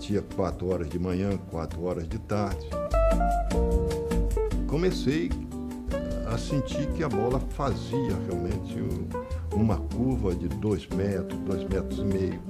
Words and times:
batia 0.00 0.22
4 0.34 0.66
horas 0.66 0.88
de 0.88 0.98
manhã, 0.98 1.36
4 1.50 1.84
horas 1.84 2.08
de 2.08 2.18
tarde. 2.20 2.66
Comecei 4.66 5.28
a 6.26 6.38
sentir 6.38 6.90
que 6.94 7.02
a 7.02 7.08
bola 7.08 7.38
fazia 7.38 8.16
realmente 8.26 8.76
uma 9.54 9.78
curva 9.88 10.34
de 10.34 10.48
2 10.48 10.86
metros, 10.88 11.38
2 11.40 11.64
metros 11.64 11.98
e 11.98 12.04
meio. 12.04 12.42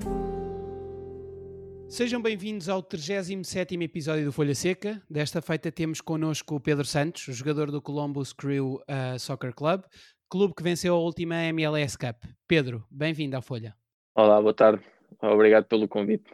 Sejam 1.89 2.23
bem-vindos 2.23 2.69
ao 2.69 2.85
37 2.85 3.75
episódio 3.83 4.27
do 4.27 4.33
Folha 4.33 4.55
Seca. 4.55 5.03
Desta 5.11 5.43
feita 5.43 5.73
temos 5.73 6.01
connosco 6.01 6.55
o 6.55 6.61
Pedro 6.61 6.85
Santos, 6.85 7.23
jogador 7.35 7.73
do 7.73 7.83
Columbus 7.83 8.33
Crew 8.33 8.77
uh, 8.77 9.19
Soccer 9.19 9.53
Club, 9.53 9.83
clube 10.29 10.55
que 10.55 10.63
venceu 10.63 10.95
a 10.95 11.01
última 11.01 11.35
MLS 11.53 11.99
Cup. 11.99 12.23
Pedro, 12.47 12.87
bem-vindo 12.89 13.37
à 13.37 13.43
Folha. 13.43 13.75
Olá, 14.15 14.41
boa 14.41 14.55
tarde. 14.55 14.85
Obrigado 15.21 15.65
pelo 15.65 15.89
convite. 15.89 16.31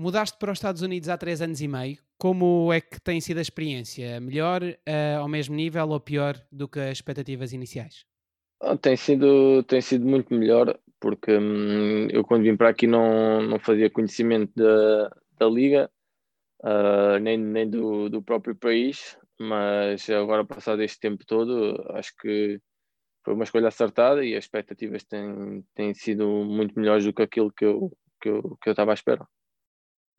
Mudaste 0.00 0.38
para 0.38 0.52
os 0.52 0.58
Estados 0.58 0.80
Unidos 0.80 1.08
há 1.08 1.18
três 1.18 1.42
anos 1.42 1.60
e 1.60 1.66
meio. 1.66 1.98
Como 2.16 2.72
é 2.72 2.80
que 2.80 3.00
tem 3.00 3.20
sido 3.20 3.38
a 3.38 3.42
experiência? 3.42 4.20
Melhor, 4.20 4.62
uh, 4.62 5.18
ao 5.18 5.26
mesmo 5.26 5.56
nível 5.56 5.88
ou 5.88 5.98
pior 5.98 6.36
do 6.52 6.68
que 6.68 6.78
as 6.78 6.98
expectativas 6.98 7.52
iniciais? 7.52 8.06
Oh, 8.62 8.76
tem, 8.76 8.96
sido, 8.96 9.64
tem 9.64 9.80
sido 9.80 10.06
muito 10.06 10.32
melhor, 10.32 10.78
porque 11.00 11.36
hum, 11.36 12.06
eu 12.12 12.22
quando 12.22 12.44
vim 12.44 12.56
para 12.56 12.68
aqui 12.68 12.86
não, 12.86 13.42
não 13.42 13.58
fazia 13.58 13.90
conhecimento 13.90 14.52
da, 14.54 15.10
da 15.36 15.48
liga, 15.48 15.90
uh, 16.62 17.18
nem, 17.20 17.36
nem 17.36 17.68
do, 17.68 18.08
do 18.08 18.22
próprio 18.22 18.54
país, 18.54 19.18
mas 19.36 20.08
agora 20.10 20.44
passado 20.44 20.80
este 20.80 21.00
tempo 21.00 21.26
todo, 21.26 21.74
acho 21.94 22.14
que 22.20 22.60
foi 23.24 23.34
uma 23.34 23.42
escolha 23.42 23.66
acertada 23.66 24.24
e 24.24 24.36
as 24.36 24.44
expectativas 24.44 25.02
têm, 25.02 25.64
têm 25.74 25.92
sido 25.92 26.24
muito 26.44 26.78
melhores 26.78 27.04
do 27.04 27.12
que 27.12 27.22
aquilo 27.22 27.52
que 27.52 27.64
eu, 27.64 27.90
que 28.20 28.28
eu, 28.28 28.56
que 28.62 28.68
eu 28.68 28.72
estava 28.72 28.92
à 28.92 28.94
espera. 28.94 29.26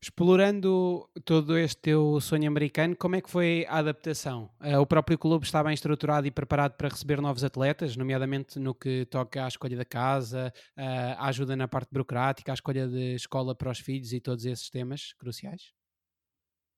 Explorando 0.02 1.10
todo 1.26 1.58
este 1.58 1.82
teu 1.82 2.22
sonho 2.22 2.48
americano, 2.48 2.96
como 2.96 3.18
é 3.18 3.22
que 3.22 3.30
foi 3.30 3.66
a 3.68 3.80
adaptação? 3.80 4.50
Uh, 4.62 4.80
o 4.80 4.86
próprio 4.86 5.18
clube 5.18 5.46
está 5.46 5.62
bem 5.62 5.74
estruturado 5.74 6.26
e 6.26 6.32
preparado 6.32 6.78
para 6.78 6.88
receber 6.88 7.20
novos 7.20 7.44
atletas, 7.44 7.98
nomeadamente 7.98 8.58
no 8.60 8.74
que 8.74 9.06
toca 9.08 9.44
à 9.44 9.48
escolha 9.50 9.76
da 9.76 9.84
casa, 9.84 10.54
uh, 10.78 11.18
à 11.18 11.28
ajuda 11.28 11.54
na 11.58 11.68
parte 11.68 11.90
burocrática, 11.92 12.50
à 12.50 12.54
escolha 12.54 12.88
de 12.88 13.16
escola 13.16 13.54
para 13.54 13.72
os 13.72 13.80
filhos 13.80 14.14
e 14.14 14.22
todos 14.22 14.46
esses 14.46 14.70
temas 14.70 15.12
cruciais? 15.20 15.74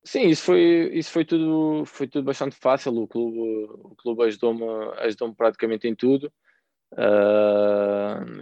Sim, 0.04 0.30
isso 0.30 0.44
foi, 0.44 0.90
isso 0.92 1.12
foi, 1.12 1.23
tudo, 1.23 1.86
foi 1.86 2.08
tudo 2.08 2.26
bastante 2.26 2.56
fácil. 2.56 2.98
O 2.98 3.08
clube, 3.08 3.38
o 3.38 3.95
clube 3.98 4.23
ajudou-me 4.23 4.66
ajudou 4.98 5.32
praticamente 5.36 5.88
em 5.88 5.94
tudo. 5.94 6.26
Uh, 6.94 7.61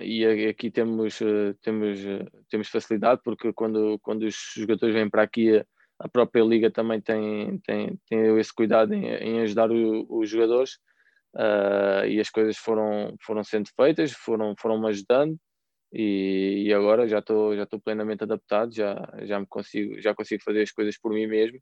e 0.01 0.47
aqui 0.47 0.71
temos, 0.71 1.19
temos, 1.61 1.99
temos 2.49 2.67
facilidade 2.69 3.21
porque 3.23 3.53
quando, 3.53 3.99
quando 3.99 4.23
os 4.23 4.35
jogadores 4.55 4.93
vêm 4.95 5.09
para 5.09 5.23
aqui, 5.23 5.63
a 5.99 6.07
própria 6.07 6.43
Liga 6.43 6.71
também 6.71 7.01
tem, 7.01 7.59
tem, 7.59 7.99
tem 8.07 8.39
esse 8.39 8.53
cuidado 8.53 8.93
em, 8.93 9.05
em 9.05 9.41
ajudar 9.41 9.71
o, 9.71 10.05
os 10.09 10.29
jogadores 10.29 10.75
uh, 11.35 12.05
e 12.07 12.19
as 12.19 12.29
coisas 12.29 12.57
foram, 12.57 13.15
foram 13.21 13.43
sendo 13.43 13.69
feitas, 13.75 14.11
foram, 14.13 14.55
foram 14.57 14.79
me 14.79 14.87
ajudando 14.87 15.37
e, 15.91 16.65
e 16.67 16.73
agora 16.73 17.07
já 17.07 17.19
estou 17.19 17.55
já 17.55 17.63
estou 17.63 17.79
plenamente 17.79 18.23
adaptado, 18.23 18.73
já, 18.73 18.95
já, 19.23 19.39
me 19.39 19.47
consigo, 19.47 19.99
já 19.99 20.13
consigo 20.13 20.43
fazer 20.43 20.61
as 20.61 20.71
coisas 20.71 20.97
por 20.97 21.13
mim 21.13 21.27
mesmo 21.27 21.59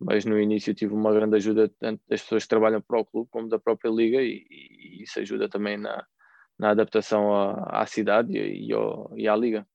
mas 0.00 0.24
no 0.24 0.40
início 0.40 0.74
tive 0.74 0.94
uma 0.94 1.12
grande 1.12 1.36
ajuda 1.36 1.68
tanto 1.80 2.00
das 2.08 2.22
pessoas 2.22 2.44
que 2.44 2.48
trabalham 2.48 2.80
para 2.80 3.00
o 3.00 3.04
clube 3.04 3.28
como 3.30 3.48
da 3.48 3.58
própria 3.58 3.90
liga 3.90 4.22
e, 4.22 4.46
e 4.48 5.02
isso 5.02 5.18
ajuda 5.18 5.48
também 5.48 5.76
na, 5.76 6.06
na 6.58 6.70
adaptação 6.70 7.34
à, 7.34 7.82
à 7.82 7.86
cidade 7.86 8.36
e, 8.36 8.68
e, 8.68 8.72
ao, 8.72 9.12
e 9.16 9.28
à 9.28 9.36
liga. 9.36 9.66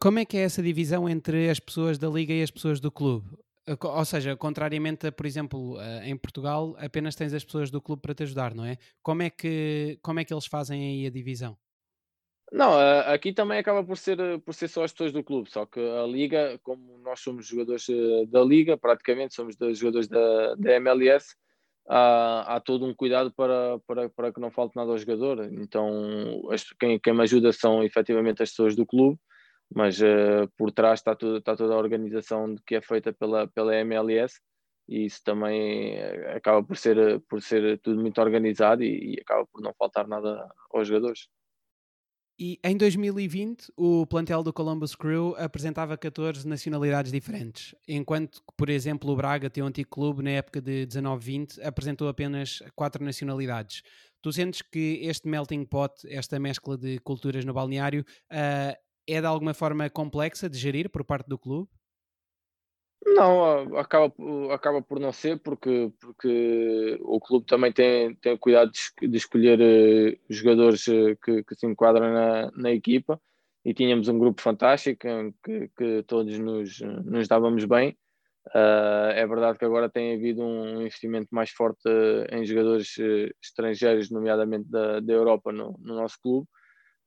Como 0.00 0.18
é 0.18 0.24
que 0.24 0.36
é 0.36 0.42
essa 0.42 0.62
divisão 0.62 1.08
entre 1.08 1.48
as 1.48 1.60
pessoas 1.60 1.98
da 1.98 2.08
liga 2.08 2.32
e 2.32 2.42
as 2.42 2.50
pessoas 2.50 2.80
do 2.80 2.90
clube? 2.90 3.28
Ou 3.82 4.04
seja, 4.04 4.36
contrariamente 4.36 5.06
a, 5.06 5.12
por 5.12 5.24
exemplo, 5.24 5.78
em 6.02 6.16
Portugal, 6.16 6.76
apenas 6.78 7.14
tens 7.14 7.32
as 7.32 7.44
pessoas 7.44 7.70
do 7.70 7.80
clube 7.80 8.02
para 8.02 8.14
te 8.14 8.22
ajudar, 8.24 8.54
não 8.54 8.64
é? 8.64 8.76
Como 9.02 9.22
é 9.22 9.30
que, 9.30 9.98
como 10.02 10.20
é 10.20 10.24
que 10.24 10.34
eles 10.34 10.46
fazem 10.46 10.82
aí 10.82 11.06
a 11.06 11.10
divisão? 11.10 11.56
Não, 12.54 12.72
aqui 13.12 13.32
também 13.32 13.58
acaba 13.58 13.82
por 13.82 13.96
ser, 13.96 14.16
por 14.42 14.54
ser 14.54 14.68
só 14.68 14.84
as 14.84 14.92
pessoas 14.92 15.12
do 15.12 15.24
clube, 15.24 15.50
só 15.50 15.66
que 15.66 15.80
a 15.80 16.06
Liga, 16.06 16.56
como 16.62 16.98
nós 16.98 17.18
somos 17.18 17.46
jogadores 17.46 17.88
eh, 17.88 18.26
da 18.26 18.44
Liga, 18.44 18.76
praticamente 18.76 19.34
somos 19.34 19.56
dos 19.56 19.78
jogadores 19.78 20.06
da, 20.06 20.54
da 20.54 20.74
MLS, 20.74 21.34
há, 21.88 22.56
há 22.56 22.60
todo 22.60 22.84
um 22.86 22.94
cuidado 22.94 23.32
para, 23.32 23.78
para, 23.86 24.08
para 24.10 24.32
que 24.32 24.40
não 24.40 24.50
falte 24.50 24.76
nada 24.76 24.90
ao 24.90 24.98
jogador. 24.98 25.44
Então, 25.52 26.50
quem, 26.78 26.98
quem 26.98 27.14
me 27.14 27.22
ajuda 27.22 27.52
são 27.52 27.82
efetivamente 27.82 28.42
as 28.42 28.50
pessoas 28.50 28.76
do 28.76 28.86
clube, 28.86 29.18
mas 29.74 30.00
uh, 30.00 30.48
por 30.56 30.70
trás 30.72 31.00
está, 31.00 31.14
tudo, 31.14 31.38
está 31.38 31.56
toda 31.56 31.74
a 31.74 31.78
organização 31.78 32.54
que 32.66 32.76
é 32.76 32.80
feita 32.80 33.12
pela, 33.12 33.48
pela 33.48 33.74
MLS 33.76 34.40
e 34.88 35.06
isso 35.06 35.22
também 35.24 35.94
eh, 35.94 36.34
acaba 36.36 36.62
por 36.62 36.76
ser, 36.76 37.20
por 37.28 37.40
ser 37.40 37.80
tudo 37.80 38.00
muito 38.00 38.20
organizado 38.20 38.82
e, 38.82 39.14
e 39.14 39.20
acaba 39.20 39.46
por 39.46 39.62
não 39.62 39.72
faltar 39.78 40.06
nada 40.06 40.46
aos 40.70 40.88
jogadores. 40.88 41.28
E 42.36 42.58
em 42.64 42.76
2020, 42.76 43.72
o 43.76 44.04
plantel 44.06 44.42
do 44.42 44.52
Columbus 44.52 44.96
Crew 44.96 45.36
apresentava 45.38 45.96
14 45.96 46.46
nacionalidades 46.48 47.12
diferentes, 47.12 47.76
enquanto 47.86 48.40
que, 48.40 48.52
por 48.56 48.68
exemplo, 48.68 49.12
o 49.12 49.16
Braga, 49.16 49.48
teu 49.48 49.64
antigo 49.64 49.88
clube, 49.88 50.22
na 50.22 50.30
época 50.30 50.60
de 50.60 50.84
19-20, 50.84 51.64
apresentou 51.64 52.08
apenas 52.08 52.60
4 52.74 53.04
nacionalidades. 53.04 53.82
Tu 54.20 54.32
sentes 54.32 54.62
que 54.62 55.00
este 55.02 55.28
melting 55.28 55.64
pot, 55.64 55.94
esta 56.08 56.40
mescla 56.40 56.76
de 56.76 56.98
culturas 56.98 57.44
no 57.44 57.54
balneário, 57.54 58.04
uh, 58.32 58.76
é 59.06 59.20
de 59.20 59.26
alguma 59.26 59.54
forma 59.54 59.88
complexa 59.88 60.50
de 60.50 60.58
gerir 60.58 60.90
por 60.90 61.04
parte 61.04 61.28
do 61.28 61.38
clube? 61.38 61.68
Não, 63.06 63.76
acaba, 63.76 64.12
acaba 64.52 64.80
por 64.82 64.98
não 64.98 65.12
ser, 65.12 65.38
porque, 65.38 65.92
porque 66.00 66.98
o 67.02 67.20
clube 67.20 67.46
também 67.46 67.70
tem, 67.70 68.14
tem 68.16 68.36
cuidado 68.36 68.70
de, 69.02 69.16
escolher 69.16 69.60
uh, 69.60 70.18
jogadores 70.28 70.86
uh, 70.86 71.16
que, 71.22 71.44
que, 71.44 71.54
se 71.54 71.66
enquadram 71.66 72.12
na, 72.12 72.50
na 72.52 72.72
equipa 72.72 73.20
e 73.64 73.74
tínhamos 73.74 74.08
um 74.08 74.18
grupo 74.18 74.40
fantástico 74.40 75.06
que, 75.42 75.70
que 75.76 76.02
todos 76.06 76.38
nos, 76.38 76.80
nos 76.80 77.28
dávamos 77.28 77.64
bem. 77.66 77.96
Uh, 78.48 79.12
é 79.14 79.26
verdade 79.26 79.58
que 79.58 79.64
agora 79.64 79.88
tem 79.88 80.14
havido 80.14 80.42
um 80.42 80.80
investimento 80.80 81.28
mais 81.30 81.50
forte 81.50 81.88
em 82.30 82.44
jogadores 82.44 82.96
estrangeiros, 83.42 84.10
nomeadamente 84.10 84.70
da, 84.70 85.00
da 85.00 85.12
Europa, 85.12 85.52
no, 85.52 85.78
no 85.78 85.94
nosso 85.94 86.18
clube, 86.22 86.46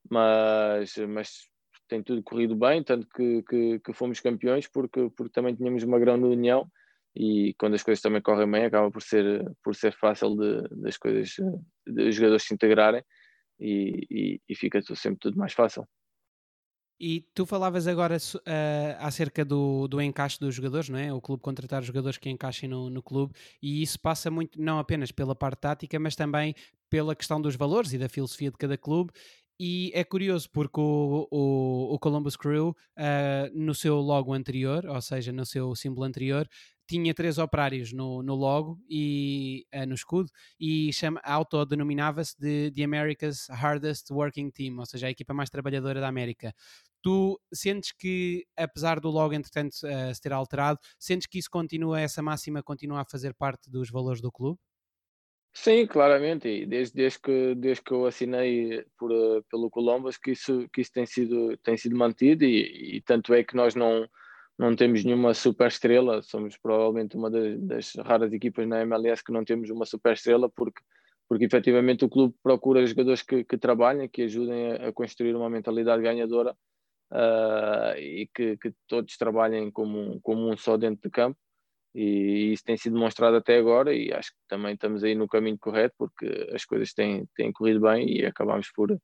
mas, 0.10 0.96
mas 1.08 1.50
tem 1.88 2.04
tudo 2.04 2.24
corrido 2.24 2.56
bem, 2.56 2.84
tanto 2.84 3.08
que, 3.08 3.44
que, 3.44 3.80
que, 3.80 3.94
fomos 3.94 4.20
campeões, 4.20 4.68
porque, 4.68 5.10
porque 5.16 5.34
também 5.34 5.56
tínhamos 5.56 5.84
uma 5.84 6.00
grande 6.00 6.26
união 6.26 6.70
e 7.16 7.56
quando 7.58 7.74
as 7.74 7.84
coisas 7.84 8.02
também 8.02 8.22
correm 8.22 8.50
bem, 8.50 8.66
acaba 8.66 8.92
por 8.92 9.02
ser, 9.02 9.44
por 9.64 9.76
ser 9.76 9.92
fácil 9.94 10.36
de, 10.36 10.68
das 10.82 10.98
coisas, 10.98 11.36
de 11.86 12.10
os 12.10 12.16
jogadores 12.16 12.44
se 12.44 12.54
integrarem 12.54 13.04
e, 13.60 14.08
e, 14.12 14.42
e 14.48 14.56
fica 14.56 14.82
tudo, 14.82 14.96
sempre 14.96 15.20
tudo 15.20 15.38
mais 15.38 15.54
fácil. 15.54 15.88
E 17.00 17.22
tu 17.34 17.46
falavas 17.46 17.88
agora 17.88 18.18
uh, 18.18 18.40
acerca 19.00 19.46
do, 19.46 19.88
do 19.88 20.02
encaixe 20.02 20.40
dos 20.40 20.56
jogadores, 20.56 20.90
não 20.90 20.98
é? 20.98 21.14
O 21.14 21.22
clube 21.22 21.44
contratar 21.44 21.84
jogadores 21.84 22.18
que 22.18 22.28
encaixem 22.28 22.68
no, 22.68 22.90
no 22.90 23.04
clube, 23.04 23.36
e 23.62 23.84
isso 23.84 24.00
passa 24.00 24.32
muito, 24.32 24.60
não 24.60 24.80
apenas 24.80 25.12
pela 25.12 25.36
parte 25.36 25.60
tática, 25.60 26.00
mas 26.00 26.16
também 26.16 26.56
pela 26.90 27.16
questão 27.16 27.40
dos 27.40 27.56
valores 27.56 27.94
e 27.94 28.00
da 28.00 28.10
filosofia 28.10 28.50
de 28.50 28.58
cada 28.58 28.78
clube. 28.78 29.12
E 29.60 29.92
é 29.96 30.04
curioso 30.04 30.48
porque 30.52 30.80
o, 30.80 31.28
o, 31.32 31.96
o 31.96 32.00
Columbus 32.00 32.36
Crew, 32.38 32.70
uh, 32.70 33.60
no 33.60 33.74
seu 33.74 33.96
logo 33.96 34.32
anterior, 34.34 34.86
ou 34.86 35.02
seja, 35.02 35.32
no 35.32 35.48
seu 35.48 35.76
símbolo 35.76 36.06
anterior, 36.06 36.48
tinha 36.88 37.12
três 37.14 37.40
operários 37.40 37.92
no, 37.92 38.22
no 38.22 38.36
logo 38.36 38.80
e 38.88 39.66
uh, 39.74 39.86
no 39.88 39.96
escudo 39.96 40.30
e 40.60 40.92
autodenominava-se 41.24 42.36
de 42.40 42.72
The 42.72 42.84
America's 42.84 43.48
Hardest 43.50 44.12
Working 44.12 44.52
Team, 44.52 44.78
ou 44.78 44.86
seja, 44.86 45.08
a 45.08 45.10
equipa 45.10 45.34
mais 45.34 45.50
trabalhadora 45.50 46.00
da 46.00 46.08
América. 46.08 46.54
Tu 47.02 47.40
sentes 47.52 47.92
que, 47.92 48.46
apesar 48.56 49.00
do 49.00 49.10
logo, 49.10 49.34
entretanto, 49.34 49.74
uh, 49.74 50.14
se 50.14 50.22
ter 50.22 50.34
alterado, 50.34 50.80
sentes 51.00 51.26
que 51.28 51.40
isso 51.40 51.50
continua, 51.50 52.00
essa 52.00 52.22
máxima 52.22 52.62
continua 52.62 53.02
a 53.02 53.06
fazer 53.06 53.34
parte 53.34 53.72
dos 53.72 53.90
valores 53.90 54.22
do 54.22 54.32
clube? 54.32 54.60
Sim, 55.60 55.88
claramente, 55.88 56.66
desde, 56.68 56.94
desde, 56.96 57.20
que, 57.20 57.56
desde 57.56 57.84
que 57.84 57.92
eu 57.92 58.06
assinei 58.06 58.86
por, 58.98 59.12
eh, 59.12 59.42
pelo 59.50 59.72
Columbus 59.72 60.16
que 60.16 60.32
isso, 60.32 60.70
que 60.72 60.82
isso 60.82 60.92
tem, 60.94 61.06
sido, 61.06 61.58
tem 61.58 61.76
sido 61.76 61.98
mantido 61.98 62.46
e, 62.46 62.98
e 62.98 63.02
tanto 63.02 63.34
é 63.34 63.44
que 63.44 63.56
nós 63.56 63.74
não, 63.74 64.08
não 64.58 64.76
temos 64.76 65.04
nenhuma 65.04 65.34
super 65.34 65.68
estrela, 65.68 66.22
somos 66.22 66.56
provavelmente 66.58 67.18
uma 67.18 67.30
das, 67.32 67.60
das, 67.60 67.96
raras 67.96 68.32
equipas 68.32 68.68
na 68.68 68.82
MLS 68.84 69.24
que 69.24 69.32
não 69.32 69.44
temos 69.44 69.70
uma 69.72 69.84
super 69.86 70.14
estrela 70.14 70.48
porque, 70.48 70.80
porque 71.28 71.46
efetivamente 71.46 72.06
o 72.06 72.10
clube 72.10 72.36
procura 72.44 72.86
jogadores 72.86 73.24
que, 73.24 73.44
que 73.44 73.58
trabalhem, 73.58 74.08
que 74.08 74.22
ajudem 74.24 74.74
a, 74.74 74.90
a 74.90 74.94
construir 74.94 75.36
uma 75.36 75.50
mentalidade 75.50 76.04
ganhadora 76.04 76.56
uh, 77.12 77.98
e 77.98 78.30
que, 78.34 78.58
que, 78.58 78.74
todos 78.88 79.18
trabalhem 79.18 79.72
como, 79.72 80.22
como 80.22 80.52
um 80.52 80.56
só 80.56 80.78
dentro 80.78 81.02
de 81.02 81.10
campo 81.10 81.40
e 82.00 82.54
isso 82.54 82.64
tem 82.64 82.78
sido 82.78 82.94
demonstrado 82.94 83.38
até 83.38 83.58
agora 83.58 83.92
e 83.92 84.14
acho 84.14 84.30
que 84.30 84.38
também 84.48 84.76
estamos 84.76 85.04
aí 85.04 85.16
no 85.16 85.28
caminho 85.28 85.58
correto 85.58 85.96
porque 85.98 86.48
as 86.54 86.64
coisas 86.64 86.94
têm, 86.94 87.28
têm 87.36 87.52
corrido 87.52 87.82
bem 87.82 88.08
e 88.08 88.24
acabamos 88.24 88.70
por, 88.72 88.96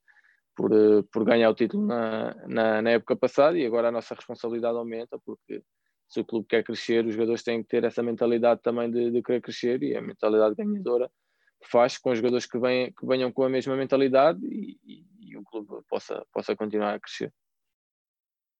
por, 0.55 0.71
uh, 0.71 1.03
por 1.11 1.25
ganhar 1.25 1.49
o 1.49 1.55
título 1.55 1.87
na, 1.87 2.35
na, 2.47 2.81
na, 2.83 2.91
época 2.91 3.15
passada 3.15 3.57
e 3.57 3.65
agora 3.65 3.87
a 3.87 3.91
nossa 3.91 4.13
responsabilidade 4.13 4.77
aumenta 4.77 5.17
porque 5.25 5.63
se 6.07 6.19
o 6.19 6.25
clube 6.25 6.45
quer 6.47 6.63
crescer, 6.63 7.03
os 7.03 7.15
jogadores 7.15 7.41
têm 7.41 7.63
que 7.63 7.69
ter 7.69 7.83
essa 7.83 8.03
mentalidade 8.03 8.61
também 8.61 8.91
de, 8.91 9.09
de 9.09 9.23
querer 9.23 9.41
crescer 9.41 9.81
e 9.81 9.97
a 9.97 10.01
mentalidade 10.01 10.53
ganhadora 10.53 11.09
faz 11.63 11.97
com 11.97 12.11
os 12.11 12.19
jogadores 12.19 12.45
que, 12.45 12.59
vêm, 12.59 12.93
que 12.93 13.07
venham 13.07 13.31
com 13.31 13.43
a 13.43 13.49
mesma 13.49 13.75
mentalidade 13.75 14.39
e, 14.45 14.77
e, 14.85 15.05
e 15.31 15.35
o 15.37 15.43
clube 15.43 15.83
possa, 15.89 16.23
possa 16.31 16.55
continuar 16.55 16.93
a 16.93 16.99
crescer 16.99 17.33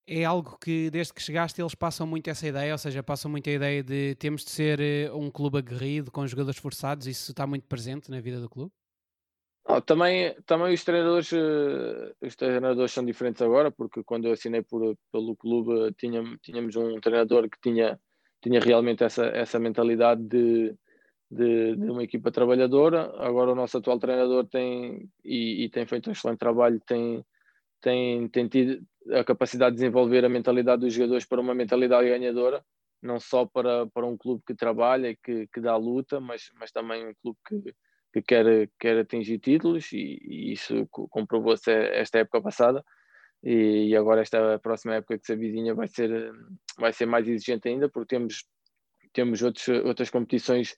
é 0.06 0.24
algo 0.24 0.58
que 0.58 0.90
desde 0.90 1.12
que 1.12 1.22
chegaste 1.22 1.60
eles 1.60 1.74
passam 1.74 2.06
muito 2.06 2.28
essa 2.28 2.46
ideia, 2.46 2.72
ou 2.72 2.78
seja, 2.78 3.02
passam 3.02 3.30
muito 3.30 3.48
a 3.48 3.52
ideia 3.52 3.82
de 3.82 4.14
temos 4.16 4.44
de 4.44 4.50
ser 4.50 4.80
eh, 4.80 5.10
um 5.12 5.30
clube 5.30 5.58
aguerrido, 5.58 6.10
com 6.10 6.26
jogadores 6.26 6.60
forçados, 6.60 7.06
isso 7.06 7.30
está 7.30 7.46
muito 7.46 7.66
presente 7.66 8.10
na 8.10 8.20
vida 8.20 8.40
do 8.40 8.48
clube? 8.48 8.72
Oh, 9.66 9.80
também, 9.80 10.36
também 10.44 10.74
os 10.74 10.84
treinadores 10.84 11.32
eh, 11.32 12.12
os 12.20 12.36
treinadores 12.36 12.92
são 12.92 13.04
diferentes 13.04 13.40
agora, 13.40 13.70
porque 13.70 14.04
quando 14.04 14.26
eu 14.26 14.32
assinei 14.32 14.62
por, 14.62 14.94
pelo 15.10 15.34
clube 15.36 15.92
tínhamos, 15.94 16.76
um 16.76 17.00
treinador 17.00 17.48
que 17.48 17.58
tinha, 17.62 17.98
tinha 18.42 18.60
realmente 18.60 19.02
essa, 19.04 19.24
essa 19.24 19.58
mentalidade 19.58 20.22
de, 20.22 20.76
de, 21.30 21.76
de, 21.76 21.90
uma 21.90 22.04
equipa 22.04 22.30
trabalhadora. 22.30 23.10
Agora 23.18 23.52
o 23.52 23.54
nosso 23.54 23.78
atual 23.78 23.98
treinador 23.98 24.46
tem 24.46 25.08
e, 25.24 25.64
e 25.64 25.68
tem 25.70 25.86
feito 25.86 26.10
um 26.10 26.12
excelente 26.12 26.38
trabalho, 26.38 26.78
tem, 26.86 27.24
tem, 27.84 28.26
tem 28.28 28.48
tido, 28.48 28.82
a 29.12 29.22
capacidade 29.22 29.76
de 29.76 29.82
desenvolver 29.82 30.24
a 30.24 30.28
mentalidade 30.28 30.80
dos 30.80 30.94
jogadores 30.94 31.26
para 31.26 31.40
uma 31.40 31.54
mentalidade 31.54 32.08
ganhadora, 32.08 32.64
não 33.02 33.20
só 33.20 33.44
para, 33.44 33.86
para 33.88 34.06
um 34.06 34.16
clube 34.16 34.42
que 34.46 34.54
trabalha 34.54 35.10
e 35.10 35.16
que, 35.16 35.46
que 35.48 35.60
dá 35.60 35.76
luta, 35.76 36.18
mas, 36.18 36.50
mas 36.58 36.72
também 36.72 37.06
um 37.06 37.12
clube 37.20 37.38
que, 37.46 37.74
que 38.14 38.22
quer, 38.22 38.70
quer 38.80 38.98
atingir 38.98 39.38
títulos 39.38 39.92
e, 39.92 40.18
e 40.22 40.52
isso 40.52 40.86
comprovou-se 40.88 41.70
esta 41.70 42.20
época 42.20 42.40
passada. 42.40 42.82
E, 43.42 43.94
agora 43.94 44.22
esta 44.22 44.58
próxima 44.58 44.94
época 44.94 45.18
que 45.18 45.26
se 45.26 45.34
avizinha 45.34 45.74
vai 45.74 45.86
ser, 45.86 46.32
vai 46.78 46.94
ser 46.94 47.04
mais 47.04 47.28
exigente 47.28 47.68
ainda 47.68 47.90
porque 47.90 48.16
temos, 48.16 48.46
temos 49.14 49.42
outros, 49.42 49.66
outras 49.84 50.10
competições 50.10 50.76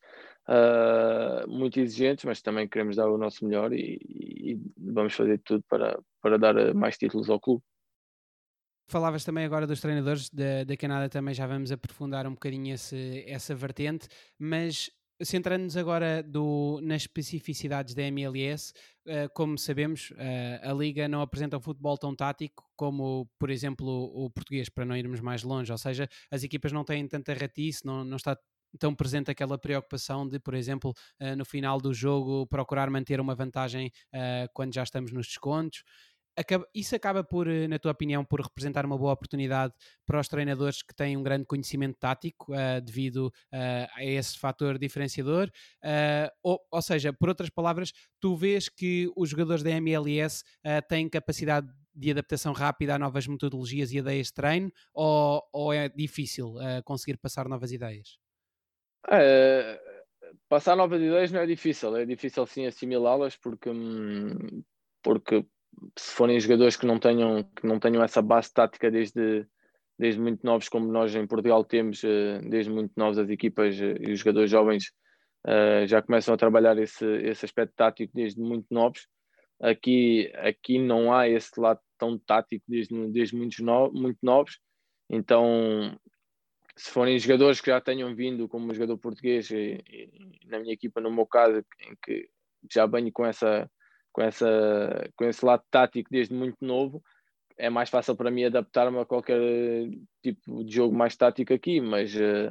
uh, 0.49 1.49
muito 1.49 1.81
exigentes, 1.81 2.25
mas 2.25 2.41
também 2.41 2.69
queremos 2.69 2.97
dar 2.97 3.09
o 3.09 3.19
nosso 3.19 3.44
melhor 3.44 3.73
e, 3.73 3.99
e 4.09 4.61
vamos 4.79 5.15
fazer 5.15 5.41
tudo 5.44 5.65
para, 5.69 5.99
para 6.23 6.38
dar 6.38 6.75
mais 6.75 6.97
títulos 6.97 7.29
ao 7.29 7.41
clube. 7.41 7.62
Falavas 8.88 9.25
também 9.25 9.44
agora 9.44 9.67
dos 9.67 9.81
treinadores 9.81 10.31
da, 10.31 10.62
da 10.62 10.77
Canadá, 10.77 11.09
também 11.09 11.35
já 11.35 11.44
vamos 11.44 11.73
aprofundar 11.73 12.25
um 12.25 12.35
bocadinho 12.35 12.73
esse, 12.73 13.25
essa 13.27 13.53
vertente, 13.53 14.06
mas 14.38 14.91
centrando-nos 15.23 15.77
agora 15.77 16.23
do, 16.23 16.81
nas 16.83 17.03
especificidades 17.03 17.95
da 17.95 18.03
MLS, 18.03 18.73
uh, 19.07 19.33
como 19.35 19.57
sabemos, 19.59 20.11
uh, 20.13 20.71
a 20.71 20.73
Liga 20.73 21.09
não 21.09 21.21
apresenta 21.21 21.57
um 21.57 21.61
futebol 21.61 21.97
tão 21.97 22.15
tático 22.15 22.65
como, 22.77 23.29
por 23.39 23.51
exemplo, 23.51 23.87
o, 23.87 24.27
o, 24.27 24.31
português, 24.31 24.69
para 24.69 24.85
não 24.85 24.97
irmos 24.97 25.21
mais 25.21 25.43
longe, 25.43 25.73
ou 25.73 25.79
seja, 25.79 26.09
as 26.31 26.43
equipas 26.43 26.73
não 26.73 26.85
têm 26.85 27.07
tanta 27.09 27.33
ratice, 27.33 27.85
não, 27.85 28.05
não 28.05 28.17
está 28.17 28.37
tão 28.79 28.95
presente 28.95 29.31
aquela 29.31 29.57
preocupação 29.57 30.29
de, 30.29 30.39
por 30.39 30.55
exemplo, 30.55 30.93
uh, 31.21 31.37
no 31.37 31.45
final 31.45 31.81
do 31.81 31.95
jogo 31.95 32.47
procurar 32.47 32.91
manter 32.91 33.21
uma 33.21 33.35
vantagem 33.35 33.91
quando 34.53 34.75
já 34.75 34.83
estamos 34.83 35.12
nos 35.12 35.27
descontos 35.27 35.83
acaba, 36.37 36.69
isso 36.75 36.94
acaba 36.94 37.25
por, 37.25 37.49
eh, 37.49 37.67
na 37.67 37.79
tua 37.79 37.93
opinião, 37.93 38.25
por 38.25 38.41
representar 38.41 38.85
uma 38.85 38.99
boa 38.99 39.12
oportunidade 39.12 39.73
para 40.05 40.21
os 40.21 40.29
treinadores 40.29 40.83
que 40.83 40.94
têm 40.94 41.17
um 41.17 41.23
grande 41.23 41.47
conhecimento 41.47 41.97
tático 41.99 42.53
uh, 42.53 42.81
devido 42.81 43.27
uh, 43.27 43.88
a 43.94 44.05
esse 44.05 44.38
fator 44.38 44.79
diferenciador? 44.79 45.50
Uh, 45.83 46.31
ou, 46.43 46.61
ou 46.71 46.83
seja, 46.83 47.12
por 47.12 47.29
outras 47.29 47.50
palavras, 47.50 47.93
tu 48.21 48.37
vês 48.37 48.69
que 48.69 49.11
os 49.17 49.31
jogadores 49.31 49.62
da 49.62 49.71
MLS 49.71 50.44
têm 50.88 51.09
capacidade 51.09 51.69
de 51.94 52.11
adaptação 52.11 52.53
rápida 52.53 52.94
a 52.94 52.99
novas 52.99 53.27
metodologias 53.27 53.93
e 53.93 53.99
ideias 53.99 54.27
de 54.27 54.35
treino 54.35 54.71
ou, 54.93 55.43
ou 55.53 55.73
é 55.73 55.88
difícil 55.88 56.55
conseguir 56.85 57.17
passar 57.19 57.49
novas 57.49 57.73
ideias? 57.73 58.19
É, 59.09 59.81
passar 60.49 60.77
novas 60.77 61.00
ideias 61.00 61.31
não 61.31 61.41
é 61.41 61.47
difícil, 61.47 61.97
é 61.97 62.05
difícil 62.05 62.47
sim 62.47 62.67
assimilá-las 62.67 63.37
porque, 63.37 63.71
hum, 63.71 64.62
porque 65.03 65.47
se 65.99 66.12
forem 66.12 66.38
jogadores 66.40 66.76
que 66.76 66.87
não 66.87 66.99
tenham, 66.99 67.43
que 67.43 67.67
não 67.67 67.78
tenham 67.78 68.02
essa 68.02 68.23
base 68.23 68.52
tática 68.52 68.90
desde, 68.90 69.46
desde 69.99 70.20
muito 70.20 70.44
novos, 70.44 70.69
como 70.69 70.90
nós 70.90 71.14
em 71.14 71.26
Portugal 71.26 71.64
temos, 71.64 72.02
eh, 72.05 72.40
desde 72.49 72.70
muito 72.70 72.93
novos 72.96 73.19
as 73.19 73.28
equipas 73.28 73.81
eh, 73.81 73.96
e 74.00 74.12
os 74.12 74.20
jogadores 74.20 74.50
jovens 74.50 74.93
uh, 75.46 75.87
já 75.87 76.02
começam 76.02 76.34
a 76.34 76.38
trabalhar 76.38 76.78
esse, 76.78 77.05
esse 77.23 77.44
aspecto 77.44 77.75
tático 77.75 78.12
desde 78.14 78.40
muito 78.40 78.67
novos. 78.70 79.06
Aqui, 79.61 80.31
aqui 80.37 80.78
não 80.78 81.14
há 81.14 81.28
esse 81.28 81.58
lado 81.58 81.81
tão 81.99 82.19
tático 82.19 82.64
desde, 82.69 83.08
desde 83.08 83.37
muitos 83.37 83.58
no, 83.61 83.90
muito 83.90 84.19
novos, 84.23 84.58
então 85.08 85.99
se 86.76 86.90
forem 86.90 87.19
jogadores 87.19 87.61
que 87.61 87.70
já 87.70 87.81
tenham 87.81 88.14
vindo 88.14 88.46
como 88.49 88.75
jogador 88.75 88.99
português, 88.99 89.50
e, 89.50 89.82
e, 89.88 90.46
na 90.46 90.58
minha 90.58 90.75
equipa, 90.75 91.00
no 91.00 91.11
meu 91.11 91.26
caso, 91.26 91.64
em 91.81 91.96
que 92.05 92.28
já 92.70 92.84
venho 92.87 93.11
com 93.11 93.25
essa 93.25 93.70
com, 94.17 94.23
essa, 94.23 95.11
com 95.15 95.27
esse 95.27 95.45
lado 95.45 95.63
tático 95.71 96.09
desde 96.11 96.33
muito 96.33 96.57
novo, 96.63 97.03
é 97.59 97.69
mais 97.69 97.91
fácil 97.91 98.17
para 98.17 98.31
mim 98.31 98.45
adaptar-me 98.45 98.99
a 98.99 99.05
qualquer 99.05 99.39
tipo 100.23 100.65
de 100.65 100.75
jogo 100.75 100.97
mais 100.97 101.15
tático 101.15 101.53
aqui, 101.53 101.83
mas 101.83 102.15
uh, 102.17 102.51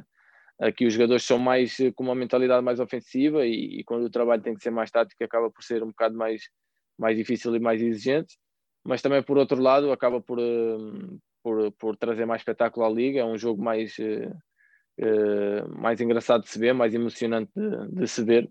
aqui 0.60 0.86
os 0.86 0.94
jogadores 0.94 1.24
são 1.24 1.40
mais 1.40 1.76
com 1.96 2.04
uma 2.04 2.14
mentalidade 2.14 2.64
mais 2.64 2.78
ofensiva 2.78 3.44
e, 3.44 3.80
e, 3.80 3.84
quando 3.84 4.04
o 4.04 4.10
trabalho 4.10 4.42
tem 4.42 4.54
que 4.54 4.62
ser 4.62 4.70
mais 4.70 4.92
tático 4.92 5.24
acaba 5.24 5.50
por 5.50 5.64
ser 5.64 5.82
um 5.82 5.88
bocado 5.88 6.16
mais, 6.16 6.42
mais 6.96 7.16
difícil 7.16 7.54
e 7.56 7.58
mais 7.58 7.82
exigente, 7.82 8.38
mas 8.84 9.02
também 9.02 9.20
por 9.20 9.36
outro 9.36 9.60
lado 9.60 9.90
acaba 9.90 10.20
por, 10.20 10.38
uh, 10.38 11.18
por, 11.42 11.72
por 11.72 11.96
trazer 11.96 12.26
mais 12.26 12.42
espetáculo 12.42 12.86
à 12.86 12.88
liga, 12.88 13.20
é 13.20 13.24
um 13.24 13.36
jogo 13.36 13.60
mais, 13.60 13.96
uh, 13.98 15.80
mais 15.80 16.00
engraçado 16.00 16.44
de 16.44 16.48
se 16.48 16.60
ver, 16.60 16.74
mais 16.74 16.94
emocionante 16.94 17.50
de, 17.56 17.88
de 17.88 18.06
se 18.06 18.22
ver, 18.22 18.48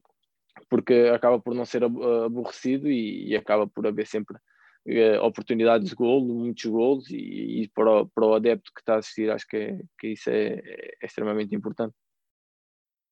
porque 0.69 1.11
acaba 1.13 1.39
por 1.39 1.53
não 1.53 1.65
ser 1.65 1.83
aborrecido 1.83 2.89
e, 2.89 3.29
e 3.29 3.35
acaba 3.35 3.67
por 3.67 3.85
haver 3.87 4.07
sempre 4.07 4.37
uh, 4.37 5.23
oportunidades 5.23 5.89
de 5.89 5.95
golo, 5.95 6.33
muitos 6.33 6.65
golos 6.65 7.09
e, 7.09 7.63
e, 7.63 7.69
para, 7.69 8.01
o, 8.01 8.07
para 8.07 8.25
o 8.25 8.33
adepto 8.33 8.71
que 8.73 8.81
está 8.81 8.95
a 8.95 8.97
assistir 8.97 9.29
acho 9.31 9.47
que, 9.47 9.57
é, 9.57 9.79
que 9.99 10.07
isso 10.09 10.29
é, 10.29 10.61
é 11.01 11.05
extremamente 11.05 11.55
importante. 11.55 11.93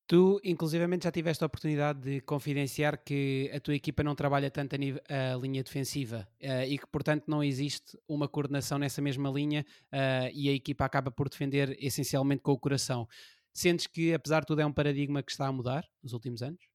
Tu, 0.05 0.39
inclusivamente, 0.43 1.05
já 1.05 1.11
tiveste 1.11 1.43
a 1.43 1.47
oportunidade 1.47 2.01
de 2.01 2.21
confidenciar 2.21 3.01
que 3.03 3.49
a 3.53 3.59
tua 3.59 3.73
equipa 3.73 4.03
não 4.03 4.13
trabalha 4.13 4.51
tanto 4.51 4.75
a, 4.75 4.77
nível, 4.77 5.01
a 5.07 5.37
linha 5.37 5.63
defensiva 5.63 6.27
uh, 6.41 6.63
e 6.67 6.77
que, 6.77 6.85
portanto, 6.87 7.23
não 7.27 7.41
existe 7.41 7.97
uma 8.07 8.27
coordenação 8.27 8.77
nessa 8.77 9.01
mesma 9.01 9.29
linha 9.29 9.65
uh, 9.93 10.29
e 10.33 10.49
a 10.49 10.53
equipa 10.53 10.83
acaba 10.83 11.09
por 11.09 11.29
defender 11.29 11.77
essencialmente 11.79 12.41
com 12.41 12.51
o 12.51 12.59
coração. 12.59 13.07
Sentes 13.53 13.87
que, 13.87 14.13
apesar 14.13 14.41
de 14.41 14.47
tudo, 14.47 14.61
é 14.61 14.65
um 14.65 14.73
paradigma 14.73 15.23
que 15.23 15.31
está 15.31 15.47
a 15.47 15.51
mudar 15.53 15.87
nos 16.03 16.11
últimos 16.11 16.43
anos? 16.43 16.72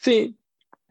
Sim, 0.00 0.34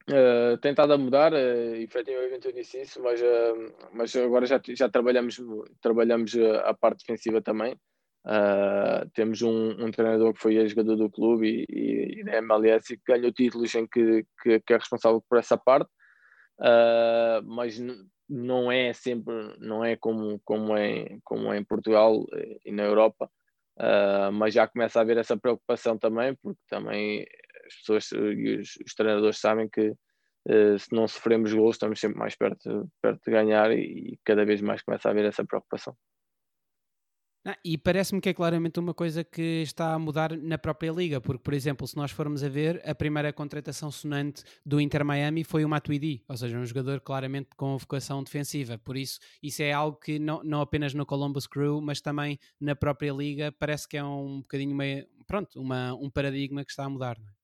uh, 0.07 0.55
tem 0.59 0.69
estado 0.69 0.93
a 0.93 0.97
mudar, 0.97 1.33
uh, 1.33 1.75
efetivamente 1.75 2.45
eu 2.45 2.53
disse 2.53 2.79
isso, 2.81 3.01
mas, 3.01 3.19
uh, 3.19 3.73
mas 3.91 4.15
agora 4.15 4.45
já, 4.45 4.61
já 4.63 4.87
trabalhamos, 4.87 5.41
trabalhamos 5.81 6.37
a 6.63 6.73
parte 6.75 6.99
defensiva 6.99 7.41
também. 7.41 7.75
Uh, 8.23 9.09
temos 9.15 9.41
um, 9.41 9.83
um, 9.83 9.89
treinador 9.89 10.33
que 10.33 10.41
foi 10.41 10.67
jogador 10.67 10.95
do 10.95 11.09
clube 11.09 11.47
e, 11.47 11.65
e, 11.67 12.19
e 12.19 12.23
da 12.23 12.37
MLS 12.37 12.93
e 12.93 12.97
que 12.97 13.03
ganhou 13.07 13.31
títulos 13.31 13.73
em 13.73 13.87
que, 13.87 14.25
que, 14.43 14.59
que, 14.59 14.73
é 14.73 14.77
responsável 14.77 15.23
por 15.27 15.39
essa 15.39 15.57
parte, 15.57 15.89
uh, 16.59 17.41
mas 17.43 17.81
não 18.29 18.71
é 18.71 18.93
sempre, 18.93 19.33
não 19.57 19.83
é 19.83 19.95
como, 19.95 20.39
como, 20.45 20.77
é, 20.77 21.17
como 21.23 21.51
é 21.51 21.57
em 21.57 21.63
Portugal 21.63 22.23
e 22.63 22.71
na 22.71 22.83
Europa, 22.83 23.31
uh, 23.79 24.31
mas 24.31 24.53
já 24.53 24.67
começa 24.67 24.99
a 24.99 25.01
haver 25.01 25.17
essa 25.17 25.35
preocupação 25.35 25.97
também, 25.97 26.35
porque 26.35 26.59
também 26.69 27.25
as 27.69 27.75
pessoas 27.75 28.11
e 28.11 28.57
os, 28.59 28.69
os 28.85 28.93
treinadores 28.93 29.39
sabem 29.39 29.69
que 29.69 29.89
uh, 29.89 30.79
se 30.79 30.93
não 30.93 31.07
sofremos 31.07 31.53
gols 31.53 31.75
estamos 31.75 31.99
sempre 31.99 32.19
mais 32.19 32.35
perto, 32.35 32.89
perto 33.01 33.21
de 33.25 33.31
ganhar 33.31 33.71
e, 33.71 34.13
e 34.13 34.19
cada 34.25 34.45
vez 34.45 34.61
mais 34.61 34.81
começa 34.81 35.07
a 35.09 35.11
haver 35.11 35.25
essa 35.25 35.45
preocupação. 35.45 35.95
Ah, 37.45 37.57
e 37.63 37.77
parece-me 37.77 38.19
que 38.19 38.27
é 38.27 38.33
claramente 38.33 38.79
uma 38.79 38.93
coisa 38.93 39.23
que 39.23 39.61
está 39.61 39.93
a 39.93 39.99
mudar 39.99 40.35
na 40.37 40.57
própria 40.57 40.91
liga, 40.91 41.21
porque, 41.21 41.41
por 41.41 41.53
exemplo, 41.53 41.87
se 41.87 41.95
nós 41.95 42.11
formos 42.11 42.43
a 42.43 42.49
ver, 42.49 42.81
a 42.85 42.93
primeira 42.93 43.31
contratação 43.31 43.89
sonante 43.89 44.43
do 44.65 44.79
Inter 44.79 45.05
Miami 45.05 45.45
foi 45.45 45.63
o 45.63 45.69
Matuidi, 45.69 46.21
ou 46.27 46.35
seja, 46.35 46.57
um 46.57 46.65
jogador 46.65 46.99
claramente 46.99 47.49
com 47.55 47.77
vocação 47.77 48.21
defensiva. 48.23 48.77
Por 48.77 48.97
isso, 48.97 49.19
isso 49.41 49.63
é 49.63 49.71
algo 49.71 49.97
que 49.97 50.19
não, 50.19 50.43
não 50.43 50.59
apenas 50.59 50.93
no 50.93 51.05
Columbus 51.05 51.47
Crew, 51.47 51.79
mas 51.81 52.01
também 52.01 52.37
na 52.59 52.75
própria 52.75 53.13
liga, 53.13 53.53
parece 53.53 53.87
que 53.87 53.95
é 53.95 54.03
um 54.03 54.41
bocadinho 54.41 54.75
meio, 54.75 55.07
pronto, 55.25 55.61
uma, 55.61 55.93
um 55.93 56.09
paradigma 56.09 56.65
que 56.65 56.71
está 56.71 56.83
a 56.83 56.89
mudar. 56.89 57.17
Não 57.17 57.29
é? 57.29 57.38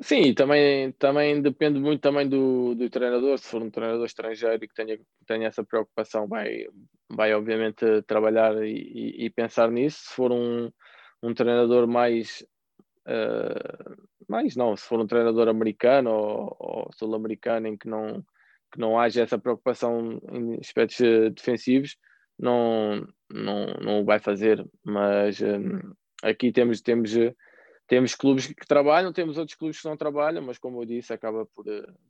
Sim, 0.00 0.34
também, 0.34 0.90
também 0.92 1.40
depende 1.40 1.78
muito 1.78 2.00
também 2.00 2.28
do, 2.28 2.74
do 2.74 2.90
treinador. 2.90 3.38
Se 3.38 3.48
for 3.48 3.62
um 3.62 3.70
treinador 3.70 4.04
estrangeiro 4.06 4.64
e 4.64 4.68
que 4.68 4.74
tenha, 4.74 4.98
tenha 5.26 5.46
essa 5.46 5.62
preocupação, 5.64 6.26
vai, 6.26 6.66
vai 7.08 7.32
obviamente 7.32 8.02
trabalhar 8.02 8.56
e, 8.64 9.24
e 9.24 9.30
pensar 9.30 9.70
nisso. 9.70 9.98
Se 10.08 10.14
for 10.14 10.32
um, 10.32 10.68
um 11.22 11.32
treinador 11.32 11.86
mais, 11.86 12.44
uh, 13.06 14.04
mais 14.28 14.56
não, 14.56 14.76
se 14.76 14.84
for 14.84 15.00
um 15.00 15.06
treinador 15.06 15.48
americano 15.48 16.10
ou, 16.10 16.56
ou 16.58 16.90
sul-americano 16.92 17.68
em 17.68 17.76
que 17.76 17.88
não, 17.88 18.20
que 18.72 18.80
não 18.80 18.98
haja 18.98 19.22
essa 19.22 19.38
preocupação 19.38 20.20
em 20.32 20.58
aspectos 20.58 20.98
uh, 21.00 21.30
defensivos, 21.30 21.96
não, 22.36 23.06
não, 23.30 23.66
não 23.80 24.00
o 24.00 24.04
vai 24.04 24.18
fazer. 24.18 24.66
Mas 24.82 25.40
um, 25.40 25.94
aqui 26.20 26.50
temos, 26.50 26.80
temos, 26.80 27.12
temos 27.86 28.14
clubes 28.14 28.46
que 28.46 28.66
trabalham, 28.66 29.12
temos 29.12 29.36
outros 29.36 29.56
clubes 29.56 29.80
que 29.80 29.88
não 29.88 29.96
trabalham, 29.96 30.42
mas 30.42 30.58
como 30.58 30.80
eu 30.80 30.86
disse, 30.86 31.12
acaba 31.12 31.46
por, 31.46 31.64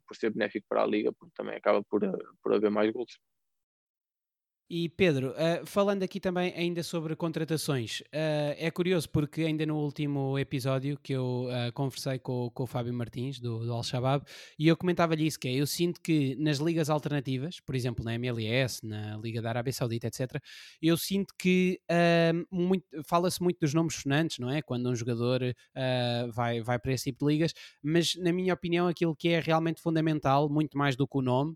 por 0.07 0.15
ser 0.15 0.31
benéfico 0.31 0.65
para 0.69 0.83
a 0.83 0.85
Liga, 0.85 1.11
porque 1.11 1.33
também 1.35 1.55
acaba 1.55 1.83
por, 1.83 2.01
por 2.41 2.53
haver 2.53 2.71
mais 2.71 2.91
gols. 2.91 3.19
E 4.67 4.89
Pedro, 4.89 5.29
uh, 5.29 5.63
falando 5.63 6.01
aqui 6.01 6.19
também 6.19 6.51
ainda 6.55 6.81
sobre 6.81 7.15
contratações, 7.15 7.99
uh, 8.01 8.57
é 8.57 8.71
curioso 8.71 9.07
porque 9.07 9.41
ainda 9.41 9.63
no 9.63 9.77
último 9.77 10.39
episódio 10.39 10.97
que 11.03 11.13
eu 11.13 11.45
uh, 11.49 11.71
conversei 11.71 12.17
com, 12.17 12.49
com 12.49 12.63
o 12.63 12.65
Fábio 12.65 12.91
Martins 12.91 13.39
do, 13.39 13.59
do 13.59 13.71
Al-Shabaab 13.71 14.25
e 14.57 14.67
eu 14.67 14.75
comentava-lhe 14.75 15.27
isso, 15.27 15.39
que 15.39 15.47
é, 15.47 15.53
eu 15.53 15.67
sinto 15.67 16.01
que 16.01 16.35
nas 16.37 16.57
ligas 16.57 16.89
alternativas, 16.89 17.59
por 17.59 17.75
exemplo 17.75 18.03
na 18.03 18.15
MLS, 18.15 18.83
na 18.83 19.17
Liga 19.17 19.39
da 19.39 19.49
Arábia 19.49 19.71
Saudita, 19.71 20.07
etc., 20.07 20.41
eu 20.81 20.97
sinto 20.97 21.35
que 21.37 21.79
fala-se 23.05 23.43
muito 23.43 23.59
dos 23.59 23.73
nomes 23.73 23.95
sonantes, 23.95 24.39
não 24.39 24.49
é? 24.49 24.61
Quando 24.61 24.89
um 24.89 24.95
jogador 24.95 25.41
vai, 26.33 26.61
vai 26.61 26.79
para 26.79 26.93
esse 26.93 27.05
tipo 27.05 27.25
de 27.25 27.33
ligas, 27.33 27.53
mas 27.83 28.15
na 28.15 28.33
minha 28.33 28.53
opinião 28.53 28.87
aquilo 28.87 29.15
que 29.15 29.29
é 29.29 29.39
realmente 29.39 29.81
fundamental, 29.81 30.49
muito 30.49 30.77
mais 30.77 30.95
do 30.95 31.07
que 31.07 31.17
o 31.17 31.21
nome, 31.21 31.55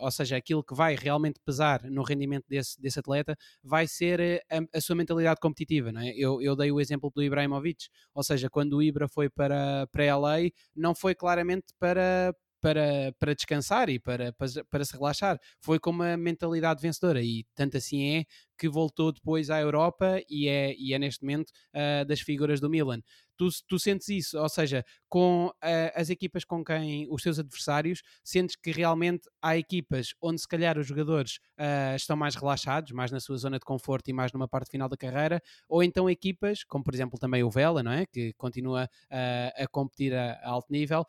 ou 0.00 0.10
seja, 0.10 0.36
aquilo 0.36 0.62
que 0.62 0.74
vai 0.74 0.94
realmente 0.94 1.40
pesar 1.44 1.82
no 1.84 2.02
rendimento 2.02 2.28
rendimento 2.28 2.44
desse, 2.48 2.80
desse 2.80 2.98
atleta 2.98 3.36
vai 3.62 3.86
ser 3.86 4.20
eh, 4.20 4.42
a, 4.50 4.78
a, 4.78 4.80
sua 4.80 4.96
mentalidade 4.96 5.40
competitiva. 5.40 5.92
Não 5.92 6.00
é? 6.00 6.10
eu, 6.10 6.40
eu 6.42 6.54
dei 6.54 6.70
o 6.70 6.80
exemplo 6.80 7.10
do 7.14 7.22
Ibrahimovic, 7.22 7.88
ou 8.14 8.22
seja, 8.22 8.50
quando 8.50 8.74
o 8.74 8.82
Ibra 8.82 9.08
foi 9.08 9.30
para, 9.30 9.86
para 9.90 10.16
LA, 10.16 10.50
não 10.74 10.94
foi 10.94 11.14
claramente 11.14 11.66
para, 11.78 12.34
para, 12.60 13.12
para 13.18 13.34
descansar 13.34 13.88
e 13.88 13.98
para, 13.98 14.32
para, 14.32 14.64
para, 14.68 14.84
se 14.84 14.92
relaxar. 14.92 15.38
Foi 15.60 15.78
com 15.78 15.90
uma 15.90 16.16
mentalidade 16.16 16.82
vencedora 16.82 17.22
e 17.22 17.44
tanto 17.54 17.76
assim 17.76 18.18
é 18.18 18.24
que 18.58 18.68
voltou 18.68 19.12
depois 19.12 19.50
à 19.50 19.60
Europa 19.60 20.20
e 20.28 20.48
é, 20.48 20.74
e 20.76 20.92
é 20.92 20.98
neste 20.98 21.22
momento 21.22 21.50
uh, 21.50 22.04
das 22.04 22.20
figuras 22.20 22.60
do 22.60 22.68
Milan. 22.68 23.00
Tu, 23.36 23.48
tu 23.68 23.78
sentes 23.78 24.08
isso, 24.08 24.36
ou 24.36 24.48
seja, 24.48 24.84
com 25.08 25.46
uh, 25.46 25.54
as 25.94 26.10
equipas 26.10 26.44
com 26.44 26.64
quem 26.64 27.06
os 27.08 27.22
seus 27.22 27.38
adversários, 27.38 28.02
sentes 28.24 28.56
que 28.56 28.72
realmente 28.72 29.28
há 29.40 29.56
equipas 29.56 30.12
onde 30.20 30.40
se 30.40 30.48
calhar 30.48 30.76
os 30.76 30.86
jogadores 30.88 31.36
uh, 31.58 31.94
estão 31.94 32.16
mais 32.16 32.34
relaxados, 32.34 32.90
mais 32.90 33.12
na 33.12 33.20
sua 33.20 33.36
zona 33.36 33.58
de 33.58 33.64
conforto 33.64 34.08
e 34.08 34.12
mais 34.12 34.32
numa 34.32 34.48
parte 34.48 34.70
final 34.70 34.88
da 34.88 34.96
carreira, 34.96 35.40
ou 35.68 35.82
então 35.82 36.10
equipas, 36.10 36.64
como 36.64 36.82
por 36.82 36.92
exemplo 36.92 37.18
também 37.18 37.44
o 37.44 37.50
Vela, 37.50 37.82
não 37.82 37.92
é? 37.92 38.06
Que 38.06 38.32
continua 38.34 38.88
a 39.10 39.66
competir 39.68 40.14
a, 40.14 40.32
a 40.42 40.50
alto 40.50 40.72
nível. 40.72 41.04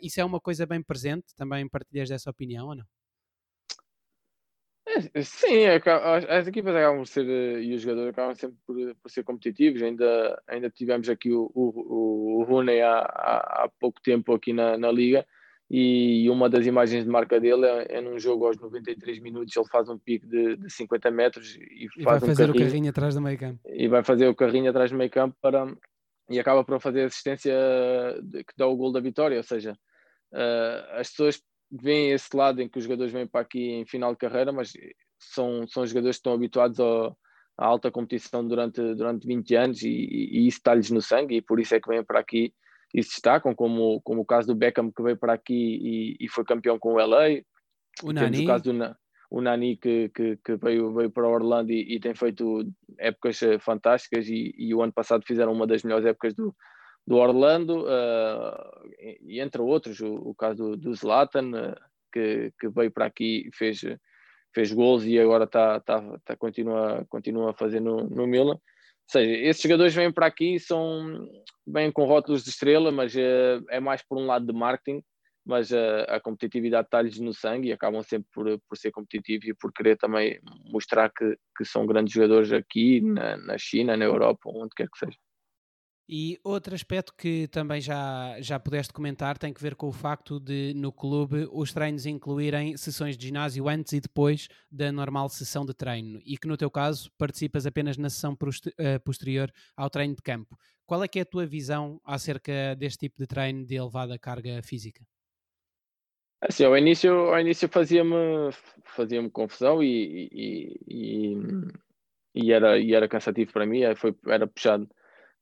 isso 0.00 0.20
é 0.20 0.24
uma 0.24 0.40
coisa 0.40 0.66
bem 0.66 0.82
presente, 0.82 1.34
também 1.36 1.68
partilhas 1.68 2.08
dessa 2.08 2.30
opinião 2.30 2.68
ou 2.68 2.74
não? 2.76 3.03
É, 5.12 5.22
sim, 5.22 5.58
é, 5.58 5.80
as 6.28 6.46
equipas 6.46 6.74
acabam 6.74 6.98
por 6.98 7.06
ser 7.06 7.28
eh, 7.28 7.62
e 7.62 7.74
os 7.74 7.82
jogadores 7.82 8.10
acabam 8.10 8.34
sempre 8.34 8.56
por, 8.66 8.76
por 9.02 9.10
ser 9.10 9.24
competitivos. 9.24 9.82
Ainda, 9.82 10.42
ainda 10.46 10.70
tivemos 10.70 11.08
aqui 11.08 11.32
o, 11.32 11.50
o, 11.54 12.40
o 12.40 12.44
Rooney 12.44 12.80
há, 12.80 12.98
há, 12.98 13.64
há, 13.64 13.70
pouco 13.80 14.00
tempo 14.00 14.32
aqui 14.32 14.52
na, 14.52 14.76
na 14.78 14.90
Liga 14.92 15.26
e 15.70 16.28
uma 16.30 16.48
das 16.48 16.66
imagens 16.66 17.04
de 17.04 17.10
marca 17.10 17.40
dele 17.40 17.66
é, 17.66 17.96
é 17.96 18.00
num 18.00 18.18
jogo 18.18 18.46
aos 18.46 18.58
93 18.58 19.18
minutos. 19.20 19.56
Ele 19.56 19.66
faz 19.66 19.88
um 19.88 19.98
pico 19.98 20.26
de, 20.26 20.56
de 20.56 20.70
50 20.70 21.10
metros 21.10 21.56
e, 21.56 21.86
e 21.86 22.04
faz 22.04 22.20
vai 22.20 22.28
fazer 22.28 22.50
um 22.50 22.52
carrinho, 22.52 22.54
o 22.54 22.66
carrinho 22.66 22.90
atrás 22.90 23.14
do 23.14 23.20
meio 23.20 23.38
campo. 23.38 23.60
E 23.66 23.88
vai 23.88 24.04
fazer 24.04 24.28
o 24.28 24.34
carrinho 24.34 24.70
atrás 24.70 24.90
do 24.90 24.96
meio 24.96 25.10
campo 25.10 25.36
para, 25.40 25.66
e 26.30 26.38
acaba 26.38 26.62
por 26.64 26.80
fazer 26.80 27.02
a 27.02 27.06
assistência 27.06 27.54
de, 28.22 28.44
que 28.44 28.54
dá 28.56 28.66
o 28.66 28.76
gol 28.76 28.92
da 28.92 29.00
vitória. 29.00 29.36
Ou 29.36 29.42
seja, 29.42 29.72
uh, 30.32 31.00
as 31.00 31.10
pessoas 31.10 31.42
veem 31.82 32.12
esse 32.12 32.34
lado 32.36 32.60
em 32.62 32.68
que 32.68 32.78
os 32.78 32.84
jogadores 32.84 33.12
vêm 33.12 33.26
para 33.26 33.40
aqui 33.40 33.72
em 33.72 33.86
final 33.86 34.12
de 34.12 34.18
carreira, 34.18 34.52
mas 34.52 34.72
são, 35.18 35.66
são 35.66 35.86
jogadores 35.86 36.16
que 36.16 36.20
estão 36.20 36.34
habituados 36.34 36.78
ao, 36.78 37.16
à 37.58 37.66
alta 37.66 37.90
competição 37.90 38.46
durante, 38.46 38.80
durante 38.94 39.26
20 39.26 39.54
anos 39.56 39.82
e, 39.82 39.88
e 39.88 40.46
isso 40.46 40.58
está-lhes 40.58 40.90
no 40.90 41.02
sangue 41.02 41.36
e 41.36 41.42
por 41.42 41.60
isso 41.60 41.74
é 41.74 41.80
que 41.80 41.88
vêm 41.88 42.04
para 42.04 42.20
aqui 42.20 42.52
e 42.94 43.02
se 43.02 43.10
destacam, 43.10 43.54
como, 43.54 44.00
como 44.02 44.20
o 44.20 44.24
caso 44.24 44.46
do 44.46 44.54
Beckham 44.54 44.92
que 44.92 45.02
veio 45.02 45.16
para 45.16 45.32
aqui 45.32 45.54
e, 45.54 46.16
e 46.20 46.28
foi 46.28 46.44
campeão 46.44 46.78
com 46.78 46.94
o 46.94 46.96
LA. 46.96 47.40
O 48.02 48.12
Nani. 48.12 48.44
o 48.44 48.46
caso 48.46 48.64
do 48.64 48.96
o 49.30 49.40
Nani 49.40 49.76
que, 49.76 50.10
que, 50.10 50.36
que, 50.36 50.56
veio, 50.56 50.94
veio 50.94 51.10
para 51.10 51.28
Orlando 51.28 51.72
e, 51.72 51.96
e 51.96 51.98
tem 51.98 52.14
feito 52.14 52.64
épocas 52.98 53.42
eh, 53.42 53.58
fantásticas 53.58 54.28
e, 54.28 54.54
e, 54.56 54.72
o 54.72 54.80
ano 54.80 54.92
passado 54.92 55.24
fizeram 55.26 55.52
uma 55.52 55.66
das 55.66 55.82
melhores 55.82 56.06
épocas 56.06 56.34
do, 56.34 56.54
do 57.06 57.16
Orlando, 57.16 57.84
uh, 57.84 58.90
e 59.22 59.40
entre 59.40 59.60
outros, 59.60 60.00
o, 60.00 60.14
o 60.14 60.34
caso 60.34 60.70
do, 60.70 60.76
do 60.76 60.94
Zlatan, 60.94 61.50
uh, 61.50 61.74
que, 62.12 62.52
que 62.58 62.68
veio 62.68 62.90
para 62.90 63.06
aqui 63.06 63.48
e 63.48 63.56
fez, 63.56 63.84
fez 64.54 64.72
gols 64.72 65.04
e 65.04 65.18
agora 65.18 65.46
tá, 65.46 65.80
tá, 65.80 66.02
tá, 66.24 66.36
continua, 66.36 67.04
continua 67.08 67.50
a 67.50 67.54
fazer 67.54 67.80
no, 67.80 68.08
no 68.08 68.26
Milan. 68.26 68.54
Ou 68.54 69.10
seja, 69.10 69.30
esses 69.30 69.62
jogadores 69.62 69.94
vêm 69.94 70.10
para 70.10 70.26
aqui 70.26 70.58
são 70.58 71.28
bem 71.66 71.92
com 71.92 72.04
rótulos 72.04 72.42
de 72.42 72.50
estrela, 72.50 72.90
mas 72.90 73.14
uh, 73.14 73.62
é 73.68 73.80
mais 73.80 74.02
por 74.02 74.16
um 74.16 74.26
lado 74.26 74.46
de 74.46 74.52
marketing, 74.52 75.02
mas 75.46 75.70
a 76.08 76.18
competitividade 76.20 76.86
está-lhes 76.86 77.20
no 77.20 77.34
sangue 77.34 77.68
e 77.68 77.72
acabam 77.72 78.02
sempre 78.02 78.26
por, 78.32 78.46
por 78.66 78.78
ser 78.78 78.90
competitivos 78.90 79.46
e 79.46 79.52
por 79.52 79.74
querer 79.74 79.98
também 79.98 80.40
mostrar 80.70 81.10
que, 81.10 81.36
que 81.54 81.66
são 81.66 81.84
grandes 81.84 82.14
jogadores 82.14 82.50
aqui 82.50 83.02
na, 83.02 83.36
na 83.36 83.58
China, 83.58 83.94
na 83.94 84.06
Europa, 84.06 84.40
onde 84.46 84.70
quer 84.74 84.88
que 84.88 84.96
seja. 84.98 85.18
E 86.06 86.38
outro 86.44 86.74
aspecto 86.74 87.14
que 87.16 87.48
também 87.48 87.80
já, 87.80 88.36
já 88.38 88.60
pudeste 88.60 88.92
comentar 88.92 89.38
tem 89.38 89.54
que 89.54 89.62
ver 89.62 89.74
com 89.74 89.88
o 89.88 89.92
facto 89.92 90.38
de, 90.38 90.74
no 90.76 90.92
clube, 90.92 91.48
os 91.50 91.72
treinos 91.72 92.04
incluírem 92.04 92.76
sessões 92.76 93.16
de 93.16 93.26
ginásio 93.26 93.66
antes 93.68 93.94
e 93.94 94.00
depois 94.00 94.48
da 94.70 94.92
normal 94.92 95.30
sessão 95.30 95.64
de 95.64 95.72
treino 95.72 96.20
e 96.22 96.36
que, 96.36 96.46
no 96.46 96.58
teu 96.58 96.70
caso, 96.70 97.10
participas 97.16 97.64
apenas 97.64 97.96
na 97.96 98.10
sessão 98.10 98.36
eh, 98.76 98.98
posterior 98.98 99.50
ao 99.74 99.88
treino 99.88 100.14
de 100.14 100.20
campo. 100.20 100.58
Qual 100.84 101.02
é 101.02 101.08
que 101.08 101.18
é 101.18 101.22
a 101.22 101.26
tua 101.26 101.46
visão 101.46 101.98
acerca 102.04 102.76
deste 102.76 103.06
tipo 103.06 103.16
de 103.18 103.26
treino 103.26 103.64
de 103.64 103.74
elevada 103.74 104.18
carga 104.18 104.62
física? 104.62 105.02
Assim, 106.42 106.64
ao 106.64 106.76
início, 106.76 107.10
ao 107.10 107.40
início 107.40 107.66
fazia-me 107.70 108.50
fazia 108.84 109.26
confusão 109.30 109.82
e, 109.82 110.28
e, 110.30 110.80
e, 110.86 111.38
e, 112.34 112.52
era, 112.52 112.78
e 112.78 112.92
era 112.92 113.08
cansativo 113.08 113.50
para 113.54 113.64
mim, 113.64 113.80
foi, 113.96 114.14
era 114.26 114.46
puxado 114.46 114.86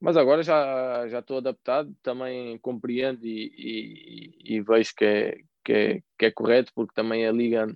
mas 0.03 0.17
agora 0.17 0.43
já, 0.43 1.07
já 1.07 1.21
estou 1.21 1.39
adaptado, 1.39 1.95
também 2.03 2.59
compreendo 2.59 3.25
e, 3.25 4.35
e, 4.45 4.57
e 4.57 4.61
vejo 4.61 4.93
que 4.97 5.05
é, 5.05 5.39
que, 5.65 5.73
é, 5.73 6.03
que 6.19 6.27
é 6.27 6.31
correto, 6.33 6.73
porque 6.75 6.93
também 6.93 7.25
a 7.25 7.31
Liga, 7.31 7.73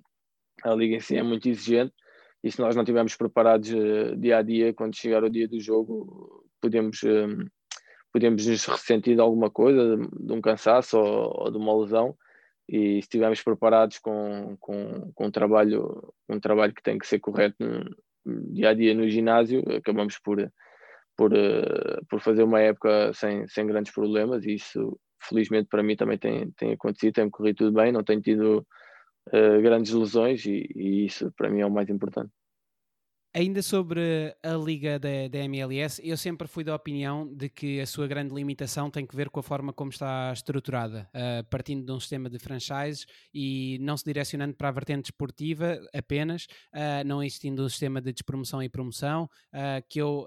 a 0.61 0.73
Liga 0.75 0.97
em 0.97 0.99
si 0.99 1.15
é 1.15 1.23
muito 1.23 1.47
exigente 1.47 1.93
e 2.43 2.51
se 2.51 2.59
nós 2.59 2.75
não 2.75 2.83
estivermos 2.83 3.15
preparados 3.15 3.71
uh, 3.71 4.15
dia 4.17 4.37
a 4.37 4.41
dia, 4.41 4.73
quando 4.73 4.95
chegar 4.95 5.23
o 5.23 5.29
dia 5.29 5.47
do 5.47 5.57
jogo, 5.59 6.45
podemos, 6.61 7.01
um, 7.03 7.45
podemos 8.11 8.45
nos 8.45 8.65
ressentir 8.65 9.15
de 9.15 9.21
alguma 9.21 9.49
coisa, 9.49 9.95
de, 9.95 10.25
de 10.25 10.33
um 10.33 10.41
cansaço 10.41 10.97
ou, 10.97 11.43
ou, 11.43 11.51
de 11.51 11.57
uma 11.57 11.77
lesão. 11.79 12.13
E 12.67 12.95
se 12.95 12.99
estivermos 12.99 13.41
preparados 13.41 13.99
com, 13.99 14.57
com, 14.59 15.11
com 15.15 15.27
um, 15.27 15.31
trabalho, 15.31 16.13
um 16.27 16.39
trabalho 16.41 16.73
que 16.73 16.83
tem 16.83 16.97
que 16.97 17.07
ser 17.07 17.19
correto 17.19 17.55
no, 18.25 18.53
dia 18.53 18.69
a 18.69 18.73
dia 18.73 18.93
no 18.93 19.07
ginásio, 19.07 19.63
acabamos 19.77 20.19
por 20.19 20.51
por, 21.17 21.33
uh, 21.33 22.05
por 22.07 22.21
fazer 22.21 22.43
uma 22.43 22.61
época 22.61 23.11
sem, 23.13 23.47
sem 23.47 23.65
grandes 23.65 23.91
problemas 23.91 24.45
e 24.45 24.53
isso 24.53 24.97
felizmente 25.19 25.67
para 25.67 25.83
mim 25.83 25.95
também 25.95 26.17
tem, 26.17 26.51
tem 26.51 26.73
acontecido, 26.73 27.15
tem 27.15 27.29
corrido 27.29 27.57
tudo 27.57 27.73
bem, 27.73 27.91
não 27.91 28.03
tenho 28.03 28.21
tido 28.21 28.65
uh, 29.29 29.61
grandes 29.61 29.91
lesões 29.91 30.45
e, 30.45 30.69
e, 30.75 31.05
isso 31.05 31.33
para 31.35 31.49
mim 31.49 31.61
é 31.61 31.65
o 31.65 31.71
mais 31.71 31.89
importante. 31.89 32.31
Ainda 33.37 33.61
sobre 33.61 34.35
a 34.41 34.53
liga 34.53 34.97
da, 34.97 35.27
da, 35.29 35.37
MLS, 35.43 36.01
eu 36.03 36.17
sempre 36.17 36.47
fui 36.47 36.63
da 36.63 36.73
opinião 36.73 37.31
de 37.31 37.47
que 37.49 37.79
a 37.79 37.85
sua 37.85 38.07
grande 38.07 38.33
limitação 38.33 38.89
tem 38.89 39.05
que 39.05 39.15
ver 39.15 39.29
com 39.29 39.39
a 39.39 39.43
forma 39.43 39.71
como 39.71 39.91
está 39.91 40.33
estruturada, 40.33 41.07
uh, 41.13 41.47
partindo 41.47 41.85
de 41.85 41.91
um 41.91 41.99
sistema 41.99 42.31
de 42.31 42.39
franchises 42.39 43.05
e 43.31 43.77
não 43.79 43.95
se 43.95 44.03
direcionando 44.03 44.55
para 44.55 44.69
a 44.69 44.71
vertente 44.71 45.11
esportiva 45.11 45.79
apenas, 45.93 46.47
uh, 46.73 47.05
não 47.05 47.21
existindo 47.21 47.63
um 47.63 47.69
sistema 47.69 48.01
de 48.01 48.11
despromoção 48.11 48.63
e 48.63 48.67
promoção, 48.67 49.29
uh, 49.53 49.85
que 49.87 50.01
eu, 50.01 50.25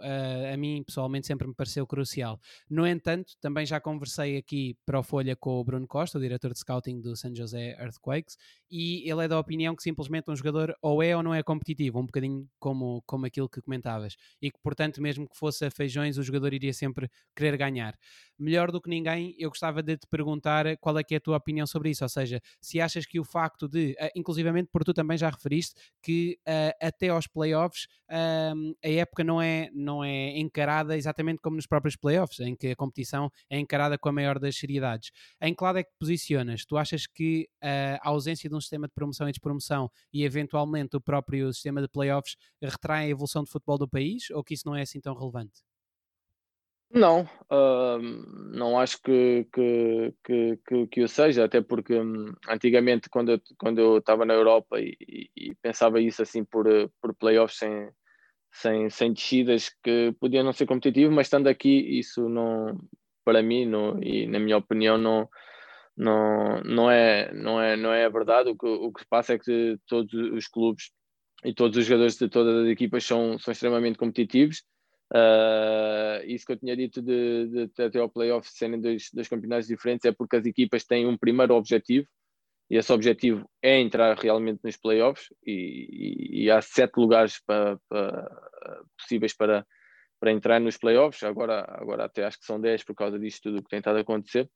a 0.52 0.56
mim 0.56 0.84
pessoalmente 0.84 1.26
sempre 1.26 1.48
me 1.48 1.54
pareceu 1.54 1.84
crucial. 1.88 2.38
No 2.70 2.86
entanto, 2.86 3.32
também 3.40 3.66
já 3.66 3.80
conversei 3.80 4.36
aqui 4.36 4.76
para 4.86 5.00
o 5.00 5.02
Folha 5.02 5.34
com 5.34 5.58
o 5.58 5.64
Bruno 5.64 5.88
Costa, 5.88 6.16
o 6.16 6.20
diretor 6.20 6.52
de 6.52 6.60
scouting 6.60 7.00
do 7.00 7.16
San 7.16 7.34
José 7.34 7.76
Earthquakes, 7.76 8.36
e 8.70 9.10
ele 9.10 9.24
é 9.24 9.28
da 9.28 9.38
opinião 9.38 9.74
que 9.74 9.82
simplesmente 9.82 10.30
um 10.30 10.36
jogador 10.36 10.74
ou 10.80 11.02
é 11.02 11.16
ou 11.16 11.22
não 11.22 11.34
é 11.34 11.42
competitivo, 11.42 11.98
um 11.98 12.06
bocadinho 12.06 12.48
como 12.58 13.02
como, 13.06 13.26
aquilo 13.26 13.48
que 13.48 13.60
comentavas, 13.60 14.16
e 14.40 14.50
que, 14.50 14.58
portanto, 14.62 15.00
mesmo 15.02 15.28
que 15.28 15.36
fosse 15.36 15.64
a 15.64 15.70
feijões, 15.70 16.18
o 16.18 16.22
jogador 16.22 16.52
iria 16.52 16.72
sempre 16.72 17.08
querer 17.34 17.56
ganhar. 17.56 17.94
Melhor 18.38 18.70
do 18.70 18.80
que 18.80 18.88
ninguém, 18.88 19.34
eu 19.38 19.50
gostava 19.50 19.82
de 19.82 19.96
te 19.96 20.06
perguntar 20.06 20.76
qual 20.78 20.98
é 20.98 21.04
que 21.04 21.14
é 21.14 21.18
a 21.18 21.20
tua 21.20 21.36
opinião 21.36 21.66
sobre 21.66 21.90
isso, 21.90 22.04
ou 22.04 22.08
seja, 22.08 22.40
se 22.60 22.80
achas 22.80 23.04
que 23.04 23.20
o 23.20 23.24
facto 23.24 23.68
de, 23.68 23.92
uh, 24.00 24.08
inclusivamente 24.14 24.68
por 24.72 24.84
tu 24.84 24.94
também 24.94 25.18
já 25.18 25.28
referiste, 25.28 25.74
que 26.02 26.38
uh, 26.48 26.86
até 26.86 27.08
aos 27.08 27.26
playoffs 27.26 27.86
uh, 28.10 28.76
a 28.84 28.88
época 28.88 29.24
não 29.24 29.42
é, 29.42 29.68
não 29.74 30.02
é 30.02 30.38
encarada 30.38 30.96
exatamente 30.96 31.40
como 31.42 31.56
nos 31.56 31.66
próprios 31.66 31.96
playoffs, 31.96 32.40
em 32.40 32.56
que 32.56 32.68
a 32.68 32.76
competição 32.76 33.30
é 33.50 33.58
encarada 33.58 33.98
com 33.98 34.08
a 34.08 34.12
maior 34.12 34.38
das 34.38 34.56
seriedades. 34.56 35.10
Em 35.40 35.54
que 35.54 35.62
lado 35.62 35.78
é 35.78 35.82
que 35.82 35.90
posicionas? 35.98 36.64
Tu 36.64 36.76
achas 36.76 37.06
que 37.06 37.48
a 37.62 38.08
ausência 38.08 38.48
de 38.48 38.54
um 38.54 38.59
um 38.60 38.62
sistema 38.62 38.86
de 38.86 38.94
promoção 38.94 39.28
e 39.28 39.32
despromoção 39.32 39.90
e 40.12 40.24
eventualmente 40.24 40.96
o 40.96 41.00
próprio 41.00 41.52
sistema 41.52 41.80
de 41.82 41.88
playoffs 41.88 42.36
retrai 42.62 43.06
a 43.06 43.08
evolução 43.08 43.42
de 43.42 43.50
futebol 43.50 43.78
do 43.78 43.88
país 43.88 44.30
ou 44.30 44.44
que 44.44 44.54
isso 44.54 44.66
não 44.66 44.76
é 44.76 44.82
assim 44.82 45.00
tão 45.00 45.14
relevante? 45.14 45.62
Não, 46.92 47.22
uh, 47.22 47.98
não 48.52 48.78
acho 48.78 49.00
que, 49.00 49.46
que, 49.52 50.12
que, 50.24 50.58
que, 50.66 50.86
que 50.88 51.02
o 51.02 51.08
seja, 51.08 51.44
até 51.44 51.60
porque 51.60 51.96
um, 51.96 52.34
antigamente 52.48 53.08
quando 53.08 53.30
eu, 53.32 53.40
quando 53.56 53.78
eu 53.78 53.98
estava 53.98 54.24
na 54.24 54.34
Europa 54.34 54.80
e, 54.80 54.96
e, 55.00 55.30
e, 55.36 55.54
pensava 55.62 56.00
isso 56.00 56.20
assim 56.20 56.44
por, 56.44 56.66
por 57.00 57.14
playoffs 57.14 57.58
sem, 57.58 57.88
sem, 58.50 58.90
sem 58.90 59.12
descidas 59.12 59.70
que 59.84 60.12
podiam 60.18 60.42
não 60.42 60.52
ser 60.52 60.66
competitivo, 60.66 61.12
mas 61.12 61.28
estando 61.28 61.46
aqui 61.46 61.70
isso 61.96 62.28
não, 62.28 62.76
para 63.24 63.40
mim 63.40 63.66
não, 63.66 64.02
e 64.02 64.26
na 64.26 64.40
minha 64.40 64.56
opinião 64.56 64.98
não, 64.98 65.28
não, 65.96 66.60
não, 66.62 66.90
é, 66.90 67.32
não, 67.32 67.60
é, 67.60 67.76
não 67.76 67.92
é 67.92 68.04
a 68.04 68.08
verdade, 68.08 68.50
o 68.50 68.56
que, 68.56 68.66
o 68.66 68.92
que 68.92 69.00
se 69.00 69.08
passa 69.08 69.34
é 69.34 69.38
que 69.38 69.78
todos 69.86 70.12
os 70.12 70.46
clubes 70.46 70.90
e 71.44 71.54
todos 71.54 71.76
os 71.76 71.84
jogadores 71.84 72.16
de 72.16 72.28
todas 72.28 72.64
as 72.64 72.68
equipas 72.68 73.04
são, 73.04 73.38
são 73.38 73.52
extremamente 73.52 73.98
competitivos. 73.98 74.62
Uh, 75.12 76.22
isso 76.26 76.46
que 76.46 76.52
eu 76.52 76.56
tinha 76.56 76.76
dito 76.76 77.02
de, 77.02 77.48
de, 77.48 77.66
de 77.66 77.82
até 77.82 77.98
ao 77.98 78.08
playoff 78.08 78.48
serem 78.48 78.80
dois, 78.80 79.10
dois 79.12 79.26
campeonatos 79.26 79.66
diferentes 79.66 80.04
é 80.04 80.12
porque 80.12 80.36
as 80.36 80.46
equipas 80.46 80.84
têm 80.84 81.04
um 81.04 81.18
primeiro 81.18 81.54
objetivo 81.54 82.06
e 82.70 82.76
esse 82.76 82.92
objetivo 82.92 83.50
é 83.60 83.80
entrar 83.80 84.16
realmente 84.16 84.60
nos 84.62 84.76
playoffs 84.76 85.26
e, 85.44 85.88
e, 85.90 86.44
e 86.44 86.50
há 86.50 86.62
sete 86.62 86.96
lugares 86.98 87.42
para, 87.44 87.76
para, 87.88 88.30
possíveis 88.96 89.34
para, 89.34 89.66
para 90.20 90.30
entrar 90.30 90.60
nos 90.60 90.76
playoffs, 90.76 91.24
agora, 91.24 91.64
agora 91.68 92.04
até 92.04 92.24
acho 92.24 92.38
que 92.38 92.46
são 92.46 92.60
dez 92.60 92.84
por 92.84 92.94
causa 92.94 93.18
disto 93.18 93.50
tudo 93.50 93.62
que 93.64 93.68
tem 93.68 93.80
estado 93.80 93.98
a 93.98 94.02
acontecer. 94.02 94.48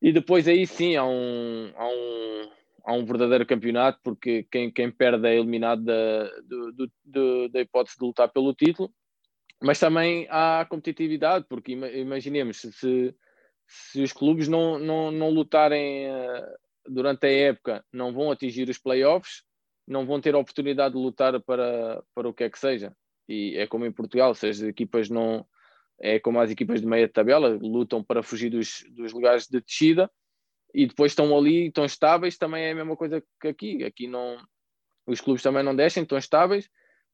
E 0.00 0.12
depois 0.12 0.46
aí 0.46 0.66
sim 0.66 0.96
há 0.96 1.04
um, 1.04 1.72
há 1.74 1.88
um, 1.88 2.50
há 2.84 2.92
um 2.92 3.04
verdadeiro 3.04 3.46
campeonato, 3.46 3.98
porque 4.02 4.46
quem, 4.50 4.70
quem 4.70 4.90
perde 4.90 5.26
é 5.26 5.36
eliminado 5.36 5.84
da, 5.84 6.30
do, 6.42 6.90
do, 7.04 7.48
da 7.48 7.60
hipótese 7.60 7.98
de 7.98 8.04
lutar 8.04 8.28
pelo 8.28 8.54
título 8.54 8.92
mas 9.62 9.78
também 9.78 10.26
há 10.30 10.66
competitividade, 10.68 11.46
porque 11.48 11.72
imaginemos 11.72 12.60
se, 12.60 13.14
se 13.66 14.02
os 14.02 14.12
clubes 14.12 14.48
não, 14.48 14.78
não, 14.78 15.10
não 15.10 15.30
lutarem 15.30 16.10
uh, 16.10 16.56
durante 16.88 17.26
a 17.26 17.30
época, 17.30 17.84
não 17.92 18.12
vão 18.12 18.30
atingir 18.30 18.68
os 18.68 18.78
playoffs, 18.78 19.42
não 19.86 20.04
vão 20.04 20.20
ter 20.20 20.34
a 20.34 20.38
oportunidade 20.38 20.94
de 20.94 21.00
lutar 21.00 21.40
para, 21.40 22.02
para 22.14 22.28
o 22.28 22.34
que 22.34 22.44
é 22.44 22.50
que 22.50 22.58
seja. 22.58 22.94
E 23.28 23.56
é 23.56 23.66
como 23.66 23.86
em 23.86 23.92
Portugal, 23.92 24.34
se 24.34 24.46
as 24.46 24.60
equipas 24.60 25.08
não. 25.08 25.46
É 25.98 26.18
como 26.18 26.40
as 26.40 26.50
equipas 26.50 26.80
de 26.80 26.86
meia 26.86 27.08
tabela, 27.08 27.58
lutam 27.60 28.02
para 28.02 28.22
fugir 28.22 28.50
dos, 28.50 28.84
dos 28.90 29.12
lugares 29.12 29.46
de 29.46 29.60
descida 29.60 30.10
e 30.74 30.86
depois 30.86 31.12
estão 31.12 31.36
ali, 31.36 31.68
estão 31.68 31.84
estáveis, 31.84 32.36
também 32.36 32.64
é 32.64 32.72
a 32.72 32.74
mesma 32.74 32.96
coisa 32.96 33.22
que 33.40 33.48
aqui. 33.48 33.84
Aqui 33.84 34.06
não. 34.06 34.36
Os 35.06 35.20
clubes 35.20 35.42
também 35.42 35.62
não 35.62 35.74
descem, 35.74 36.02
estão 36.02 36.18
estáveis 36.18 36.68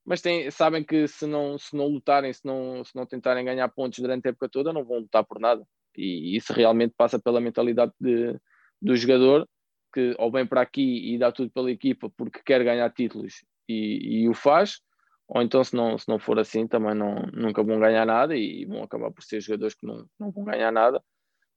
mas 0.05 0.21
tem, 0.21 0.51
sabem 0.51 0.83
que 0.83 1.07
se 1.07 1.27
não, 1.27 1.57
se 1.59 1.77
não 1.77 1.87
lutarem, 1.87 2.33
se 2.33 2.45
não, 2.45 2.85
se 2.85 2.95
não 2.95 3.07
tentarem 3.07 3.45
ganhar 3.45 3.69
pontos 3.69 4.01
durante 4.01 4.27
a 4.27 4.31
época 4.31 4.49
toda, 4.49 4.73
não 4.73 4.85
vão 4.85 4.99
lutar 4.99 5.25
por 5.25 5.39
nada. 5.39 5.65
E 5.97 6.37
isso 6.37 6.53
realmente 6.53 6.95
passa 6.97 7.19
pela 7.19 7.41
mentalidade 7.41 7.93
de, 8.01 8.37
do 8.81 8.97
jogador, 8.97 9.49
que 9.95 10.15
ou 10.19 10.31
vem 10.31 10.47
para 10.47 10.61
aqui 10.61 11.15
e 11.15 11.19
dá 11.19 11.31
tudo 11.31 11.51
pela 11.51 11.71
equipa 11.71 12.11
porque 12.17 12.41
quer 12.45 12.65
ganhar 12.65 12.91
títulos 12.91 13.45
e, 13.69 14.23
e 14.23 14.29
o 14.29 14.35
faz, 14.35 14.81
ou 15.35 15.41
então 15.41 15.65
se 15.65 15.75
não, 15.75 15.97
se 15.97 16.07
não 16.07 16.19
for 16.19 16.39
assim 16.39 16.67
também 16.67 16.95
não, 16.95 17.15
nunca 17.33 17.63
vão 17.63 17.81
ganhar 17.81 18.05
nada 18.05 18.37
e 18.37 18.67
vão 18.67 18.83
acabar 18.83 19.11
por 19.11 19.25
ser 19.25 19.41
jogadores 19.41 19.75
que 19.75 19.87
não, 19.87 20.07
não 20.21 20.31
vão 20.31 20.45
ganhar 20.45 20.71
nada. 20.71 21.03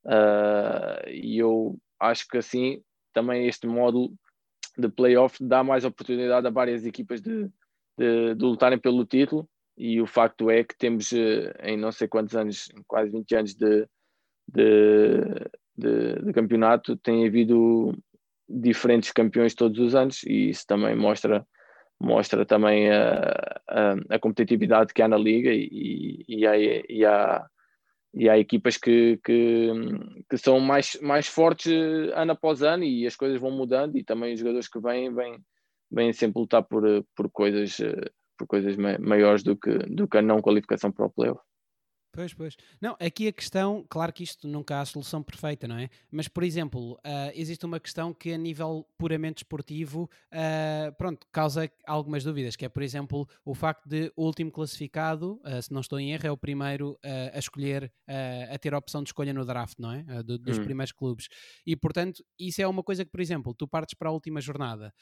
Uh, 0.05 1.10
e 1.10 1.38
eu 1.38 1.77
acho 2.00 2.25
que 2.29 2.38
assim 2.38 2.82
também 3.13 3.48
este 3.48 3.67
módulo 3.67 4.13
de 4.77 4.88
playoff 4.88 5.44
dá 5.44 5.62
mais 5.62 5.84
oportunidade 5.84 6.48
a 6.48 6.51
várias 6.51 6.86
equipas 6.86 7.22
de, 7.22 7.50
de, 7.98 8.36
de 8.36 8.46
lutarem 8.46 8.79
pelo 8.79 9.05
título 9.05 9.46
e 9.77 10.00
o 10.00 10.08
facto 10.08 10.50
é 10.50 10.63
que 10.63 10.77
temos 10.77 11.12
eh, 11.12 11.53
em 11.63 11.75
não 11.75 11.91
sei 11.91 12.08
quantos 12.08 12.34
anos, 12.34 12.70
quase 12.88 13.12
20 13.12 13.36
anos 13.36 13.56
de, 13.56 13.86
de, 14.47 15.21
de, 15.78 16.15
de, 16.23 16.34
campeonato, 16.34 16.95
tem 16.95 17.28
havido 17.28 17.93
diferentes 18.47 19.12
campeões 19.12 19.54
todos 19.54 19.80
os 19.80 19.95
anos 19.95 20.23
e 20.23 20.50
isso 20.50 20.65
também 20.65 20.95
mostra 20.95 21.45
mostra 21.99 22.45
também 22.45 22.89
a, 22.91 23.62
a, 23.67 24.15
a 24.15 24.19
competitividade 24.19 24.93
que 24.93 25.01
há 25.01 25.08
na 25.08 25.17
liga 25.17 25.51
e, 25.53 26.23
e, 26.27 26.45
há, 26.45 26.58
e, 26.58 27.05
há, 27.05 27.47
e 28.13 28.29
há 28.29 28.38
equipas 28.38 28.77
que, 28.77 29.19
que, 29.23 29.71
que 30.29 30.38
são 30.38 30.60
mais, 30.60 30.97
mais 31.01 31.27
fortes 31.27 31.71
eh, 31.71 32.12
ano 32.13 32.34
após 32.34 32.62
ano 32.62 32.84
e 32.84 33.08
as 33.08 33.15
coisas 33.15 33.39
vão 33.39 33.51
mudando 33.51 33.97
e 33.97 34.03
também 34.03 34.34
os 34.34 34.39
jogadores 34.39 34.67
que 34.67 34.79
vêm, 34.79 35.13
vêm 35.13 35.39
vêm 35.91 36.13
sempre 36.13 36.41
lutar 36.41 36.63
por, 36.63 36.88
eh, 36.88 37.03
por 37.15 37.29
coisas, 37.31 37.79
eh, 37.79 38.10
por 38.38 38.47
coisas 38.47 38.75
maiores 38.99 39.43
do 39.43 39.55
que, 39.55 39.77
do 39.77 40.08
que 40.08 40.17
a 40.17 40.21
não 40.21 40.41
qualificação 40.41 40.91
para 40.91 41.05
o 41.05 41.10
playoff. 41.10 41.41
Pois, 42.15 42.34
pois. 42.34 42.56
Não, 42.80 42.95
aqui 42.97 43.28
a 43.28 43.34
questão, 43.34 43.86
claro 43.89 44.13
que 44.13 44.23
isto 44.23 44.47
nunca 44.47 44.78
há 44.78 44.82
a 44.82 44.86
solução 44.86 45.21
perfeita, 45.21 45.67
não 45.67 45.78
é? 45.78 45.89
Mas, 46.10 46.30
por 46.30 46.43
exemplo, 46.43 46.93
uh, 46.93 47.32
existe 47.34 47.65
uma 47.65 47.78
questão 47.78 48.13
que 48.13 48.32
a 48.32 48.38
nível 48.38 48.88
puramente 48.97 49.39
esportivo, 49.39 50.10
uh, 50.32 50.95
pronto, 50.97 51.28
causa 51.30 51.69
algumas 51.86 52.23
dúvidas, 52.23 52.56
que 52.56 52.63
é, 52.63 52.69
por 52.69 52.82
exemplo, 52.82 53.28
o 53.43 53.54
facto 53.54 53.86
de 53.89 54.13
o 54.15 54.23
último 54.23 54.49
classificado, 54.49 55.41
uh, 55.43 55.62
se 55.62 55.73
não 55.73 55.82
estou 55.82 55.99
em 55.99 56.13
erro, 56.13 56.25
é 56.25 56.32
o 56.32 56.38
primeiro 56.38 56.97
a 57.34 57.38
escolher, 57.38 57.91
a 58.49 58.58
ter 58.58 58.73
a 58.73 58.78
opção 58.78 59.04
de 59.04 59.10
escolha 59.10 59.34
no 59.34 59.43
draft, 59.43 59.78
não 59.80 59.91
é? 59.91 60.04
Do, 60.23 60.38
dos 60.38 60.58
hum. 60.58 60.63
primeiros 60.63 60.91
clubes. 60.93 61.28
E, 61.65 61.75
portanto, 61.75 62.23
isso 62.39 62.62
é 62.62 62.67
uma 62.67 62.82
coisa 62.82 63.04
que, 63.04 63.12
por 63.12 63.19
exemplo, 63.19 63.54
tu 63.54 63.67
partes 63.67 63.93
para 63.93 64.10
a 64.10 64.12
última 64.12 64.39
jornada, 64.39 64.93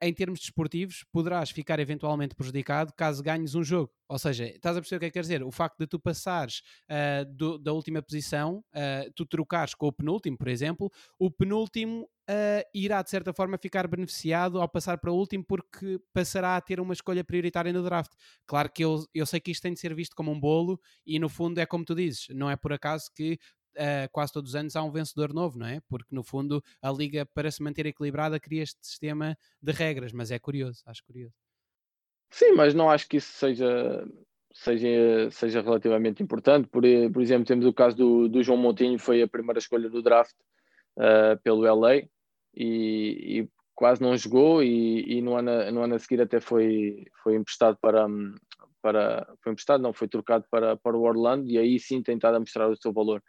em 0.00 0.14
termos 0.14 0.40
desportivos, 0.40 1.04
poderás 1.10 1.50
ficar 1.50 1.80
eventualmente 1.80 2.34
prejudicado 2.34 2.92
caso 2.94 3.22
ganhes 3.22 3.54
um 3.54 3.64
jogo. 3.64 3.92
Ou 4.08 4.18
seja, 4.18 4.46
estás 4.46 4.76
a 4.76 4.80
perceber 4.80 4.96
o 4.96 5.00
que 5.00 5.06
é 5.06 5.08
que 5.10 5.14
quer 5.14 5.20
dizer? 5.20 5.42
O 5.42 5.50
facto 5.50 5.78
de 5.78 5.86
tu 5.86 5.98
passares 6.28 6.62
uh, 6.90 7.24
do, 7.24 7.58
da 7.58 7.72
última 7.72 8.02
posição, 8.02 8.58
uh, 8.58 9.10
tu 9.14 9.24
trocares 9.24 9.74
com 9.74 9.86
o 9.86 9.92
penúltimo, 9.92 10.36
por 10.36 10.48
exemplo, 10.48 10.92
o 11.18 11.30
penúltimo 11.30 12.02
uh, 12.02 12.62
irá 12.74 13.02
de 13.02 13.10
certa 13.10 13.32
forma 13.32 13.56
ficar 13.56 13.88
beneficiado 13.88 14.60
ao 14.60 14.68
passar 14.68 14.98
para 14.98 15.10
o 15.10 15.16
último 15.16 15.44
porque 15.44 15.98
passará 16.12 16.56
a 16.56 16.60
ter 16.60 16.80
uma 16.80 16.92
escolha 16.92 17.24
prioritária 17.24 17.72
no 17.72 17.82
draft. 17.82 18.12
Claro 18.46 18.70
que 18.70 18.84
eu, 18.84 19.04
eu 19.14 19.24
sei 19.24 19.40
que 19.40 19.50
isto 19.50 19.62
tem 19.62 19.72
de 19.72 19.80
ser 19.80 19.94
visto 19.94 20.14
como 20.14 20.30
um 20.30 20.38
bolo 20.38 20.78
e 21.06 21.18
no 21.18 21.28
fundo 21.28 21.58
é 21.58 21.66
como 21.66 21.84
tu 21.84 21.94
dizes, 21.94 22.26
não 22.30 22.50
é 22.50 22.56
por 22.56 22.72
acaso 22.72 23.10
que 23.14 23.38
Uh, 23.76 24.10
quase 24.10 24.32
todos 24.32 24.50
os 24.50 24.56
anos 24.56 24.74
há 24.74 24.82
um 24.82 24.90
vencedor 24.90 25.32
novo, 25.32 25.56
não 25.56 25.66
é? 25.66 25.80
Porque 25.88 26.12
no 26.12 26.24
fundo 26.24 26.60
a 26.82 26.90
liga 26.90 27.24
para 27.24 27.48
se 27.48 27.62
manter 27.62 27.86
equilibrada 27.86 28.40
cria 28.40 28.64
este 28.64 28.84
sistema 28.84 29.38
de 29.62 29.70
regras, 29.70 30.12
mas 30.12 30.32
é 30.32 30.38
curioso, 30.38 30.82
acho 30.84 31.04
curioso. 31.04 31.32
Sim, 32.28 32.52
mas 32.52 32.74
não 32.74 32.90
acho 32.90 33.06
que 33.08 33.18
isso 33.18 33.30
seja, 33.34 34.04
seja, 34.52 35.30
seja 35.30 35.60
relativamente 35.60 36.22
importante. 36.22 36.68
Por, 36.68 36.82
por 37.12 37.22
exemplo, 37.22 37.46
temos 37.46 37.66
o 37.66 37.72
caso 37.72 37.96
do, 37.96 38.28
do 38.28 38.42
João 38.42 38.58
Montinho, 38.58 38.98
foi 38.98 39.22
a 39.22 39.28
primeira 39.28 39.58
escolha 39.58 39.88
do 39.88 40.02
draft 40.02 40.34
uh, 40.96 41.40
pelo 41.42 41.62
LA 41.62 42.02
e, 42.54 43.40
e, 43.40 43.48
quase 43.74 44.02
não 44.02 44.16
jogou 44.16 44.62
e, 44.62 45.18
e, 45.18 45.22
no, 45.22 45.36
ano, 45.36 45.70
no 45.70 45.82
ano 45.82 45.94
a 45.94 45.98
seguir 45.98 46.20
até 46.20 46.40
foi, 46.40 47.06
foi 47.22 47.36
emprestado 47.36 47.78
para, 47.80 48.06
para 48.82 49.32
foi 49.42 49.52
emprestado, 49.52 49.80
não, 49.80 49.92
foi 49.92 50.08
trocado 50.08 50.44
para, 50.50 50.76
para 50.76 50.96
o 50.96 51.02
Orlando 51.02 51.48
e 51.48 51.56
aí 51.56 51.78
sim 51.78 52.02
tentado 52.02 52.36
a 52.36 52.40
mostrar 52.40 52.68
o 52.68 52.76
seu 52.76 52.92
valor. 52.92 53.22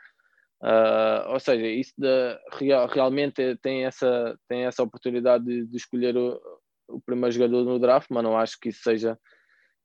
Uh, 0.62 1.30
ou 1.30 1.40
seja, 1.40 1.68
isso 1.68 1.94
de, 1.98 2.38
real, 2.54 2.88
realmente 2.88 3.56
tem 3.58 3.86
essa, 3.86 4.38
tem 4.48 4.66
essa 4.66 4.84
oportunidade 4.84 5.46
de, 5.46 5.66
de 5.66 5.78
escolher 5.78 6.18
o, 6.18 6.40
o 6.88 7.00
primeiro 7.00 7.32
jogador 7.32 7.64
no 7.64 7.80
draft, 7.80 8.08
mas 8.10 8.24
não 8.24 8.38
acho 8.38 8.60
que 8.60 8.70
isso 8.70 8.82
seja 8.82 9.18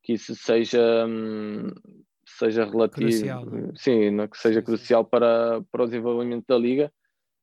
que 0.05 0.13
isso 0.13 0.37
seja 0.37 1.07
hum, 1.09 1.71
seja 2.27 2.65
relativo, 2.65 3.09
crucial, 3.11 3.45
é? 3.49 3.73
sim, 3.75 4.11
não, 4.11 4.29
que 4.29 4.39
seja 4.39 4.61
sim, 4.61 4.67
crucial 4.67 5.03
sim. 5.03 5.11
Para, 5.11 5.63
para 5.73 5.83
o 5.83 5.87
desenvolvimento 5.87 6.45
da 6.47 6.59
liga, 6.59 6.93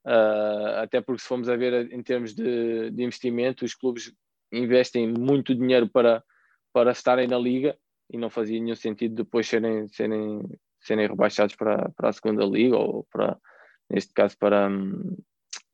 uh, 0.06 0.82
até 0.82 1.02
porque 1.02 1.22
se 1.22 1.28
formos 1.28 1.50
a 1.50 1.56
ver 1.56 1.92
em 1.92 2.02
termos 2.04 2.34
de, 2.34 2.92
de 2.92 3.04
investimento, 3.04 3.66
os 3.66 3.74
clubes 3.74 4.14
investem 4.52 5.08
muito 5.08 5.56
dinheiro 5.56 5.90
para, 5.90 6.24
para 6.72 6.92
estarem 6.92 7.28
na 7.28 7.38
liga 7.38 7.76
e 8.12 8.18
não 8.18 8.30
fazia 8.30 8.60
nenhum 8.60 8.76
sentido 8.76 9.16
depois 9.16 9.48
serem, 9.48 9.88
serem, 9.88 10.42
serem 10.80 11.08
rebaixados 11.08 11.56
para, 11.56 11.90
para 11.96 12.10
a 12.10 12.14
segunda 12.14 12.46
liga 12.46 12.78
ou 12.78 13.08
para, 13.12 13.38
neste 13.90 14.14
caso, 14.14 14.38
para, 14.38 14.68
hum, 14.68 15.18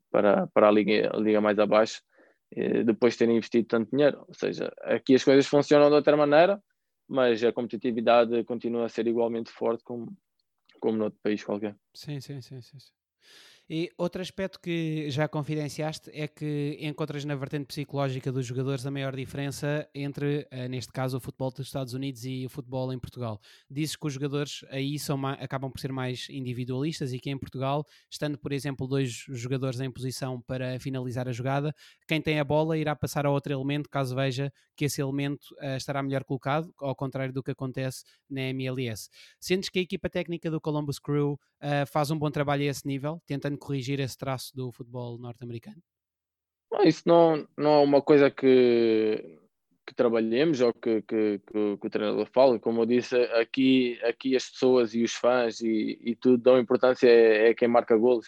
para, 0.09 0.47
para 0.47 0.69
a, 0.69 0.71
liga, 0.71 1.11
a 1.13 1.17
liga 1.17 1.41
mais 1.41 1.59
abaixo 1.59 2.01
depois 2.85 3.13
de 3.13 3.19
terem 3.19 3.37
investido 3.37 3.67
tanto 3.67 3.91
dinheiro. 3.91 4.23
Ou 4.27 4.33
seja, 4.33 4.71
aqui 4.83 5.15
as 5.15 5.23
coisas 5.23 5.45
funcionam 5.47 5.89
de 5.89 5.95
outra 5.95 6.15
maneira, 6.15 6.61
mas 7.07 7.43
a 7.43 7.53
competitividade 7.53 8.43
continua 8.43 8.85
a 8.85 8.89
ser 8.89 9.07
igualmente 9.07 9.51
forte 9.51 9.83
como, 9.83 10.15
como 10.79 10.97
noutro 10.97 11.19
país 11.21 11.43
qualquer. 11.43 11.75
Sim, 11.93 12.19
sim, 12.19 12.41
sim, 12.41 12.61
sim. 12.61 12.77
E 13.69 13.91
outro 13.97 14.21
aspecto 14.21 14.61
que 14.61 15.09
já 15.09 15.27
confidenciaste 15.27 16.09
é 16.13 16.25
que 16.25 16.77
encontras 16.79 17.25
na 17.25 17.35
vertente 17.35 17.65
psicológica 17.65 18.31
dos 18.31 18.45
jogadores 18.45 18.85
a 18.85 18.91
maior 18.91 19.13
diferença 19.13 19.85
entre, 19.93 20.47
uh, 20.53 20.69
neste 20.69 20.93
caso, 20.93 21.17
o 21.17 21.19
futebol 21.19 21.51
dos 21.51 21.67
Estados 21.67 21.93
Unidos 21.93 22.23
e 22.23 22.45
o 22.45 22.49
futebol 22.49 22.93
em 22.93 22.99
Portugal. 22.99 23.41
Dizes 23.69 23.97
que 23.97 24.07
os 24.07 24.13
jogadores 24.13 24.63
aí 24.69 24.97
são 24.97 25.19
acabam 25.25 25.69
por 25.69 25.81
ser 25.81 25.91
mais 25.91 26.27
individualistas 26.29 27.11
e 27.11 27.19
que 27.19 27.29
em 27.29 27.37
Portugal, 27.37 27.85
estando, 28.09 28.37
por 28.37 28.53
exemplo, 28.53 28.87
dois 28.87 29.25
jogadores 29.27 29.81
em 29.81 29.91
posição 29.91 30.41
para 30.41 30.79
finalizar 30.79 31.27
a 31.27 31.33
jogada, 31.33 31.75
quem 32.07 32.21
tem 32.21 32.39
a 32.39 32.45
bola 32.45 32.77
irá 32.77 32.95
passar 32.95 33.25
a 33.25 33.29
outro 33.29 33.51
elemento 33.51 33.89
caso 33.89 34.15
veja 34.15 34.49
que 34.77 34.85
esse 34.85 35.01
elemento 35.01 35.43
uh, 35.61 35.75
estará 35.75 36.01
melhor 36.01 36.23
colocado, 36.23 36.71
ao 36.79 36.95
contrário 36.95 37.33
do 37.33 37.43
que 37.43 37.51
acontece 37.51 38.05
na 38.29 38.43
MLS. 38.43 39.09
Sentes 39.41 39.69
que 39.69 39.79
a 39.79 39.81
equipa 39.81 40.09
técnica 40.09 40.49
do 40.49 40.61
Columbus 40.61 40.99
Crew 40.99 41.33
uh, 41.33 41.87
faz 41.91 42.11
um 42.11 42.17
bom 42.17 42.29
trabalho 42.29 42.61
a 42.61 42.67
esse 42.67 42.87
nível, 42.87 43.21
tentando 43.25 43.56
corrigir 43.57 43.99
esse 43.99 44.17
traço 44.17 44.55
do 44.55 44.71
futebol 44.71 45.17
norte-americano? 45.17 45.81
Isso 46.83 47.03
não, 47.05 47.47
não 47.57 47.73
é 47.75 47.83
uma 47.83 48.01
coisa 48.01 48.29
que, 48.29 49.39
que 49.85 49.95
trabalhemos 49.95 50.59
ou 50.61 50.73
que, 50.73 51.01
que, 51.01 51.39
que, 51.39 51.77
que, 51.77 51.87
o 51.87 51.89
treinador 51.89 52.27
fala. 52.33 52.59
Como 52.59 52.81
eu 52.81 52.85
disse, 52.85 53.15
aqui, 53.15 53.99
aqui 54.03 54.35
as 54.35 54.49
pessoas 54.49 54.93
e 54.93 55.03
os 55.03 55.13
fãs 55.13 55.61
e, 55.61 55.97
e 56.01 56.15
tudo 56.15 56.37
dão 56.37 56.59
importância 56.59 57.07
é, 57.07 57.49
é 57.49 57.53
quem 57.53 57.67
marca 57.67 57.95
golos. 57.95 58.27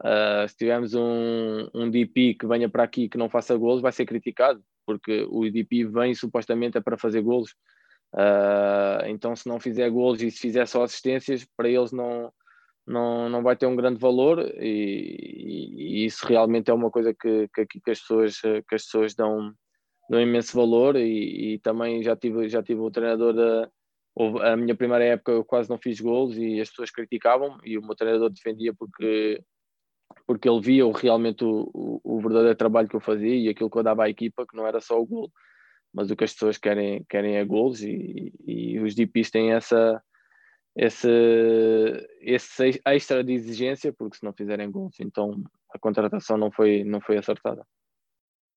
Uh, 0.00 0.48
se 0.48 0.56
tivermos 0.56 0.94
um, 0.94 1.68
um 1.74 1.90
DP 1.90 2.34
que 2.34 2.46
venha 2.46 2.68
para 2.68 2.84
aqui 2.84 3.08
que 3.08 3.18
não 3.18 3.28
faça 3.28 3.56
golos, 3.56 3.82
vai 3.82 3.92
ser 3.92 4.06
criticado, 4.06 4.62
porque 4.86 5.26
o 5.28 5.50
DP 5.50 5.84
vem 5.86 6.14
supostamente 6.14 6.78
é 6.78 6.80
para 6.80 6.98
fazer 6.98 7.20
golos. 7.22 7.52
Uh, 8.14 9.06
então, 9.06 9.36
se 9.36 9.48
não 9.48 9.60
fizer 9.60 9.90
golos 9.90 10.22
e 10.22 10.30
se 10.30 10.38
fizer 10.38 10.66
só 10.66 10.82
assistências, 10.82 11.44
para 11.56 11.68
eles 11.68 11.92
não, 11.92 12.32
não, 12.88 13.28
não 13.28 13.42
vai 13.42 13.56
ter 13.56 13.66
um 13.66 13.76
grande 13.76 14.00
valor 14.00 14.40
e, 14.40 15.74
e 15.76 16.04
isso 16.06 16.26
realmente 16.26 16.70
é 16.70 16.74
uma 16.74 16.90
coisa 16.90 17.14
que, 17.14 17.48
que, 17.54 17.66
que, 17.66 17.90
as, 17.90 18.00
pessoas, 18.00 18.40
que 18.40 18.74
as 18.74 18.84
pessoas 18.84 19.14
dão, 19.14 19.52
dão 20.10 20.20
imenso 20.20 20.56
valor 20.56 20.96
e, 20.96 21.54
e 21.54 21.58
também 21.58 22.02
já 22.02 22.16
tive, 22.16 22.48
já 22.48 22.62
tive 22.62 22.80
o 22.80 22.90
treinador 22.90 23.34
a, 23.38 24.52
a 24.52 24.56
minha 24.56 24.74
primeira 24.74 25.04
época 25.04 25.32
eu 25.32 25.44
quase 25.44 25.68
não 25.68 25.78
fiz 25.78 26.00
gols 26.00 26.36
e 26.36 26.60
as 26.60 26.70
pessoas 26.70 26.90
criticavam 26.90 27.58
e 27.62 27.76
o 27.76 27.82
meu 27.82 27.94
treinador 27.94 28.30
defendia 28.30 28.72
porque 28.74 29.42
porque 30.26 30.48
ele 30.48 30.60
via 30.60 30.84
realmente 30.92 31.44
o, 31.44 31.70
o, 31.74 32.00
o 32.02 32.20
verdadeiro 32.20 32.56
trabalho 32.56 32.88
que 32.88 32.96
eu 32.96 33.00
fazia 33.00 33.34
e 33.34 33.48
aquilo 33.48 33.70
que 33.70 33.78
eu 33.78 33.82
dava 33.82 34.04
à 34.04 34.10
equipa, 34.10 34.46
que 34.46 34.56
não 34.56 34.66
era 34.66 34.80
só 34.80 34.98
o 34.98 35.06
gol, 35.06 35.30
mas 35.92 36.10
o 36.10 36.16
que 36.16 36.24
as 36.24 36.32
pessoas 36.32 36.58
querem, 36.58 37.04
querem 37.08 37.36
é 37.36 37.44
gols 37.44 37.82
e, 37.82 38.32
e 38.46 38.78
os 38.80 38.94
DPs 38.94 39.30
têm 39.30 39.52
essa, 39.52 40.02
esse, 40.78 41.08
esse 42.20 42.80
extra 42.86 43.24
de 43.24 43.32
exigência, 43.32 43.92
porque 43.92 44.18
se 44.18 44.24
não 44.24 44.32
fizerem 44.32 44.70
gols, 44.70 44.94
então 45.00 45.42
a 45.74 45.78
contratação 45.78 46.38
não 46.38 46.52
foi, 46.52 46.84
não 46.84 47.00
foi 47.00 47.18
acertada. 47.18 47.66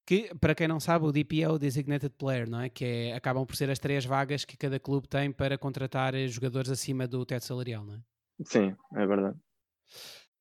Que, 0.06 0.34
para 0.36 0.54
quem 0.54 0.68
não 0.68 0.80
sabe, 0.80 1.06
o 1.06 1.12
DP 1.12 1.42
é 1.42 1.50
o 1.50 1.58
Designated 1.58 2.14
Player, 2.18 2.48
não 2.48 2.62
é? 2.62 2.70
Que 2.70 2.86
é, 2.86 3.14
acabam 3.14 3.46
por 3.46 3.56
ser 3.56 3.72
as 3.72 3.80
três 3.80 4.06
vagas 4.06 4.46
que 4.46 4.56
cada 4.56 4.80
clube 4.80 5.08
tem 5.08 5.32
para 5.32 5.58
contratar 5.58 6.16
jogadores 6.28 6.70
acima 6.70 7.08
do 7.08 7.26
teto 7.26 7.46
salarial, 7.46 7.84
não 7.84 7.96
é? 7.96 8.00
Sim, 8.46 8.76
é 8.96 9.08
verdade. 9.08 9.38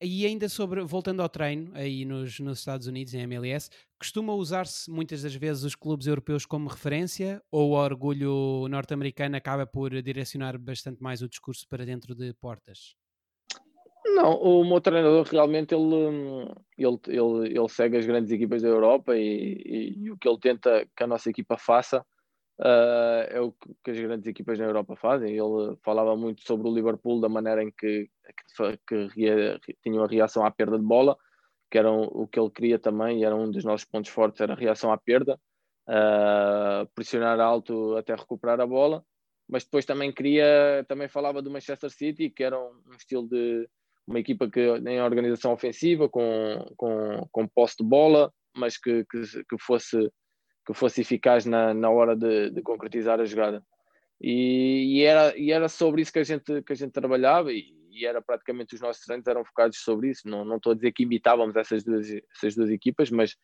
E 0.02 0.24
ainda 0.24 0.48
sobre, 0.48 0.82
voltando 0.82 1.20
ao 1.20 1.28
treino, 1.28 1.72
aí 1.74 2.06
nos, 2.06 2.40
nos 2.40 2.60
Estados 2.60 2.86
Unidos, 2.86 3.12
em 3.12 3.20
MLS, 3.20 3.68
costuma 3.98 4.32
usar-se 4.32 4.90
muitas 4.90 5.22
das 5.22 5.34
vezes 5.34 5.62
os 5.62 5.74
clubes 5.74 6.06
europeus 6.06 6.46
como 6.46 6.70
referência 6.70 7.42
ou 7.52 7.72
o 7.72 7.74
orgulho 7.74 8.66
norte-americano 8.70 9.36
acaba 9.36 9.66
por 9.66 9.90
direcionar 10.00 10.56
bastante 10.56 11.02
mais 11.02 11.20
o 11.20 11.28
discurso 11.28 11.68
para 11.68 11.84
dentro 11.84 12.14
de 12.14 12.32
portas? 12.32 12.96
Não, 14.06 14.40
o 14.40 14.64
meu 14.64 14.80
treinador 14.80 15.26
realmente 15.30 15.74
ele, 15.74 15.94
ele, 16.78 16.98
ele, 17.06 17.58
ele 17.58 17.68
segue 17.68 17.98
as 17.98 18.06
grandes 18.06 18.32
equipas 18.32 18.62
da 18.62 18.68
Europa 18.68 19.14
e, 19.14 19.62
e, 19.66 20.04
e 20.04 20.10
o 20.10 20.16
que 20.16 20.26
ele 20.26 20.38
tenta 20.38 20.88
que 20.96 21.02
a 21.02 21.06
nossa 21.06 21.28
equipa 21.28 21.58
faça 21.58 22.02
Uh, 22.60 23.24
é 23.30 23.40
o 23.40 23.52
que 23.82 23.90
as 23.90 23.98
grandes 23.98 24.26
equipas 24.26 24.58
na 24.58 24.66
Europa 24.66 24.94
fazem. 24.94 25.30
Ele 25.30 25.76
falava 25.82 26.14
muito 26.14 26.42
sobre 26.42 26.68
o 26.68 26.74
Liverpool, 26.74 27.18
da 27.18 27.28
maneira 27.28 27.62
em 27.62 27.70
que, 27.70 28.10
que, 28.86 29.08
que 29.16 29.76
tinham 29.82 30.04
a 30.04 30.06
reação 30.06 30.44
à 30.44 30.50
perda 30.50 30.78
de 30.78 30.84
bola, 30.84 31.16
que 31.70 31.78
era 31.78 31.90
o 31.90 32.26
que 32.28 32.38
ele 32.38 32.50
queria 32.50 32.78
também, 32.78 33.20
e 33.20 33.24
era 33.24 33.34
um 33.34 33.50
dos 33.50 33.64
nossos 33.64 33.86
pontos 33.86 34.10
fortes, 34.10 34.40
era 34.42 34.52
a 34.52 34.56
reação 34.56 34.92
à 34.92 34.98
perda, 34.98 35.40
uh, 35.88 36.86
pressionar 36.94 37.40
alto 37.40 37.96
até 37.96 38.14
recuperar 38.14 38.60
a 38.60 38.66
bola, 38.66 39.02
mas 39.48 39.64
depois 39.64 39.86
também 39.86 40.12
queria, 40.12 40.84
também 40.86 41.08
falava 41.08 41.40
do 41.40 41.50
Manchester 41.50 41.90
City, 41.90 42.28
que 42.28 42.44
era 42.44 42.58
um, 42.58 42.82
um 42.88 42.94
estilo 42.94 43.26
de 43.26 43.66
uma 44.06 44.20
equipa 44.20 44.50
que 44.50 44.60
em 44.60 45.00
organização 45.00 45.52
ofensiva, 45.52 46.08
com, 46.10 46.66
com, 46.76 47.26
com 47.32 47.48
posse 47.48 47.76
de 47.80 47.88
bola, 47.88 48.30
mas 48.54 48.76
que, 48.76 49.04
que, 49.06 49.20
que 49.44 49.58
fosse 49.60 50.10
que 50.72 50.78
fosse 50.78 51.00
eficaz 51.00 51.44
na, 51.44 51.74
na 51.74 51.90
hora 51.90 52.14
de, 52.14 52.50
de 52.50 52.62
concretizar 52.62 53.20
a 53.20 53.24
jogada. 53.24 53.62
E, 54.20 54.98
e, 54.98 55.02
era, 55.02 55.36
e 55.36 55.50
era 55.50 55.68
sobre 55.68 56.02
isso 56.02 56.12
que 56.12 56.18
a 56.18 56.24
gente, 56.24 56.62
que 56.62 56.72
a 56.72 56.76
gente 56.76 56.92
trabalhava 56.92 57.52
e, 57.52 57.74
e, 57.90 58.04
era 58.04 58.20
praticamente 58.20 58.74
os 58.74 58.80
nossos 58.80 59.04
treinos 59.04 59.26
eram 59.26 59.44
focados 59.44 59.78
sobre 59.78 60.10
isso. 60.10 60.28
Não, 60.28 60.44
não 60.44 60.56
estou 60.56 60.72
a 60.72 60.74
dizer 60.74 60.92
que 60.92 61.02
imitávamos 61.02 61.56
essas 61.56 61.82
duas, 61.82 62.06
essas 62.36 62.54
duas 62.54 62.70
equipas, 62.70 63.10
mas 63.10 63.36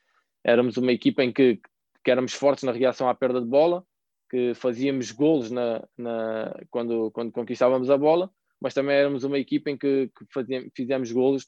éramos 0.45 0.77
uma 0.77 0.93
equipa 0.93 1.25
em 1.25 1.33
que, 1.33 1.61
que 2.05 2.11
éramos 2.11 2.35
fortes 2.35 2.65
na 2.65 2.73
reação 2.73 3.09
à 3.09 3.15
perda 3.15 3.41
de 3.41 3.47
bola, 3.47 3.85
que 4.31 4.55
fazíamos 4.55 5.11
golos 5.11 5.51
na, 5.51 5.83
na, 5.97 6.55
quando, 6.71 7.11
quando 7.11 7.33
conquistávamos 7.33 7.91
a 7.91 7.97
bola, 7.97 8.31
mas 8.61 8.75
também 8.75 8.97
éramos 8.97 9.25
uma 9.25 9.39
equipa 9.39 9.71
em 9.71 9.77
que, 9.77 10.09
que 10.09 10.27
fazíamos, 10.33 10.71
fizemos 10.75 11.11
golos 11.11 11.47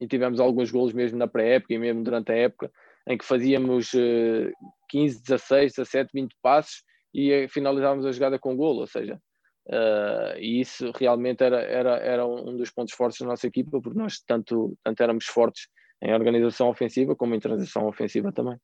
e 0.00 0.06
tivemos 0.06 0.38
alguns 0.38 0.70
golos 0.70 0.92
mesmo 0.92 1.18
na 1.18 1.26
pré-época 1.26 1.72
e 1.72 1.78
mesmo 1.78 2.02
durante 2.02 2.30
a 2.30 2.36
época, 2.36 2.70
em 3.08 3.16
que 3.16 3.24
fazíamos 3.24 3.92
15, 4.88 5.22
16, 5.22 5.74
17, 5.74 6.10
20 6.12 6.36
passos 6.42 6.82
e 7.14 7.48
finalizávamos 7.48 8.04
a 8.04 8.12
jogada 8.12 8.38
com 8.38 8.56
golo, 8.56 8.80
ou 8.80 8.86
seja, 8.86 9.20
uh, 9.68 10.38
e 10.38 10.60
isso 10.60 10.92
realmente 10.94 11.42
era, 11.42 11.62
era, 11.62 11.96
era 11.98 12.26
um 12.26 12.56
dos 12.56 12.70
pontos 12.70 12.94
fortes 12.94 13.20
da 13.20 13.26
nossa 13.26 13.46
equipa, 13.46 13.80
porque 13.80 13.98
nós 13.98 14.20
tanto, 14.20 14.76
tanto 14.84 15.02
éramos 15.02 15.24
fortes 15.26 15.68
em 16.02 16.12
organização 16.12 16.68
ofensiva 16.68 17.16
como 17.16 17.34
em 17.34 17.40
transição 17.40 17.86
ofensiva 17.86 18.32
também. 18.32 18.58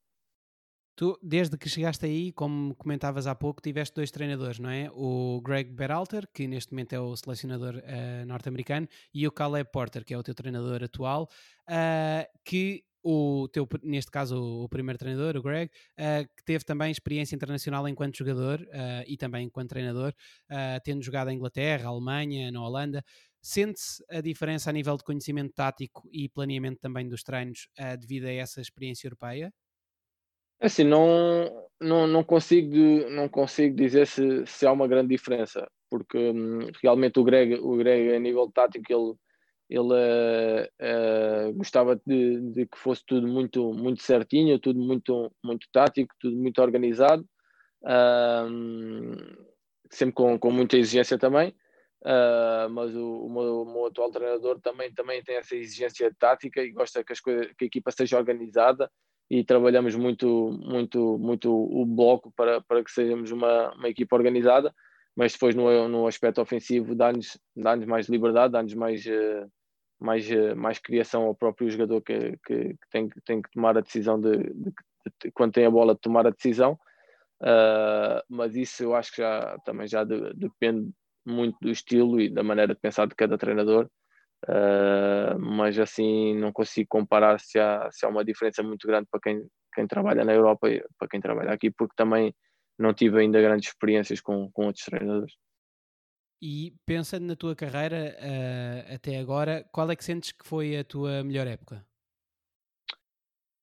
Tu, 0.94 1.18
desde 1.22 1.56
que 1.56 1.70
chegaste 1.70 2.04
aí, 2.04 2.32
como 2.32 2.74
comentavas 2.74 3.26
há 3.26 3.34
pouco, 3.34 3.62
tiveste 3.62 3.94
dois 3.94 4.10
treinadores, 4.10 4.58
não 4.58 4.68
é? 4.68 4.90
O 4.92 5.40
Greg 5.42 5.70
Berhalter, 5.70 6.28
que 6.30 6.46
neste 6.46 6.72
momento 6.72 6.92
é 6.92 7.00
o 7.00 7.16
selecionador 7.16 7.76
uh, 7.76 8.26
norte-americano, 8.26 8.86
e 9.14 9.26
o 9.26 9.32
Caleb 9.32 9.70
Porter, 9.72 10.04
que 10.04 10.12
é 10.12 10.18
o 10.18 10.22
teu 10.22 10.34
treinador 10.34 10.84
atual, 10.84 11.30
uh, 11.70 12.38
que 12.44 12.84
o 13.02 13.48
teu, 13.48 13.68
neste 13.82 14.10
caso, 14.10 14.36
o, 14.36 14.68
primeiro 14.68 14.98
treinador, 14.98 15.36
o 15.36 15.42
Greg, 15.42 15.70
uh, 15.98 16.26
que 16.36 16.44
teve 16.44 16.64
também 16.64 16.90
experiência 16.90 17.34
internacional 17.34 17.88
enquanto 17.88 18.16
jogador 18.16 18.60
uh, 18.60 19.04
e 19.06 19.16
também 19.16 19.46
enquanto 19.46 19.70
treinador, 19.70 20.12
uh, 20.50 20.80
tendo 20.84 21.02
jogado 21.02 21.30
em 21.30 21.36
Inglaterra, 21.36 21.88
Alemanha, 21.88 22.50
na 22.52 22.64
Holanda. 22.64 23.04
Sente-se 23.40 24.04
a 24.08 24.20
diferença 24.20 24.70
a 24.70 24.72
nível 24.72 24.96
de 24.96 25.02
conhecimento 25.02 25.52
tático 25.52 26.08
e 26.12 26.28
planeamento 26.28 26.78
também 26.80 27.08
dos 27.08 27.24
treinos 27.24 27.66
devido 27.98 28.26
a 28.26 28.32
essa 28.32 28.60
experiência 28.60 29.08
europeia? 29.08 29.52
Assim, 30.60 30.84
não, 30.84 31.50
não, 31.80 32.06
não, 32.06 32.22
consigo, 32.22 32.76
não 33.10 33.28
consigo 33.28 33.74
dizer 33.74 34.06
se, 34.06 34.46
se 34.46 34.64
há 34.64 34.70
uma 34.70 34.86
grande 34.86 35.08
diferença, 35.08 35.68
porque 35.90 36.16
hum, 36.16 36.70
realmente 36.80 37.18
o 37.18 37.24
Greg, 37.24 37.54
o 37.54 37.76
Greg, 37.76 38.14
a 38.14 38.20
nível 38.20 38.48
tático, 38.52 38.84
ele 38.88 39.14
ele 39.72 40.68
uh, 40.82 41.52
gostava 41.54 41.96
de, 42.06 42.40
de, 42.52 42.66
que 42.66 42.78
fosse 42.78 43.02
tudo 43.06 43.26
muito, 43.26 43.72
muito 43.72 44.02
certinho, 44.02 44.58
tudo 44.58 44.78
muito, 44.78 45.32
muito 45.42 45.66
tático, 45.72 46.14
tudo 46.20 46.36
muito 46.36 46.60
organizado, 46.60 47.24
sempre 49.90 50.14
com, 50.14 50.38
com 50.38 50.50
muita 50.50 50.76
exigência 50.76 51.18
também. 51.18 51.54
Uh, 52.02 52.68
mas 52.70 52.94
o, 52.96 53.26
o, 53.26 53.30
meu, 53.30 53.62
o, 53.62 53.64
meu, 53.64 53.86
atual 53.86 54.10
treinador 54.10 54.60
também, 54.60 54.92
também 54.92 55.22
tem 55.22 55.36
essa 55.36 55.54
exigência 55.54 56.12
tática 56.18 56.60
e 56.60 56.72
gosta 56.72 57.04
que, 57.04 57.12
as 57.12 57.20
coisas, 57.20 57.46
que 57.56 57.64
a 57.64 57.66
equipa 57.66 57.92
seja 57.92 58.18
organizada 58.18 58.90
e 59.30 59.44
trabalhamos 59.44 59.94
muito, 59.94 60.50
muito, 60.66 61.16
muito 61.18 61.50
o 61.50 61.86
bloco 61.86 62.32
para, 62.36 62.60
para 62.60 62.82
que 62.82 62.90
sejamos 62.90 63.30
uma, 63.30 63.72
uma 63.74 63.88
equipa 63.88 64.16
organizada, 64.16 64.74
mas 65.14 65.32
depois 65.32 65.54
no, 65.54 65.88
no 65.88 66.06
aspecto 66.08 66.40
ofensivo 66.40 66.94
dá-nos 66.94 67.38
dá 67.56 67.76
mais 67.76 68.08
liberdade, 68.08 68.52
dá-nos 68.52 68.74
mais, 68.74 69.06
uh, 69.06 69.48
mais, 70.02 70.30
eh, 70.30 70.54
mais 70.54 70.78
criação 70.78 71.24
ao 71.24 71.34
próprio 71.34 71.70
jogador 71.70 72.00
que, 72.02 72.36
que, 72.44 72.74
que 72.74 72.90
tem, 72.90 73.08
tem 73.24 73.42
que 73.42 73.50
tomar 73.50 73.76
a 73.78 73.80
decisão 73.80 74.20
de, 74.20 74.36
de, 74.36 74.72
de, 75.22 75.30
quando 75.32 75.52
tem 75.52 75.64
a 75.64 75.70
bola 75.70 75.94
de 75.94 76.00
tomar 76.00 76.26
a 76.26 76.30
decisão. 76.30 76.78
Uh, 77.40 78.22
mas 78.28 78.54
isso 78.54 78.84
eu 78.84 78.94
acho 78.94 79.10
que 79.10 79.20
já 79.20 79.58
também 79.64 79.88
já 79.88 80.04
de, 80.04 80.32
depende 80.34 80.92
muito 81.26 81.58
do 81.60 81.70
estilo 81.70 82.20
e 82.20 82.28
da 82.28 82.42
maneira 82.42 82.72
de 82.74 82.80
pensar 82.80 83.06
de 83.06 83.14
cada 83.14 83.38
treinador. 83.38 83.88
Uh, 84.48 85.38
mas 85.38 85.78
assim 85.78 86.36
não 86.36 86.52
consigo 86.52 86.88
comparar 86.88 87.38
se 87.40 87.58
há, 87.58 87.88
se 87.92 88.04
há 88.04 88.08
uma 88.08 88.24
diferença 88.24 88.62
muito 88.62 88.86
grande 88.86 89.06
para 89.10 89.20
quem, 89.20 89.46
quem 89.74 89.86
trabalha 89.86 90.24
na 90.24 90.32
Europa 90.32 90.68
e 90.68 90.84
para 90.98 91.08
quem 91.08 91.20
trabalha 91.20 91.52
aqui, 91.52 91.70
porque 91.70 91.94
também 91.96 92.34
não 92.78 92.92
tive 92.92 93.20
ainda 93.20 93.40
grandes 93.40 93.68
experiências 93.68 94.20
com, 94.20 94.50
com 94.52 94.66
outros 94.66 94.84
treinadores. 94.84 95.32
E 96.44 96.74
pensando 96.84 97.24
na 97.24 97.36
tua 97.36 97.54
carreira 97.54 98.16
uh, 98.18 98.94
até 98.96 99.16
agora, 99.16 99.64
qual 99.70 99.88
é 99.92 99.94
que 99.94 100.04
sentes 100.04 100.32
que 100.32 100.44
foi 100.44 100.76
a 100.76 100.82
tua 100.82 101.22
melhor 101.22 101.46
época? 101.46 101.86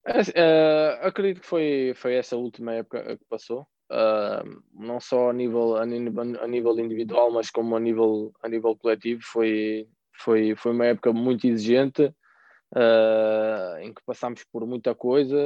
Uh, 0.08 1.06
acredito 1.06 1.42
que 1.42 1.46
foi, 1.46 1.92
foi 1.94 2.16
essa 2.16 2.38
última 2.38 2.74
época 2.76 3.18
que 3.18 3.26
passou, 3.26 3.68
uh, 3.92 4.64
não 4.74 4.98
só 5.02 5.30
a 5.30 5.34
nível, 5.34 5.76
a 5.76 5.86
nível, 5.86 6.42
a, 6.42 6.48
nível, 6.48 6.80
individual, 6.80 7.30
mas 7.32 7.52
como 7.52 7.76
a 7.76 7.82
nível, 7.82 8.32
a 8.42 8.48
nível 8.48 8.78
coletivo. 8.78 9.22
Foi, 9.24 9.86
foi, 10.14 10.56
foi 10.56 10.72
uma 10.72 10.86
época 10.86 11.12
muito 11.12 11.46
exigente, 11.46 12.06
uh, 12.06 13.78
em 13.82 13.94
que 13.94 14.02
passámos 14.06 14.46
por 14.46 14.66
muita 14.66 14.96
coisa, 14.96 15.38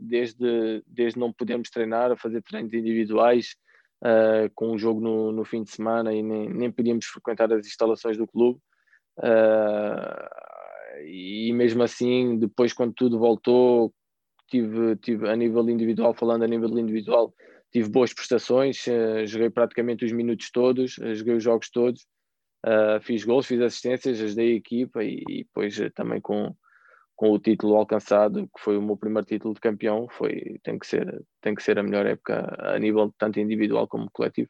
desde, 0.00 0.84
desde 0.86 1.18
não 1.18 1.32
podermos 1.32 1.68
treinar, 1.68 2.12
a 2.12 2.16
fazer 2.16 2.42
treinos 2.42 2.72
individuais, 2.72 3.56
uh, 4.02 4.50
com 4.54 4.72
um 4.72 4.78
jogo 4.78 5.00
no, 5.00 5.32
no 5.32 5.44
fim 5.44 5.62
de 5.62 5.70
semana 5.70 6.12
e 6.12 6.22
nem, 6.22 6.48
nem 6.48 6.70
podíamos 6.70 7.06
frequentar 7.06 7.52
as 7.52 7.66
instalações 7.66 8.16
do 8.16 8.26
clube. 8.26 8.60
Uh, 9.18 11.04
e 11.06 11.52
mesmo 11.52 11.82
assim, 11.82 12.38
depois, 12.38 12.72
quando 12.72 12.92
tudo 12.94 13.18
voltou, 13.18 13.92
tive, 14.48 14.96
tive 14.96 15.28
a 15.28 15.36
nível 15.36 15.68
individual, 15.68 16.14
falando 16.14 16.44
a 16.44 16.48
nível 16.48 16.68
individual, 16.78 17.34
tive 17.72 17.88
boas 17.88 18.12
prestações, 18.12 18.86
uh, 18.86 19.26
joguei 19.26 19.50
praticamente 19.50 20.04
os 20.04 20.12
minutos 20.12 20.50
todos, 20.50 20.92
joguei 21.14 21.34
os 21.34 21.42
jogos 21.42 21.70
todos, 21.70 22.06
fiz 23.02 23.24
gols, 23.24 23.46
fiz 23.46 23.60
assistências, 23.60 24.20
ajudei 24.20 24.52
a 24.52 24.56
equipa 24.56 25.04
e, 25.04 25.22
e 25.28 25.44
depois 25.44 25.78
também 25.94 26.20
com, 26.20 26.54
com 27.18 27.32
o 27.32 27.38
título 27.38 27.74
alcançado, 27.74 28.44
que 28.46 28.60
foi 28.62 28.78
o 28.78 28.82
meu 28.82 28.96
primeiro 28.96 29.26
título 29.26 29.52
de 29.52 29.60
campeão, 29.60 30.06
foi, 30.08 30.60
tem, 30.62 30.78
que 30.78 30.86
ser, 30.86 31.20
tem 31.40 31.52
que 31.52 31.62
ser 31.64 31.76
a 31.76 31.82
melhor 31.82 32.06
época 32.06 32.56
a 32.60 32.78
nível 32.78 33.12
tanto 33.18 33.40
individual 33.40 33.88
como 33.88 34.08
coletivo. 34.12 34.48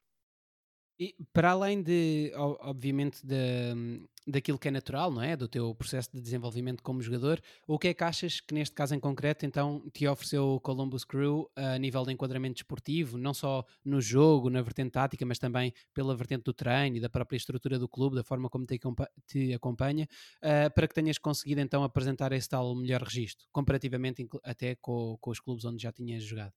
E 1.00 1.14
para 1.32 1.52
além 1.52 1.80
de, 1.80 2.32
obviamente, 2.34 3.24
de, 3.24 4.02
daquilo 4.26 4.58
que 4.58 4.66
é 4.66 4.70
natural, 4.70 5.12
não 5.12 5.22
é? 5.22 5.36
Do 5.36 5.46
teu 5.46 5.72
processo 5.72 6.10
de 6.12 6.20
desenvolvimento 6.20 6.82
como 6.82 7.00
jogador, 7.00 7.40
o 7.68 7.78
que 7.78 7.88
é 7.88 7.94
que 7.94 8.02
achas 8.02 8.40
que 8.40 8.52
neste 8.52 8.74
caso 8.74 8.96
em 8.96 9.00
concreto, 9.00 9.46
então, 9.46 9.80
te 9.92 10.08
ofereceu 10.08 10.54
o 10.54 10.60
Columbus 10.60 11.04
Crew 11.04 11.48
a 11.54 11.78
nível 11.78 12.04
de 12.04 12.12
enquadramento 12.12 12.54
desportivo, 12.54 13.16
não 13.16 13.32
só 13.32 13.64
no 13.84 14.00
jogo, 14.00 14.50
na 14.50 14.60
vertente 14.60 14.90
tática, 14.90 15.24
mas 15.24 15.38
também 15.38 15.72
pela 15.94 16.16
vertente 16.16 16.42
do 16.42 16.52
treino 16.52 16.96
e 16.96 17.00
da 17.00 17.08
própria 17.08 17.36
estrutura 17.36 17.78
do 17.78 17.88
clube, 17.88 18.16
da 18.16 18.24
forma 18.24 18.50
como 18.50 18.66
te, 18.66 19.54
acompanha, 19.54 20.08
uh, 20.38 20.74
para 20.74 20.88
que 20.88 20.94
tenhas 20.94 21.16
conseguido 21.16 21.60
então 21.60 21.84
apresentar 21.84 22.32
esse 22.32 22.48
tal 22.48 22.74
melhor 22.74 23.02
registro, 23.02 23.46
comparativamente 23.52 24.28
até 24.42 24.74
com, 24.74 25.16
com 25.20 25.30
os 25.30 25.38
clubes 25.38 25.64
onde 25.64 25.80
já 25.80 25.92
tinhas 25.92 26.24
jogado? 26.24 26.52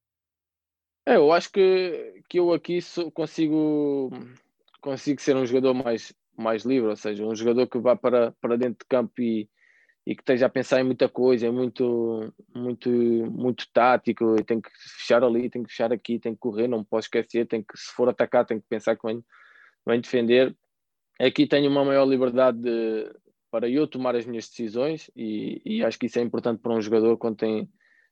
É, 1.05 1.15
eu 1.15 1.31
acho 1.31 1.51
que, 1.51 2.23
que 2.29 2.39
eu 2.39 2.53
aqui 2.53 2.79
consigo, 3.13 4.11
consigo 4.79 5.19
ser 5.19 5.35
um 5.35 5.45
jogador 5.45 5.73
mais, 5.73 6.13
mais 6.37 6.63
livre, 6.63 6.89
ou 6.89 6.95
seja, 6.95 7.25
um 7.25 7.35
jogador 7.35 7.67
que 7.67 7.79
vá 7.79 7.95
para, 7.95 8.31
para 8.39 8.55
dentro 8.55 8.79
de 8.79 8.85
campo 8.87 9.19
e, 9.19 9.49
e 10.05 10.15
que 10.15 10.21
esteja 10.21 10.45
a 10.45 10.49
pensar 10.49 10.79
em 10.79 10.83
muita 10.83 11.09
coisa, 11.09 11.47
é 11.47 11.51
muito, 11.51 12.31
muito, 12.53 12.89
muito 12.89 13.67
tático, 13.73 14.35
e 14.39 14.43
tem 14.43 14.61
que 14.61 14.69
fechar 14.71 15.23
ali, 15.23 15.49
tem 15.49 15.63
que 15.63 15.69
fechar 15.69 15.91
aqui, 15.91 16.19
tem 16.19 16.33
que 16.33 16.39
correr, 16.39 16.67
não 16.67 16.83
posso 16.83 17.07
esquecer, 17.07 17.47
tem 17.47 17.63
que, 17.63 17.75
se 17.75 17.91
for 17.93 18.07
atacar, 18.07 18.45
tem 18.45 18.59
que 18.59 18.67
pensar 18.67 18.95
que 18.95 19.07
vem 19.85 20.01
defender. 20.01 20.55
Aqui 21.19 21.47
tenho 21.47 21.69
uma 21.69 21.83
maior 21.83 22.05
liberdade 22.05 22.59
de, 22.59 23.11
para 23.49 23.67
eu 23.67 23.87
tomar 23.87 24.15
as 24.15 24.25
minhas 24.25 24.47
decisões 24.47 25.09
e, 25.15 25.61
e 25.65 25.83
acho 25.83 25.97
que 25.97 26.05
isso 26.05 26.19
é 26.19 26.21
importante 26.21 26.61
para 26.61 26.73
um 26.73 26.81
jogador 26.81 27.17
quando 27.17 27.37
tem 27.37 27.69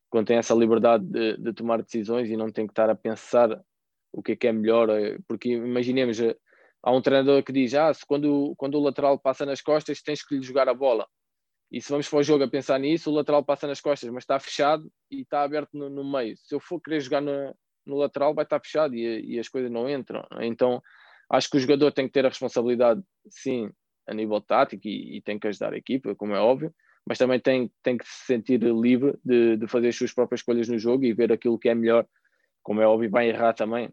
quando 0.10 0.28
tem 0.28 0.38
essa 0.38 0.54
liberdade 0.54 1.06
de, 1.06 1.38
de, 1.38 1.54
tomar 1.54 1.82
decisões 1.82 2.30
e 2.30 2.36
não 2.36 2.52
tem 2.52 2.66
que 2.66 2.72
estar 2.72 2.90
a 2.90 2.96
pensar 2.96 3.50
o 4.12 4.24
que 4.24 4.32
é 4.34 4.36
que 4.36 4.48
é 4.48 4.52
melhor, 4.52 4.90
eh, 4.90 5.18
porque 5.28 5.50
imaginemos, 5.50 6.20
eh, 6.20 6.36
há 6.82 6.92
um 6.92 7.02
treinador 7.02 7.44
que 7.44 7.54
diz, 7.54 7.74
ah, 7.76 7.94
se 7.94 8.06
quando, 8.06 8.56
quando 8.58 8.76
o 8.76 8.82
lateral 8.82 9.20
passa 9.20 9.46
nas 9.46 9.62
costas 9.62 10.02
tens 10.02 10.26
que 10.26 10.36
lhe 10.36 10.42
jogar 10.42 10.68
a 10.68 10.74
bola, 10.74 11.08
e 11.72 11.80
se 11.80 11.92
vamos 11.92 12.10
para 12.10 12.20
o 12.20 12.24
jogo 12.24 12.44
a 12.44 12.50
pensar 12.50 12.80
nisso, 12.80 13.12
o 13.12 13.14
lateral 13.14 13.44
passa 13.46 13.68
nas 13.68 13.80
costas, 13.80 14.10
mas 14.10 14.24
está 14.24 14.40
fechado 14.40 14.92
e 15.12 15.22
está 15.22 15.44
aberto 15.44 15.70
no, 15.74 15.90
no 15.90 16.12
meio, 16.12 16.36
se 16.38 16.56
eu 16.56 16.60
for 16.60 16.82
querer 16.82 17.00
jogar 17.02 17.22
no, 17.22 17.56
no 17.86 17.98
lateral 17.98 18.34
vai 18.34 18.44
estar 18.44 18.60
fechado 18.60 18.96
e, 18.96 19.36
e, 19.36 19.40
as 19.40 19.48
coisas 19.48 19.70
não 19.70 19.88
entram, 19.88 20.26
então 20.42 20.82
acho 21.32 21.48
que 21.50 21.58
o 21.58 21.60
jogador 21.60 21.92
tem 21.92 22.08
que 22.08 22.14
ter 22.14 22.26
a 22.26 22.30
responsabilidade, 22.30 23.02
sim, 23.30 23.70
a 24.08 24.14
nível 24.16 24.42
tático 24.42 24.88
e, 24.88 25.18
e 25.18 25.22
tem 25.22 25.38
que 25.38 25.48
ajudar 25.48 25.74
a 25.74 25.78
equipa, 25.78 26.16
como 26.16 26.34
é 26.34 26.40
óbvio, 26.40 26.74
mas 27.06 27.18
também 27.18 27.40
tem, 27.40 27.72
tem 27.82 27.98
que 27.98 28.08
se 28.08 28.26
sentir 28.26 28.62
livre 28.62 29.18
de, 29.24 29.58
de 29.58 29.68
fazer 29.68 29.90
as 29.90 29.96
suas 29.96 30.14
próprias 30.14 30.42
escolhas 30.42 30.68
no 30.68 30.78
jogo 30.78 31.06
e 31.06 31.14
ver 31.14 31.32
aquilo 31.32 31.58
que 31.58 31.70
é 31.70 31.76
melhor. 31.76 32.06
Como 32.62 32.82
é 32.82 32.88
óbvio, 32.88 33.10
vai 33.10 33.30
errar 33.30 33.54
também. 33.54 33.90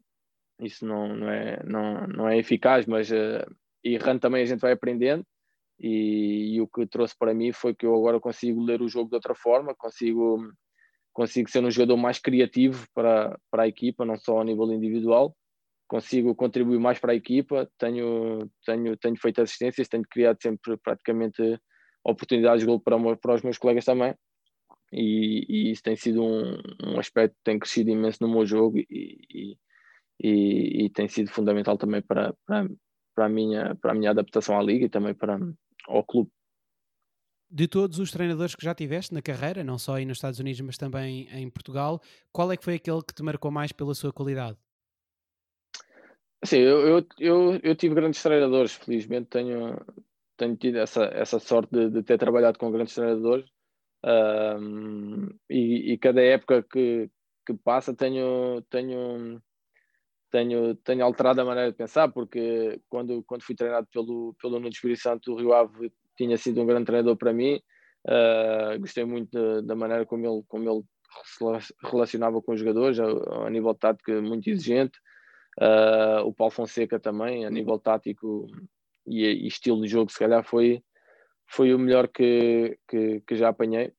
Isso 0.60 0.86
não, 0.86 1.14
não, 1.14 1.30
é, 1.30 1.62
não, 1.64 2.06
não 2.06 2.28
é 2.28 2.38
eficaz, 2.38 2.86
mas 2.86 3.10
uh, 3.10 3.46
errando 3.82 4.20
também 4.20 4.42
a 4.42 4.46
gente 4.46 4.60
vai 4.60 4.72
aprendendo. 4.72 5.24
E, 5.78 6.54
e, 6.54 6.60
o 6.60 6.66
que 6.66 6.86
trouxe 6.86 7.14
para 7.18 7.34
mim 7.34 7.52
foi 7.52 7.74
que 7.74 7.84
eu 7.84 7.94
agora 7.94 8.18
consigo 8.18 8.62
ler 8.62 8.80
o 8.80 8.88
jogo 8.88 9.10
de 9.10 9.16
outra 9.16 9.34
forma, 9.34 9.74
consigo, 9.74 10.50
consigo 11.12 11.50
ser 11.50 11.62
um 11.62 11.70
jogador 11.70 11.98
mais 11.98 12.18
criativo 12.18 12.86
para, 12.94 13.38
para 13.50 13.64
a 13.64 13.68
equipa, 13.68 14.04
não 14.04 14.16
só 14.16 14.40
a 14.40 14.44
nível 14.44 14.72
individual. 14.72 15.36
Consigo 15.86 16.34
contribuir 16.34 16.80
mais 16.80 16.98
para 16.98 17.12
a 17.12 17.14
equipa, 17.14 17.70
tenho, 17.78 18.50
tenho, 18.64 18.96
tenho 18.96 19.16
feito 19.16 19.40
assistências, 19.40 19.86
tenho 19.86 20.02
criado 20.10 20.38
sempre 20.42 20.76
praticamente 20.78 21.60
oportunidades 22.06 22.60
de 22.60 22.66
gol 22.66 22.80
para, 22.80 22.96
para 23.16 23.34
os 23.34 23.42
meus 23.42 23.58
colegas 23.58 23.84
também. 23.84 24.14
E, 24.92 25.44
e, 25.48 25.70
isso 25.72 25.82
tem 25.82 25.96
sido 25.96 26.22
um, 26.22 26.56
um 26.84 26.98
aspecto 26.98 27.34
que 27.34 27.44
tem 27.44 27.58
crescido 27.58 27.90
imenso 27.90 28.18
no 28.20 28.28
meu 28.28 28.46
jogo 28.46 28.78
e, 28.78 29.58
e, 30.22 30.84
e 30.84 30.90
tem 30.90 31.08
sido 31.08 31.30
fundamental 31.30 31.76
também 31.76 32.00
para, 32.00 32.34
para, 32.46 32.68
para, 33.14 33.26
a 33.26 33.28
minha, 33.28 33.74
para 33.74 33.92
a 33.92 33.94
minha 33.94 34.10
adaptação 34.10 34.58
à 34.58 34.62
liga 34.62 34.86
e 34.86 34.88
também 34.88 35.12
para, 35.12 35.38
ao 35.88 36.04
clube. 36.04 36.30
De 37.50 37.68
todos 37.68 37.98
os 37.98 38.10
treinadores 38.10 38.54
que 38.54 38.64
já 38.64 38.74
tiveste 38.74 39.14
na 39.14 39.22
carreira, 39.22 39.62
não 39.62 39.78
só 39.78 39.94
aí 39.94 40.04
nos 40.04 40.18
Estados 40.18 40.40
Unidos, 40.40 40.60
mas 40.60 40.76
também 40.76 41.28
em 41.32 41.48
Portugal, 41.48 42.00
qual 42.32 42.50
é 42.50 42.56
que 42.56 42.64
foi 42.64 42.74
aquele 42.74 43.02
que 43.02 43.14
te 43.14 43.22
marcou 43.22 43.50
mais 43.50 43.72
pela 43.72 43.94
sua 43.94 44.12
qualidade? 44.12 44.58
Sim, 46.44 46.58
eu, 46.58 46.80
eu, 46.86 47.06
eu, 47.18 47.60
eu 47.62 47.74
tive 47.74 47.94
grandes 47.94 48.22
treinadores, 48.22 48.74
felizmente 48.74 49.28
tenho, 49.28 49.76
tenho 50.36 50.56
tido 50.56 50.78
essa, 50.78 51.04
essa 51.06 51.38
sorte 51.38 51.70
de, 51.72 51.90
de 51.90 52.02
ter 52.02 52.18
trabalhado 52.18 52.58
com 52.58 52.70
grandes 52.70 52.94
treinadores 52.94 53.46
um, 54.04 55.28
e, 55.50 55.92
e, 55.92 55.98
cada 55.98 56.22
época 56.22 56.62
que, 56.62 57.10
que 57.44 57.54
passa 57.54 57.94
tenho, 57.94 58.62
tenho, 58.70 59.42
tenho, 60.30 60.74
tenho 60.76 61.04
alterado 61.04 61.40
a 61.40 61.44
maneira 61.44 61.72
de 61.72 61.76
pensar, 61.76 62.08
porque 62.12 62.80
quando, 62.88 63.24
quando 63.24 63.42
fui 63.42 63.56
treinado 63.56 63.88
pelo, 63.92 64.34
pelo 64.40 64.54
Nuno 64.54 64.68
Espírito 64.68 65.02
Santo, 65.02 65.32
o 65.32 65.36
Rio 65.36 65.52
Ave 65.52 65.92
tinha 66.16 66.36
sido 66.36 66.62
um 66.62 66.66
grande 66.66 66.86
treinador 66.86 67.16
para 67.16 67.32
mim, 67.32 67.60
uh, 68.06 68.78
gostei 68.78 69.04
muito 69.04 69.62
da, 69.62 69.74
maneira 69.74 70.06
como 70.06 70.24
ele, 70.24 70.44
como 70.46 70.70
ele 70.70 70.84
relacionava 71.82 72.40
com 72.40 72.52
os 72.52 72.60
jogadores, 72.60 73.00
a, 73.00 73.06
a 73.46 73.50
nível 73.50 73.74
tático 73.74 74.12
muito 74.22 74.48
exigente, 74.48 74.96
uh, 75.60 76.24
o 76.24 76.32
Paulo 76.32 76.52
Fonseca 76.52 77.00
também, 77.00 77.44
a 77.44 77.50
nível 77.50 77.78
tático 77.78 78.46
e, 79.06 79.24
e, 79.24 79.46
estilo 79.46 79.80
de 79.82 79.88
jogo, 79.88 80.10
se 80.10 80.18
calhar 80.18 80.44
foi, 80.44 80.82
foi 81.46 81.74
o 81.74 81.78
melhor 81.78 82.08
que, 82.08 82.78
que, 82.88 83.20
que, 83.20 83.36
já 83.36 83.48
apanhei, 83.48 83.92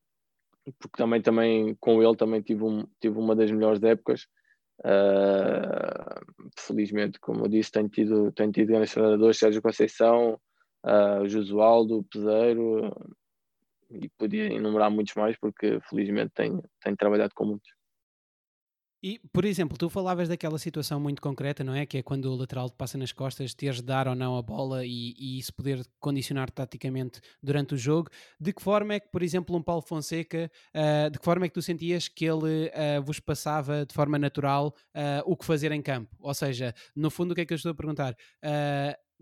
porque 0.79 0.97
também, 0.97 1.21
também 1.21 1.75
com 1.79 2.01
ele 2.03 2.15
também 2.15 2.41
tive, 2.41 2.63
um, 2.63 2.85
tive 2.99 3.17
uma 3.17 3.35
das 3.35 3.51
melhores 3.51 3.81
épocas. 3.83 4.27
Uh, 4.79 6.21
felizmente, 6.59 7.19
como 7.19 7.45
eu 7.45 7.49
disse, 7.49 7.71
tenho 7.71 7.89
tido, 7.89 8.31
tenho 8.33 8.51
tido 8.51 8.67
grandes 8.67 8.93
treinadores, 8.93 9.37
Sérgio 9.37 9.61
Conceição, 9.61 10.39
uh, 10.85 11.27
Josualdo, 11.27 12.05
Peseiro, 12.11 12.91
e 13.89 14.09
podia 14.17 14.45
enumerar 14.45 14.91
muitos 14.91 15.15
mais, 15.15 15.37
porque 15.37 15.79
felizmente 15.89 16.31
tenho, 16.35 16.63
tenho 16.81 16.97
trabalhado 16.97 17.33
com 17.33 17.45
muitos. 17.45 17.76
E, 19.01 19.19
por 19.31 19.45
exemplo, 19.45 19.77
tu 19.77 19.89
falavas 19.89 20.27
daquela 20.27 20.57
situação 20.57 20.99
muito 20.99 21.21
concreta, 21.21 21.63
não 21.63 21.75
é? 21.75 21.85
Que 21.85 21.99
é 21.99 22.03
quando 22.03 22.25
o 22.25 22.35
lateral 22.35 22.67
te 22.67 22.75
passa 22.75 22.97
nas 22.97 23.11
costas, 23.11 23.53
teres 23.53 23.75
de 23.77 23.83
dar 23.83 24.07
ou 24.07 24.15
não 24.15 24.35
a 24.35 24.41
bola 24.41 24.83
e, 24.85 25.13
e, 25.17 25.37
isso 25.37 25.53
poder 25.53 25.85
condicionar 25.99 26.49
taticamente 26.49 27.21
durante 27.41 27.75
o 27.75 27.77
jogo. 27.77 28.09
De 28.39 28.51
que 28.51 28.61
forma 28.61 28.95
é 28.95 28.99
que, 28.99 29.09
por 29.09 29.21
exemplo, 29.21 29.55
um 29.55 29.61
Paulo 29.61 29.83
Fonseca, 29.83 30.49
uh, 30.75 31.11
de 31.11 31.19
que 31.19 31.25
forma 31.25 31.45
é 31.45 31.47
que 31.47 31.53
tu 31.53 31.61
sentias 31.61 32.07
que 32.07 32.25
ele 32.25 32.67
uh, 32.69 33.01
vos 33.03 33.19
passava 33.19 33.85
de 33.85 33.93
forma 33.93 34.17
natural 34.17 34.73
uh, 34.95 35.21
o 35.25 35.37
que 35.37 35.45
fazer 35.45 35.71
em 35.71 35.81
campo? 35.81 36.15
Ou 36.19 36.33
seja, 36.33 36.73
no 36.95 37.11
fundo, 37.11 37.31
o 37.31 37.35
que 37.35 37.41
é 37.41 37.45
que 37.45 37.53
eu 37.53 37.57
estou 37.57 37.71
a 37.71 37.75
perguntar? 37.75 38.15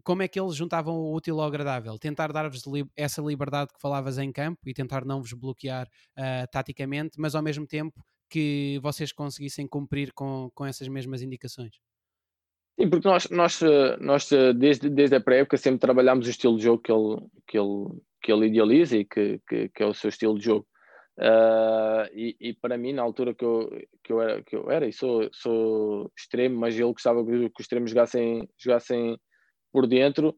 como 0.03 0.21
é 0.21 0.27
que 0.27 0.39
eles 0.39 0.55
juntavam 0.55 0.95
o 0.95 1.15
útil 1.15 1.39
ao 1.39 1.47
agradável? 1.47 1.97
Tentar 1.97 2.31
dar-vos 2.31 2.63
essa 2.95 3.21
liberdade 3.21 3.73
que 3.73 3.81
falavas 3.81 4.17
em 4.19 4.31
campo 4.31 4.69
e 4.69 4.73
tentar 4.73 5.03
não 5.03 5.21
vos 5.21 5.33
bloquear 5.33 5.89
taticamente, 6.51 7.19
mas 7.19 7.33
ao 7.33 7.41
mesmo 7.41 7.65
tempo 7.65 8.03
que 8.29 8.79
vocês 8.81 9.11
conseguissem 9.11 9.67
cumprir 9.67 10.11
com, 10.13 10.49
com 10.53 10.65
essas 10.65 10.88
mesmas 10.88 11.21
indicações? 11.21 11.79
Sim, 12.79 12.89
porque 12.89 13.07
nós, 13.07 13.29
nós, 13.29 13.61
nós 14.01 14.29
desde, 14.57 14.89
desde 14.89 15.15
a 15.15 15.21
pré-época 15.21 15.57
sempre 15.57 15.79
trabalhámos 15.79 16.27
o 16.27 16.29
estilo 16.29 16.57
de 16.57 16.63
jogo 16.63 16.81
que 16.81 16.91
ele, 16.91 17.21
que 17.47 17.57
ele, 17.57 18.01
que 18.21 18.31
ele 18.31 18.47
idealiza 18.47 18.97
e 18.97 19.05
que, 19.05 19.39
que, 19.47 19.69
que 19.69 19.83
é 19.83 19.85
o 19.85 19.93
seu 19.93 20.09
estilo 20.09 20.38
de 20.38 20.45
jogo. 20.45 20.67
Uh, 21.17 22.11
e, 22.13 22.35
e, 22.41 22.53
para 22.53 22.77
mim, 22.77 22.91
na 22.91 23.01
altura 23.01 23.33
que 23.33 23.45
eu, 23.45 23.69
que 24.03 24.11
eu, 24.11 24.21
era, 24.21 24.43
que 24.43 24.53
eu 24.53 24.69
era 24.69 24.85
e 24.85 24.91
sou, 24.91 25.29
sou 25.31 26.11
extremo, 26.17 26.59
mas 26.59 26.75
ele 26.75 26.91
gostava 26.91 27.25
que 27.25 27.31
os 27.31 27.51
extremos 27.57 27.91
jogassem, 27.91 28.49
jogassem 28.57 29.17
por 29.71 29.88
dentro, 29.88 30.38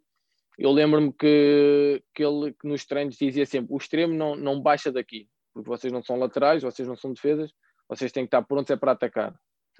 eu 0.57 0.71
lembro-me 0.71 1.13
que, 1.13 2.03
que 2.15 2.23
ele 2.23 2.53
que 2.53 2.67
nos 2.67 2.85
treinos 2.85 3.15
dizia 3.15 3.45
sempre: 3.45 3.73
o 3.73 3.77
extremo 3.77 4.13
não, 4.13 4.35
não 4.35 4.59
baixa 4.59 4.91
daqui, 4.91 5.29
porque 5.53 5.69
vocês 5.69 5.93
não 5.93 6.01
são 6.01 6.17
laterais, 6.17 6.63
vocês 6.63 6.87
não 6.87 6.95
são 6.95 7.13
defesas, 7.13 7.51
vocês 7.89 8.11
têm 8.11 8.23
que 8.23 8.27
estar 8.27 8.41
prontos 8.41 8.71
é 8.71 8.75
para 8.75 8.91
atacar. 8.91 9.33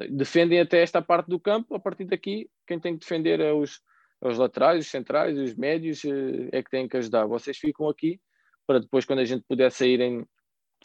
Defendem 0.10 0.60
até 0.60 0.82
esta 0.82 1.02
parte 1.02 1.28
do 1.28 1.39
campo, 1.39 1.76
a 1.76 1.80
partir 1.80 2.06
daqui, 2.06 2.50
quem 2.67 2.80
tem 2.80 2.93
que 2.93 3.00
defender 3.00 3.39
é 3.39 3.52
os, 3.52 3.82
é 4.22 4.28
os 4.28 4.38
laterais, 4.38 4.86
os 4.86 4.91
centrais, 4.91 5.38
os 5.38 5.56
médios, 5.56 6.06
eh, 6.06 6.50
é 6.52 6.62
que 6.62 6.70
têm 6.70 6.88
que 6.88 6.98
ajudar. 6.98 7.26
Vocês 7.26 7.58
ficam 7.58 7.89
aqui 7.89 8.20
para 8.67 8.80
depois, 8.80 9.06
quando 9.06 9.20
a 9.20 9.26
gente 9.26 9.46
puder 9.48 9.72
sair 9.72 10.02
em, 10.02 10.28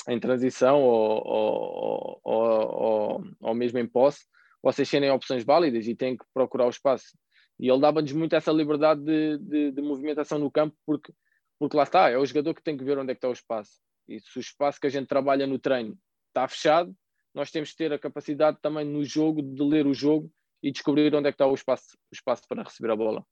em 0.08 0.20
transição 0.20 0.80
ou, 0.80 1.22
ou, 1.26 2.20
ou, 2.22 3.24
ou, 3.40 3.54
mesmo 3.54 3.78
em 3.80 3.86
posse, 3.86 4.24
vocês 4.62 4.88
serem 4.88 5.10
opções 5.10 5.44
válidas 5.44 5.88
e 5.88 5.94
têm 5.94 6.16
que 6.16 6.24
procurar 6.32 6.66
o 6.66 6.70
espaço. 6.70 7.18
E 7.58 7.68
ele 7.68 7.80
dava-nos 7.80 8.12
muito 8.12 8.34
essa 8.36 8.52
liberdade 8.52 9.02
de, 9.02 9.38
de, 9.38 9.72
de, 9.72 9.82
movimentação 9.82 10.38
no 10.38 10.50
campo, 10.50 10.76
porque, 10.86 11.12
porque 11.58 11.76
lá 11.76 11.82
está, 11.82 12.08
é 12.08 12.16
o 12.16 12.24
jogador 12.24 12.54
que 12.54 12.62
tem 12.62 12.76
que 12.76 12.84
ver 12.84 12.96
onde 12.96 13.10
é 13.10 13.14
que 13.14 13.18
está 13.18 13.28
o 13.28 13.32
espaço. 13.32 13.80
E 14.08 14.20
se 14.20 14.38
o 14.38 14.40
espaço 14.40 14.80
que 14.80 14.86
a 14.86 14.90
gente 14.90 15.08
trabalha 15.08 15.46
no 15.46 15.58
treino 15.58 15.98
está 16.28 16.46
fechado, 16.46 16.94
nós 17.34 17.50
temos 17.50 17.70
que 17.70 17.76
ter 17.76 17.92
a 17.92 17.98
capacidade 17.98 18.58
também 18.60 18.84
no 18.84 19.04
jogo 19.04 19.42
de 19.42 19.62
ler 19.62 19.86
o 19.86 19.94
jogo 19.94 20.30
e 20.62 20.70
descobrir 20.70 21.14
onde 21.14 21.28
é 21.28 21.32
que 21.32 21.34
está 21.34 21.46
o 21.46 21.54
espaço, 21.54 21.96
o 22.10 22.14
espaço 22.14 22.42
para 22.48 22.62
receber 22.62 22.92
a 22.92 22.96
bola. 22.96 23.24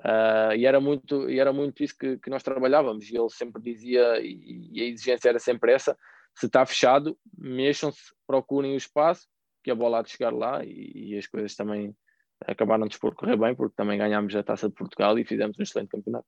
Uh, 0.00 0.52
e, 0.54 0.66
era 0.66 0.78
muito, 0.78 1.28
e 1.30 1.38
era 1.38 1.52
muito 1.52 1.82
isso 1.82 1.96
que, 1.98 2.18
que 2.18 2.28
nós 2.28 2.42
trabalhávamos. 2.42 3.08
E 3.08 3.16
ele 3.16 3.30
sempre 3.30 3.62
dizia, 3.62 4.20
e, 4.20 4.80
a 4.80 4.84
exigência 4.84 5.28
era 5.28 5.38
sempre 5.38 5.72
essa: 5.72 5.96
se 6.34 6.46
está 6.46 6.66
fechado, 6.66 7.18
mexam-se, 7.36 8.12
procurem 8.26 8.74
o 8.74 8.76
espaço, 8.76 9.26
que 9.64 9.70
a 9.70 9.74
bola 9.74 10.00
há 10.00 10.02
de 10.02 10.10
chegar 10.10 10.34
lá. 10.34 10.62
E, 10.64 11.12
e 11.12 11.18
as 11.18 11.26
coisas 11.26 11.54
também 11.54 11.96
acabaram 12.44 12.86
de 12.86 12.98
correr 12.98 13.36
bem, 13.36 13.54
porque 13.54 13.74
também 13.74 13.98
ganhámos 13.98 14.34
a 14.36 14.42
taça 14.42 14.68
de 14.68 14.74
Portugal 14.74 15.18
e 15.18 15.24
fizemos 15.24 15.58
um 15.58 15.62
excelente 15.62 15.88
campeonato. 15.88 16.26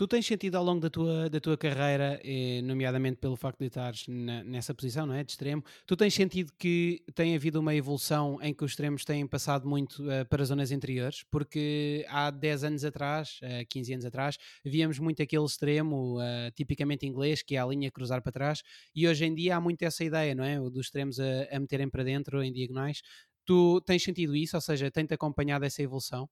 Tu 0.00 0.08
tens 0.08 0.24
sentido 0.24 0.54
ao 0.54 0.64
longo 0.64 0.80
da 0.80 0.88
tua, 0.88 1.28
da 1.28 1.38
tua 1.38 1.58
carreira, 1.58 2.18
eh, 2.24 2.62
nomeadamente 2.62 3.18
pelo 3.18 3.36
facto 3.36 3.58
de 3.58 3.66
estares 3.66 4.06
nessa 4.08 4.74
posição, 4.74 5.04
não 5.04 5.12
é? 5.12 5.22
De 5.22 5.32
extremo, 5.32 5.62
tu 5.84 5.94
tens 5.94 6.14
sentido 6.14 6.50
que 6.58 7.02
tem 7.14 7.36
havido 7.36 7.60
uma 7.60 7.74
evolução 7.74 8.38
em 8.40 8.54
que 8.54 8.64
os 8.64 8.70
extremos 8.70 9.04
têm 9.04 9.26
passado 9.26 9.68
muito 9.68 10.02
uh, 10.04 10.24
para 10.26 10.42
zonas 10.42 10.70
interiores? 10.70 11.22
Porque 11.30 12.06
há 12.08 12.30
10 12.30 12.64
anos 12.64 12.82
atrás, 12.82 13.40
uh, 13.42 13.66
15 13.68 13.92
anos 13.92 14.06
atrás, 14.06 14.38
víamos 14.64 14.98
muito 14.98 15.22
aquele 15.22 15.44
extremo 15.44 16.16
uh, 16.16 16.50
tipicamente 16.54 17.04
inglês, 17.04 17.42
que 17.42 17.54
é 17.54 17.58
a 17.58 17.66
linha 17.66 17.90
cruzar 17.90 18.22
para 18.22 18.32
trás, 18.32 18.62
e 18.94 19.06
hoje 19.06 19.26
em 19.26 19.34
dia 19.34 19.56
há 19.56 19.60
muito 19.60 19.82
essa 19.82 20.02
ideia, 20.02 20.34
não 20.34 20.44
é? 20.44 20.58
Dos 20.58 20.86
extremos 20.86 21.20
a, 21.20 21.54
a 21.54 21.60
meterem 21.60 21.90
para 21.90 22.02
dentro 22.02 22.42
em 22.42 22.50
diagonais. 22.50 23.02
Tu 23.44 23.82
tens 23.82 24.02
sentido 24.02 24.34
isso? 24.34 24.56
Ou 24.56 24.62
seja, 24.62 24.90
tem-te 24.90 25.12
acompanhado 25.12 25.66
essa 25.66 25.82
evolução? 25.82 26.26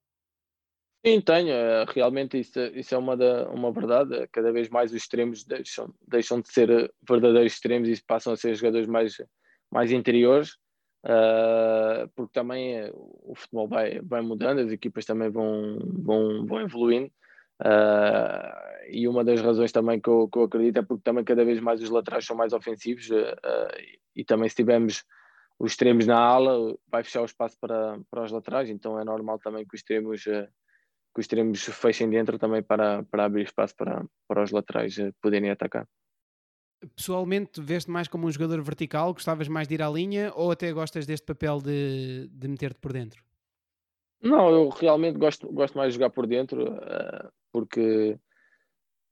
Sim, 1.04 1.20
tenho. 1.20 1.50
Eh, 1.50 1.84
realmente 1.94 2.38
isso, 2.38 2.58
isso 2.74 2.94
é 2.94 2.98
uma, 2.98 3.16
da, 3.16 3.48
uma 3.50 3.72
verdade. 3.72 4.26
Cada 4.32 4.52
vez 4.52 4.68
mais 4.68 4.90
os 4.90 4.96
extremos 4.96 5.44
deixam, 5.44 5.94
deixam 6.06 6.40
de 6.40 6.52
ser 6.52 6.70
eh, 6.70 6.90
verdadeiros 7.08 7.52
extremos 7.52 7.88
e 7.88 8.02
passam 8.04 8.32
a 8.32 8.36
ser 8.36 8.54
jogadores 8.54 8.88
mais, 8.88 9.16
mais 9.70 9.92
interiores, 9.92 10.54
uh, 11.04 12.08
porque 12.16 12.32
também 12.32 12.90
o 12.94 13.34
futebol 13.36 13.68
vai, 13.68 14.00
vai 14.00 14.22
mudando, 14.22 14.60
as 14.60 14.72
equipas 14.72 15.04
também 15.04 15.30
vão, 15.30 15.78
vão, 16.02 16.46
vão 16.46 16.60
evoluindo. 16.60 17.10
Uh, 17.60 18.88
e 18.90 19.06
uma 19.08 19.24
das 19.24 19.40
razões 19.40 19.72
também 19.72 20.00
que 20.00 20.08
eu, 20.08 20.28
que 20.28 20.38
eu, 20.38 20.44
acredito 20.44 20.78
é 20.78 20.82
porque 20.82 21.02
também 21.02 21.24
cada 21.24 21.44
vez 21.44 21.60
mais 21.60 21.82
os 21.82 21.90
laterais 21.90 22.24
são 22.24 22.36
mais 22.36 22.52
ofensivos 22.52 23.10
uh, 23.10 23.70
e 24.14 24.24
também 24.24 24.48
se 24.48 24.56
tivermos 24.56 25.04
os 25.58 25.72
extremos 25.72 26.06
na 26.06 26.18
ala 26.18 26.76
vai 26.88 27.02
fechar 27.02 27.22
o 27.22 27.26
espaço 27.26 27.56
para, 27.60 27.98
para 28.10 28.22
os 28.24 28.30
laterais, 28.30 28.70
então 28.70 28.98
é 28.98 29.04
normal 29.04 29.40
também 29.40 29.66
que 29.66 29.74
os 29.74 29.80
extremos 29.80 30.24
que 31.18 31.20
os 31.20 31.24
extremos 31.24 31.64
fechem 31.64 32.08
dentro 32.08 32.38
também 32.38 32.62
para, 32.62 33.02
para 33.02 33.24
abrir 33.24 33.42
espaço 33.42 33.74
para, 33.74 34.04
para 34.28 34.42
os 34.42 34.52
laterais 34.52 34.96
eh, 34.98 35.12
poderem 35.20 35.50
atacar. 35.50 35.86
Pessoalmente, 36.94 37.60
veste 37.60 37.90
mais 37.90 38.06
como 38.06 38.28
um 38.28 38.30
jogador 38.30 38.62
vertical? 38.62 39.12
Gostavas 39.12 39.48
mais 39.48 39.66
de 39.66 39.74
ir 39.74 39.82
à 39.82 39.90
linha 39.90 40.32
ou 40.36 40.52
até 40.52 40.72
gostas 40.72 41.06
deste 41.06 41.26
papel 41.26 41.60
de, 41.60 42.28
de 42.28 42.46
meter-te 42.46 42.78
por 42.78 42.92
dentro? 42.92 43.20
Não, 44.22 44.48
eu 44.50 44.68
realmente 44.68 45.18
gosto, 45.18 45.52
gosto 45.52 45.76
mais 45.76 45.92
de 45.92 45.98
jogar 45.98 46.10
por 46.10 46.26
dentro 46.26 46.72
uh, 46.72 47.28
porque, 47.50 48.16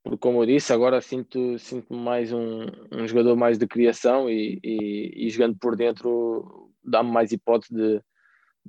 porque, 0.04 0.18
como 0.18 0.42
eu 0.42 0.46
disse, 0.46 0.72
agora 0.72 1.00
sinto, 1.00 1.58
sinto 1.58 1.92
mais 1.92 2.32
um, 2.32 2.66
um 2.92 3.06
jogador 3.06 3.34
mais 3.34 3.58
de 3.58 3.66
criação 3.66 4.30
e, 4.30 4.60
e, 4.62 5.26
e 5.26 5.30
jogando 5.30 5.58
por 5.58 5.74
dentro 5.74 6.70
dá-me 6.84 7.10
mais 7.10 7.32
hipótese 7.32 7.74
de, 7.74 8.00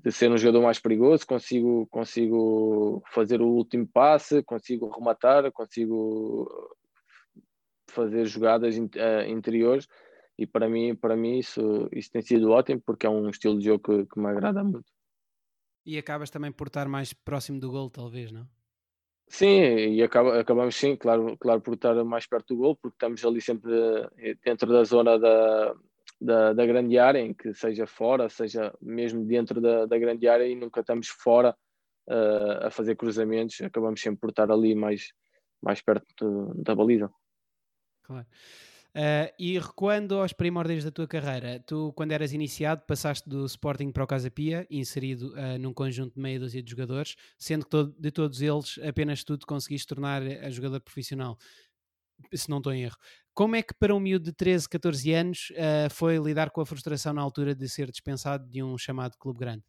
de 0.04 0.12
ser 0.12 0.32
um 0.32 0.38
jogador 0.38 0.62
mais 0.62 0.80
perigoso, 0.80 1.26
consigo, 1.26 1.88
consigo 1.88 3.02
fazer 3.12 3.42
o 3.42 3.48
último 3.48 3.88
passe, 3.88 4.44
consigo 4.44 4.90
rematar, 4.90 5.52
consigo 5.52 6.48
fazer 7.90 8.26
jogadas 8.26 8.78
uh, 8.78 9.28
interiores 9.28 9.88
e 10.38 10.46
para 10.46 10.70
mim, 10.70 10.96
para 10.96 11.16
mim 11.16 11.40
isso, 11.40 11.90
isso 11.92 12.12
tem 12.12 12.22
sido 12.22 12.52
ótimo 12.52 12.82
porque 12.86 13.08
é 13.08 13.10
um 13.10 13.30
estilo 13.30 13.58
de 13.58 13.66
jogo 13.66 13.84
que, 13.84 14.06
que 14.06 14.20
me 14.20 14.28
agrada 14.28 14.64
muito. 14.64 14.92
E 15.86 15.98
acabas 15.98 16.30
também 16.30 16.52
por 16.52 16.68
estar 16.68 16.88
mais 16.88 17.14
próximo 17.14 17.60
do 17.60 17.72
gol, 17.72 17.90
talvez, 17.90 18.32
não? 18.32 18.48
Sim, 19.30 19.62
e 19.94 20.04
acaba, 20.04 20.40
acabamos 20.40 20.76
sim, 20.76 20.96
claro, 20.96 21.38
claro, 21.38 21.62
por 21.62 21.74
estar 21.74 21.96
mais 22.04 22.28
perto 22.28 22.54
do 22.54 22.62
gol, 22.62 22.76
porque 22.76 22.96
estamos 22.96 23.26
ali 23.26 23.42
sempre 23.42 23.72
eh, 24.18 24.36
dentro 24.44 24.72
da 24.72 24.84
zona 24.84 25.18
da, 25.18 25.74
da, 26.20 26.54
da 26.54 26.66
grande 26.66 26.98
área, 26.98 27.20
em 27.20 27.34
que 27.34 27.54
seja 27.54 27.86
fora, 27.86 28.30
seja 28.30 28.74
mesmo 28.82 29.26
dentro 29.26 29.62
da, 29.62 29.86
da 29.86 29.98
grande 29.98 30.28
área 30.28 30.48
e 30.48 30.56
nunca 30.56 30.82
estamos 30.82 31.08
fora 31.08 31.56
uh, 32.08 32.66
a 32.66 32.72
fazer 32.72 32.96
cruzamentos, 32.96 33.62
acabamos 33.62 34.02
sempre 34.02 34.20
por 34.20 34.30
estar 34.30 34.52
ali 34.52 34.76
mais, 34.76 35.12
mais 35.62 35.82
perto 35.82 36.54
da 36.56 36.76
baliza. 36.76 37.10
Claro. 38.04 38.26
Uh, 38.96 39.30
e 39.38 39.60
recuando 39.60 40.16
aos 40.16 40.34
primórdios 40.34 40.84
da 40.84 40.90
tua 40.90 41.06
carreira, 41.06 41.60
tu, 41.60 41.94
quando 41.94 42.14
eras 42.14 42.34
iniciado, 42.34 42.82
passaste 42.88 43.30
do 43.30 43.46
Sporting 43.46 43.92
para 43.92 44.04
o 44.04 44.08
Casa 44.08 44.32
Pia, 44.32 44.66
inserido 44.72 45.36
uh, 45.36 45.60
num 45.60 45.72
conjunto 45.72 46.16
de 46.16 46.20
meia 46.20 46.40
dúzia 46.40 46.64
de 46.64 46.72
jogadores, 46.72 47.16
sendo 47.38 47.66
que 47.66 47.70
todo, 47.70 47.96
de 48.00 48.10
todos 48.10 48.42
eles 48.42 48.80
apenas 48.80 49.24
tu 49.24 49.38
te 49.38 49.46
conseguiste 49.46 49.88
tornar 49.88 50.24
a 50.24 50.50
jogador 50.50 50.82
profissional 50.82 51.38
se 52.34 52.50
não 52.50 52.58
estou 52.58 52.74
em 52.74 52.84
erro. 52.84 52.98
Como 53.38 53.56
é 53.56 53.62
que 53.62 53.72
para 53.72 53.94
um 53.94 54.00
miúdo 54.00 54.26
de 54.26 54.34
13, 54.34 54.68
14 54.68 55.14
anos 55.14 55.52
uh, 55.52 55.94
foi 55.94 56.18
lidar 56.18 56.50
com 56.50 56.60
a 56.60 56.66
frustração 56.66 57.14
na 57.14 57.22
altura 57.22 57.54
de 57.54 57.70
ser 57.70 57.92
dispensado 57.92 58.50
de 58.50 58.64
um 58.64 58.76
chamado 58.80 59.16
clube 59.16 59.38
grande? 59.38 59.64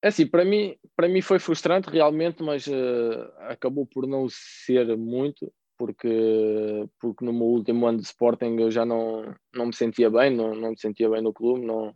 É 0.00 0.06
assim, 0.06 0.24
para 0.24 0.44
mim, 0.44 0.76
para 0.94 1.08
mim 1.08 1.20
foi 1.20 1.40
frustrante 1.40 1.90
realmente, 1.90 2.44
mas 2.44 2.68
uh, 2.68 3.32
acabou 3.48 3.84
por 3.84 4.06
não 4.06 4.28
ser 4.30 4.96
muito, 4.96 5.52
porque, 5.76 6.88
porque 7.00 7.24
no 7.24 7.32
meu 7.32 7.46
último 7.48 7.84
ano 7.84 7.98
de 7.98 8.04
Sporting 8.04 8.56
eu 8.60 8.70
já 8.70 8.86
não, 8.86 9.34
não 9.52 9.66
me 9.66 9.74
sentia 9.74 10.08
bem, 10.08 10.30
não, 10.30 10.54
não 10.54 10.70
me 10.70 10.78
sentia 10.78 11.10
bem 11.10 11.22
no 11.22 11.32
clube, 11.32 11.66
não, 11.66 11.92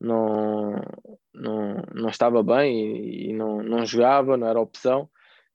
não, 0.00 0.72
não, 1.32 1.82
não 1.94 2.08
estava 2.08 2.42
bem 2.42 2.76
e, 2.76 3.30
e 3.30 3.32
não, 3.32 3.62
não 3.62 3.86
jogava, 3.86 4.36
não 4.36 4.48
era 4.48 4.60
opção 4.60 5.08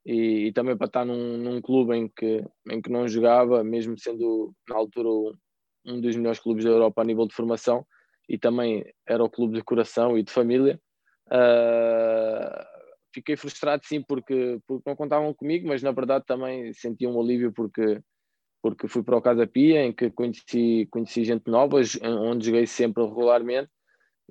e, 0.05 0.47
e, 0.47 0.53
também 0.53 0.75
para 0.75 0.87
estar 0.87 1.05
num, 1.05 1.37
num, 1.37 1.61
clube 1.61 1.95
em 1.95 2.07
que, 2.07 2.43
em 2.69 2.81
que 2.81 2.89
não 2.89 3.07
jogava, 3.07 3.63
mesmo 3.63 3.97
sendo 3.97 4.53
na 4.67 4.75
altura 4.75 5.35
um 5.85 6.01
dos 6.01 6.15
melhores 6.15 6.39
clubes 6.39 6.63
da 6.63 6.71
Europa 6.71 7.01
a 7.01 7.05
nível 7.05 7.27
de 7.27 7.35
formação 7.35 7.85
e 8.27 8.37
também 8.37 8.85
era 9.05 9.23
o 9.23 9.29
clube 9.29 9.55
de 9.55 9.63
coração 9.63 10.17
e 10.17 10.23
de 10.23 10.31
família. 10.31 10.79
Uh, 11.27 12.65
fiquei 13.13 13.35
frustrado 13.35 13.85
sim 13.85 14.01
porque, 14.01 14.59
porque 14.67 14.89
não 14.89 14.95
contavam 14.95 15.33
comigo, 15.33 15.67
mas 15.67 15.83
na 15.83 15.91
verdade 15.91 16.25
também 16.25 16.73
senti 16.73 17.05
um 17.05 17.19
alívio 17.19 17.51
porque 17.51 18.01
porque 18.61 18.87
fui 18.87 19.01
para 19.01 19.17
o 19.17 19.21
Casa 19.21 19.47
Pia 19.47 19.83
em 19.83 19.91
que 19.91 20.11
conheci, 20.11 20.87
conheci 20.91 21.23
gente 21.23 21.49
nova, 21.49 21.77
onde 22.03 22.45
joguei 22.45 22.67
sempre 22.67 23.03
regularmente 23.03 23.71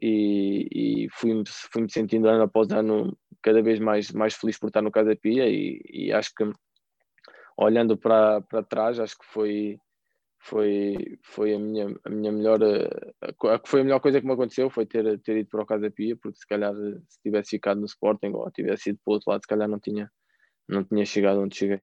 e, 0.00 1.04
e 1.04 1.08
fui-me 1.12 1.44
fui 1.46 1.82
-me 1.82 1.90
sentindo 1.90 2.28
ano 2.28 2.44
após 2.44 2.70
ano 2.70 3.16
cada 3.42 3.62
vez 3.62 3.78
mais, 3.78 4.10
mais 4.12 4.34
feliz 4.34 4.58
por 4.58 4.68
estar 4.68 4.82
no 4.82 4.90
Casa 4.90 5.16
Pia 5.16 5.48
e, 5.48 5.80
e 5.88 6.12
acho 6.12 6.34
que 6.34 6.44
olhando 7.56 7.96
para, 7.96 8.40
para 8.42 8.62
trás 8.62 8.98
acho 8.98 9.18
que 9.18 9.26
foi 9.26 9.78
foi, 10.42 11.18
foi 11.22 11.54
a, 11.54 11.58
minha, 11.58 11.94
a 12.04 12.08
minha 12.10 12.32
melhor 12.32 12.60
a, 12.62 13.60
foi 13.66 13.82
a 13.82 13.84
melhor 13.84 14.00
coisa 14.00 14.20
que 14.20 14.26
me 14.26 14.32
aconteceu 14.32 14.70
foi 14.70 14.86
ter, 14.86 15.20
ter 15.20 15.36
ido 15.38 15.48
para 15.50 15.62
o 15.62 15.66
Casa 15.66 15.90
Pia 15.90 16.16
porque 16.16 16.38
se 16.38 16.46
calhar 16.46 16.74
se 16.74 17.20
tivesse 17.22 17.50
ficado 17.50 17.80
no 17.80 17.86
Sporting 17.86 18.32
ou 18.32 18.50
tivesse 18.50 18.90
ido 18.90 18.98
para 19.04 19.12
o 19.12 19.14
outro 19.14 19.30
lado 19.30 19.42
se 19.42 19.48
calhar 19.48 19.68
não 19.68 19.78
tinha, 19.78 20.10
não 20.68 20.84
tinha 20.84 21.04
chegado 21.04 21.40
onde 21.40 21.56
cheguei 21.56 21.80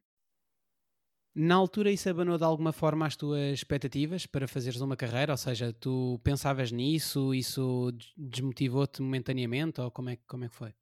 na 1.38 1.56
altura 1.56 1.92
isso 1.92 2.10
abanou 2.10 2.38
de 2.38 2.44
alguma 2.44 2.72
forma 2.74 3.06
as 3.06 3.16
tuas 3.16 3.54
expectativas 3.54 4.26
para 4.26 4.48
fazeres 4.48 4.82
uma 4.82 4.98
carreira? 4.98 5.34
Ou 5.34 5.38
seja, 5.38 5.72
tu 5.72 6.20
pensavas 6.24 6.72
nisso, 6.72 7.34
isso 7.34 7.92
desmotivou-te 8.18 9.02
momentaneamente 9.02 9.80
ou 9.80 9.92
como 9.92 10.10
é, 10.10 10.18
como 10.28 10.46
é 10.46 10.50
que 10.50 10.56
foi? 10.56 10.74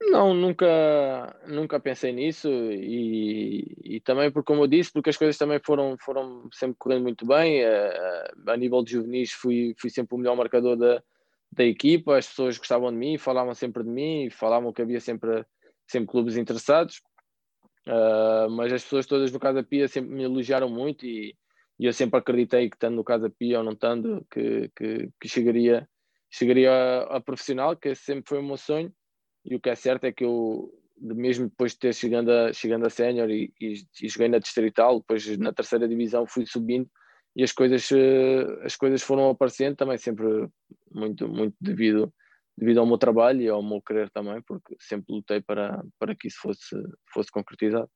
Não, 0.00 0.34
nunca, 0.34 1.36
nunca 1.46 1.78
pensei 1.78 2.12
nisso 2.12 2.48
e, 2.50 3.76
e 3.84 4.00
também 4.00 4.32
porque, 4.32 4.46
como 4.46 4.64
eu 4.64 4.66
disse, 4.66 4.92
porque 4.92 5.10
as 5.10 5.16
coisas 5.16 5.36
também 5.36 5.60
foram, 5.64 5.96
foram 6.00 6.48
sempre 6.52 6.76
correndo 6.78 7.02
muito 7.02 7.24
bem. 7.24 7.64
A, 7.64 8.30
a 8.48 8.56
nível 8.56 8.82
de 8.82 8.92
juvenis 8.92 9.32
fui, 9.32 9.74
fui 9.78 9.90
sempre 9.90 10.14
o 10.14 10.18
melhor 10.18 10.36
marcador 10.36 10.76
da, 10.76 11.02
da 11.52 11.64
equipa, 11.64 12.16
as 12.16 12.26
pessoas 12.26 12.58
gostavam 12.58 12.90
de 12.90 12.96
mim, 12.96 13.16
falavam 13.16 13.54
sempre 13.54 13.84
de 13.84 13.90
mim, 13.90 14.28
falavam 14.30 14.72
que 14.72 14.82
havia 14.82 15.00
sempre 15.00 15.44
sempre 15.86 16.10
clubes 16.10 16.36
interessados, 16.36 17.00
uh, 17.88 18.50
mas 18.50 18.72
as 18.72 18.82
pessoas 18.82 19.06
todas 19.06 19.32
no 19.32 19.40
Casa 19.40 19.62
Pia 19.62 19.88
sempre 19.88 20.10
me 20.14 20.22
elogiaram 20.22 20.68
muito 20.68 21.06
e, 21.06 21.34
e 21.78 21.86
eu 21.86 21.92
sempre 21.92 22.18
acreditei 22.18 22.68
que 22.68 22.76
estando 22.76 22.96
no 22.96 23.04
Casa 23.04 23.30
Pia 23.30 23.58
ou 23.58 23.64
não 23.64 23.72
estando, 23.72 24.26
que, 24.30 24.70
que, 24.76 25.10
que 25.20 25.28
chegaria, 25.28 25.88
chegaria 26.30 26.70
a, 26.70 27.16
a, 27.16 27.20
profissional, 27.20 27.76
que 27.76 27.94
sempre 27.94 28.24
foi 28.28 28.38
o 28.38 28.42
meu 28.42 28.56
sonho, 28.56 28.92
e 29.44 29.56
o 29.56 29.60
que 29.60 29.70
é 29.70 29.74
certo 29.74 30.04
é 30.04 30.12
que 30.12 30.24
eu, 30.24 30.70
mesmo 31.00 31.48
depois 31.48 31.72
de 31.72 31.78
ter 31.78 31.94
chegando 31.94 32.30
a, 32.30 32.52
chegando 32.52 32.86
a 32.86 32.90
sénior 32.90 33.30
e, 33.30 33.52
e, 33.60 33.74
e 34.02 34.08
joguei 34.08 34.28
na 34.28 34.38
distrital, 34.38 35.00
depois 35.00 35.38
na 35.38 35.52
terceira 35.52 35.88
divisão 35.88 36.26
fui 36.26 36.44
subindo, 36.46 36.88
e 37.36 37.42
as 37.44 37.52
coisas, 37.52 37.90
eh, 37.92 38.44
as 38.64 38.74
coisas 38.74 39.02
foram 39.02 39.30
aparecendo 39.30 39.76
também 39.76 39.96
sempre 39.96 40.26
muito, 40.90 41.28
muito 41.28 41.54
devido, 41.60 42.12
devido 42.58 42.78
ao 42.78 42.86
meu 42.86 42.98
trabalho 42.98 43.40
e 43.40 43.48
ao 43.48 43.62
meu 43.62 43.80
querer 43.80 44.10
também, 44.10 44.42
porque 44.42 44.76
sempre 44.80 45.14
lutei 45.14 45.40
para, 45.40 45.82
para 45.98 46.14
que 46.14 46.26
isso 46.26 46.38
fosse, 46.40 46.76
fosse 47.12 47.30
concretizado. 47.30 47.88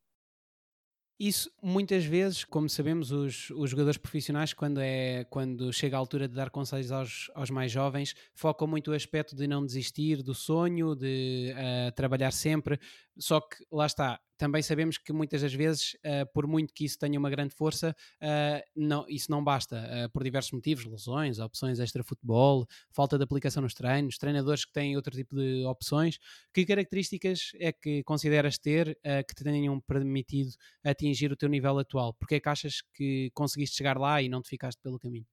Isso 1.24 1.48
muitas 1.62 2.04
vezes, 2.04 2.42
como 2.42 2.68
sabemos, 2.68 3.12
os, 3.12 3.50
os 3.50 3.70
jogadores 3.70 3.96
profissionais, 3.96 4.52
quando, 4.52 4.80
é, 4.80 5.24
quando 5.30 5.72
chega 5.72 5.96
a 5.96 5.98
altura 6.00 6.26
de 6.26 6.34
dar 6.34 6.50
conselhos 6.50 6.90
aos, 6.90 7.30
aos 7.34 7.48
mais 7.48 7.70
jovens, 7.70 8.14
focam 8.34 8.66
muito 8.66 8.90
o 8.90 8.94
aspecto 8.94 9.36
de 9.36 9.46
não 9.46 9.64
desistir 9.64 10.20
do 10.20 10.34
sonho, 10.34 10.96
de 10.96 11.52
uh, 11.52 11.92
trabalhar 11.92 12.32
sempre. 12.32 12.76
Só 13.18 13.40
que 13.40 13.64
lá 13.70 13.86
está, 13.86 14.20
também 14.42 14.60
sabemos 14.60 14.98
que 14.98 15.12
muitas 15.12 15.40
das 15.40 15.54
vezes, 15.54 15.94
uh, 16.04 16.26
por 16.34 16.48
muito 16.48 16.74
que 16.74 16.84
isso 16.84 16.98
tenha 16.98 17.16
uma 17.16 17.30
grande 17.30 17.54
força, 17.54 17.94
uh, 18.20 18.62
não, 18.74 19.04
isso 19.08 19.30
não 19.30 19.44
basta, 19.44 19.76
uh, 19.76 20.10
por 20.10 20.24
diversos 20.24 20.50
motivos, 20.50 20.84
lesões, 20.84 21.38
opções 21.38 21.78
extra-futebol, 21.78 22.66
falta 22.90 23.16
de 23.16 23.22
aplicação 23.22 23.62
nos 23.62 23.72
treinos, 23.72 24.18
treinadores 24.18 24.64
que 24.64 24.72
têm 24.72 24.96
outro 24.96 25.14
tipo 25.14 25.36
de 25.36 25.64
opções. 25.64 26.18
Que 26.52 26.66
características 26.66 27.52
é 27.54 27.72
que 27.72 28.02
consideras 28.02 28.58
ter 28.58 28.98
que 29.28 29.34
te 29.34 29.44
tenham 29.44 29.80
permitido 29.80 30.50
atingir 30.84 31.30
o 31.30 31.36
teu 31.36 31.48
nível 31.48 31.78
atual? 31.78 32.12
Porque 32.14 32.36
é 32.36 32.40
que 32.40 32.48
achas 32.48 32.82
que 32.94 33.30
conseguiste 33.34 33.76
chegar 33.76 33.96
lá 33.96 34.20
e 34.20 34.28
não 34.28 34.42
te 34.42 34.48
ficaste 34.48 34.80
pelo 34.82 34.98
caminho? 34.98 35.31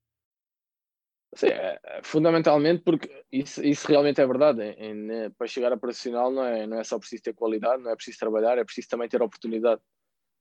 Sim, 1.35 1.47
é, 1.47 1.79
é, 1.83 2.01
fundamentalmente 2.03 2.81
porque 2.83 3.23
isso, 3.31 3.63
isso 3.63 3.87
realmente 3.87 4.19
é 4.19 4.25
verdade. 4.25 4.61
Em, 4.63 4.91
em, 4.91 4.93
né, 4.95 5.29
para 5.37 5.47
chegar 5.47 5.71
a 5.71 5.77
profissional 5.77 6.31
não 6.31 6.43
é, 6.43 6.65
não 6.65 6.79
é 6.79 6.83
só 6.83 6.97
preciso 6.97 7.23
ter 7.23 7.33
qualidade, 7.33 7.83
não 7.83 7.91
é 7.91 7.95
preciso 7.95 8.17
trabalhar, 8.17 8.57
é 8.57 8.63
preciso 8.63 8.89
também 8.89 9.07
ter 9.07 9.21
oportunidade. 9.21 9.81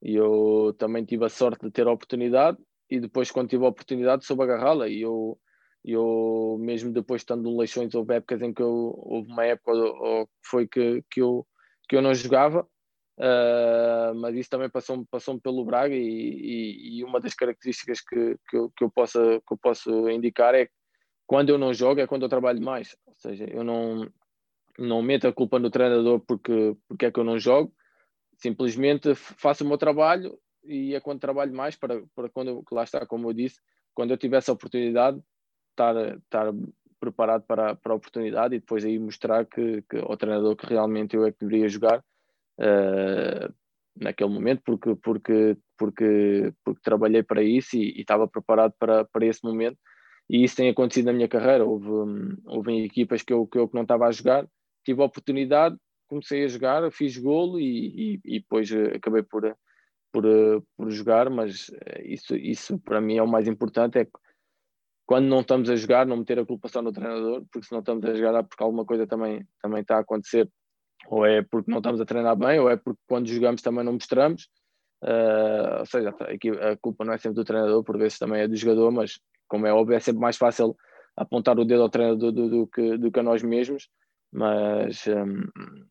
E 0.02 0.14
eu 0.14 0.74
também 0.78 1.04
tive 1.04 1.24
a 1.24 1.28
sorte 1.28 1.66
de 1.66 1.70
ter 1.70 1.86
a 1.86 1.92
oportunidade 1.92 2.58
e 2.90 3.00
depois 3.00 3.30
quando 3.30 3.50
tive 3.50 3.64
a 3.64 3.68
oportunidade 3.68 4.24
soube 4.24 4.44
agarrá-la 4.44 4.88
e 4.88 5.02
eu, 5.02 5.38
eu 5.84 6.56
mesmo 6.60 6.92
depois 6.92 7.22
estando 7.22 7.42
no 7.42 7.58
Leixões 7.58 7.94
houve 7.94 8.14
épocas 8.14 8.40
em 8.40 8.54
que 8.54 8.62
eu, 8.62 8.94
houve 8.96 9.30
uma 9.30 9.44
época 9.44 9.72
ou, 9.72 10.28
foi 10.42 10.66
que, 10.66 11.02
que, 11.10 11.20
eu, 11.20 11.46
que 11.88 11.96
eu 11.96 12.02
não 12.02 12.14
jogava 12.14 12.66
Uh, 13.18 14.14
mas 14.14 14.36
isso 14.36 14.48
também 14.48 14.70
passou-me 14.70 15.04
passou 15.10 15.40
pelo 15.40 15.64
Braga 15.64 15.92
e, 15.92 15.98
e, 15.98 16.98
e, 16.98 17.04
uma 17.04 17.18
das 17.18 17.34
características 17.34 18.00
que, 18.00 18.36
que, 18.48 18.56
eu, 18.56 18.70
que, 18.70 18.84
eu 18.84 18.88
possa, 18.88 19.18
que 19.44 19.54
eu 19.54 19.58
posso 19.58 20.08
indicar 20.08 20.54
é 20.54 20.66
que 20.66 20.72
quando 21.28 21.50
eu 21.50 21.58
não 21.58 21.74
jogo 21.74 22.00
é 22.00 22.06
quando 22.06 22.22
eu 22.22 22.28
trabalho 22.28 22.60
mais. 22.60 22.96
Ou 23.06 23.14
seja, 23.18 23.44
eu 23.44 23.62
não, 23.62 24.10
não 24.78 25.02
meto 25.02 25.28
a 25.28 25.32
culpa 25.32 25.58
no 25.58 25.70
treinador 25.70 26.18
porque, 26.20 26.74
porque 26.88 27.04
é 27.04 27.10
que 27.12 27.20
eu 27.20 27.24
não 27.24 27.38
jogo, 27.38 27.72
simplesmente 28.38 29.14
faço 29.14 29.62
o 29.62 29.68
meu 29.68 29.76
trabalho 29.76 30.38
e 30.64 30.94
é 30.94 31.00
quando 31.00 31.20
trabalho 31.20 31.54
mais 31.54 31.76
para, 31.76 32.02
para 32.14 32.30
quando, 32.30 32.64
lá 32.72 32.82
está, 32.82 33.04
como 33.04 33.28
eu 33.28 33.34
disse, 33.34 33.60
quando 33.94 34.10
eu 34.10 34.16
tiver 34.16 34.38
essa 34.38 34.52
oportunidade, 34.52 35.20
estar, 35.70 36.16
estar 36.16 36.50
preparado 36.98 37.42
para, 37.42 37.74
para 37.74 37.92
a 37.92 37.96
oportunidade 37.96 38.56
e 38.56 38.60
depois 38.60 38.82
aí 38.82 38.98
mostrar 38.98 39.44
que, 39.44 39.82
que 39.82 39.98
o 39.98 40.16
treinador 40.16 40.56
que 40.56 40.66
realmente 40.66 41.14
eu 41.14 41.26
é 41.26 41.30
que 41.30 41.44
deveria 41.44 41.68
jogar 41.68 42.02
uh, 42.58 43.54
naquele 43.94 44.30
momento, 44.30 44.62
porque, 44.64 44.94
porque, 44.96 45.56
porque, 45.76 46.54
porque 46.64 46.80
trabalhei 46.82 47.22
para 47.22 47.42
isso 47.42 47.76
e, 47.76 47.98
e 47.98 48.00
estava 48.00 48.26
preparado 48.26 48.72
para, 48.78 49.04
para 49.04 49.26
esse 49.26 49.44
momento 49.44 49.76
e 50.28 50.44
isso 50.44 50.56
tem 50.56 50.68
acontecido 50.68 51.06
na 51.06 51.12
minha 51.12 51.28
carreira. 51.28 51.64
Houve, 51.64 51.88
hum, 51.88 52.36
houve 52.46 52.84
equipas 52.84 53.22
que 53.22 53.32
eu, 53.32 53.46
que 53.46 53.58
eu 53.58 53.70
não 53.72 53.82
estava 53.82 54.06
a 54.06 54.12
jogar, 54.12 54.46
tive 54.84 55.00
a 55.02 55.06
oportunidade, 55.06 55.76
comecei 56.08 56.44
a 56.44 56.48
jogar, 56.48 56.90
fiz 56.90 57.16
golo 57.16 57.60
e, 57.60 58.14
e, 58.14 58.20
e 58.24 58.40
depois 58.40 58.70
eh, 58.70 58.96
acabei 58.96 59.22
por, 59.22 59.56
por, 60.12 60.24
eh, 60.24 60.60
por 60.76 60.90
jogar, 60.90 61.30
mas 61.30 61.70
eh, 61.86 62.02
isso, 62.06 62.36
isso 62.36 62.78
para 62.78 63.00
mim 63.00 63.18
é 63.18 63.22
o 63.22 63.28
mais 63.28 63.46
importante, 63.46 63.98
é 63.98 64.06
quando 65.06 65.26
não 65.26 65.40
estamos 65.40 65.70
a 65.70 65.76
jogar, 65.76 66.06
não 66.06 66.18
meter 66.18 66.38
a 66.38 66.46
culpa 66.46 66.68
só 66.68 66.82
no 66.82 66.92
treinador, 66.92 67.44
porque 67.50 67.66
se 67.66 67.72
não 67.72 67.80
estamos 67.80 68.04
a 68.04 68.14
jogar 68.14 68.38
é 68.40 68.42
porque 68.42 68.62
alguma 68.62 68.84
coisa 68.84 69.06
também, 69.06 69.46
também 69.62 69.80
está 69.80 69.96
a 69.96 70.00
acontecer, 70.00 70.50
ou 71.08 71.24
é 71.24 71.42
porque 71.42 71.70
não 71.70 71.78
estamos 71.78 72.00
a 72.00 72.04
treinar 72.04 72.36
bem, 72.36 72.58
ou 72.58 72.68
é 72.68 72.76
porque 72.76 73.00
quando 73.06 73.26
jogamos 73.28 73.62
também 73.62 73.84
não 73.84 73.94
mostramos, 73.94 74.48
uh, 75.02 75.80
ou 75.80 75.86
seja, 75.86 76.10
a 76.10 76.76
culpa 76.76 77.06
não 77.06 77.14
é 77.14 77.18
sempre 77.18 77.36
do 77.36 77.44
treinador, 77.44 77.82
por 77.84 77.96
vezes 77.96 78.18
também 78.18 78.42
é 78.42 78.48
do 78.48 78.56
jogador, 78.56 78.90
mas 78.90 79.18
como 79.48 79.66
é 79.66 79.72
óbvio, 79.72 79.96
é 79.96 80.00
sempre 80.00 80.20
mais 80.20 80.36
fácil 80.36 80.76
apontar 81.16 81.58
o 81.58 81.64
dedo 81.64 81.82
ao 81.82 81.90
treinador 81.90 82.30
do, 82.30 82.48
do, 82.48 82.66
que, 82.66 82.96
do 82.96 83.10
que 83.10 83.20
a 83.20 83.22
nós 83.22 83.42
mesmos, 83.42 83.88
mas 84.32 85.06
um, 85.06 85.42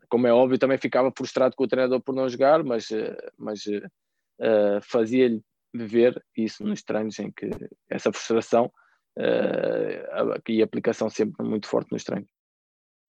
como 0.10 0.28
é 0.28 0.34
óbvio, 0.34 0.58
também 0.58 0.78
ficava 0.78 1.12
frustrado 1.16 1.56
com 1.56 1.64
o 1.64 1.68
treinador 1.68 2.02
por 2.02 2.16
não 2.16 2.30
jogar, 2.30 2.64
mas, 2.64 2.90
eh, 2.92 3.18
mas 3.38 3.66
uh, 3.66 4.80
fazia-lhe 4.82 5.42
ver 5.74 6.24
isso 6.36 6.64
nos 6.64 6.84
treinos 6.84 7.20
em 7.20 7.32
que 7.32 7.50
essa 7.90 8.12
frustração 8.12 8.72
uh, 9.18 10.42
e 10.48 10.62
aplicação 10.62 11.10
sempre 11.10 11.46
muito 11.46 11.68
forte 11.68 11.92
nos 11.92 12.04
treinos. 12.04 12.30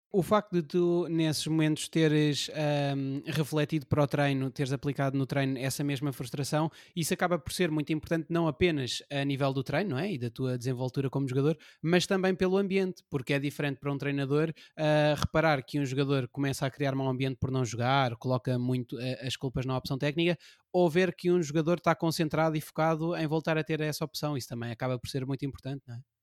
O 0.09 0.23
facto 0.23 0.53
de 0.53 0.63
tu, 0.63 1.05
nesses 1.09 1.45
momentos, 1.47 1.89
teres 1.89 2.49
um, 2.95 3.21
refletido 3.29 3.85
para 3.85 4.01
o 4.01 4.07
treino, 4.07 4.49
teres 4.49 4.71
aplicado 4.71 5.17
no 5.17 5.25
treino 5.25 5.59
essa 5.59 5.83
mesma 5.83 6.13
frustração, 6.13 6.71
isso 6.95 7.13
acaba 7.13 7.37
por 7.37 7.51
ser 7.51 7.69
muito 7.69 7.91
importante, 7.91 8.27
não 8.29 8.47
apenas 8.47 9.03
a 9.11 9.25
nível 9.25 9.51
do 9.51 9.61
treino 9.65 9.91
não 9.91 9.99
é? 9.99 10.13
e 10.13 10.17
da 10.17 10.29
tua 10.29 10.57
desenvoltura 10.57 11.09
como 11.09 11.27
jogador, 11.27 11.57
mas 11.81 12.07
também 12.07 12.33
pelo 12.33 12.55
ambiente, 12.57 13.03
porque 13.09 13.33
é 13.33 13.39
diferente 13.39 13.79
para 13.81 13.91
um 13.91 13.97
treinador 13.97 14.49
uh, 14.49 15.19
reparar 15.19 15.61
que 15.61 15.77
um 15.77 15.85
jogador 15.85 16.29
começa 16.29 16.65
a 16.65 16.71
criar 16.71 16.95
mau 16.95 17.09
ambiente 17.09 17.35
por 17.37 17.51
não 17.51 17.65
jogar, 17.65 18.15
coloca 18.15 18.57
muito 18.57 18.95
uh, 18.95 19.27
as 19.27 19.35
culpas 19.35 19.65
na 19.65 19.75
opção 19.75 19.97
técnica, 19.97 20.37
ou 20.71 20.89
ver 20.89 21.13
que 21.13 21.29
um 21.29 21.43
jogador 21.43 21.79
está 21.79 21.93
concentrado 21.93 22.55
e 22.55 22.61
focado 22.61 23.13
em 23.13 23.27
voltar 23.27 23.57
a 23.57 23.63
ter 23.63 23.81
essa 23.81 24.05
opção. 24.05 24.37
Isso 24.37 24.47
também 24.47 24.71
acaba 24.71 24.97
por 24.97 25.09
ser 25.09 25.25
muito 25.25 25.45
importante, 25.45 25.83
não 25.85 25.95
é? 25.95 26.16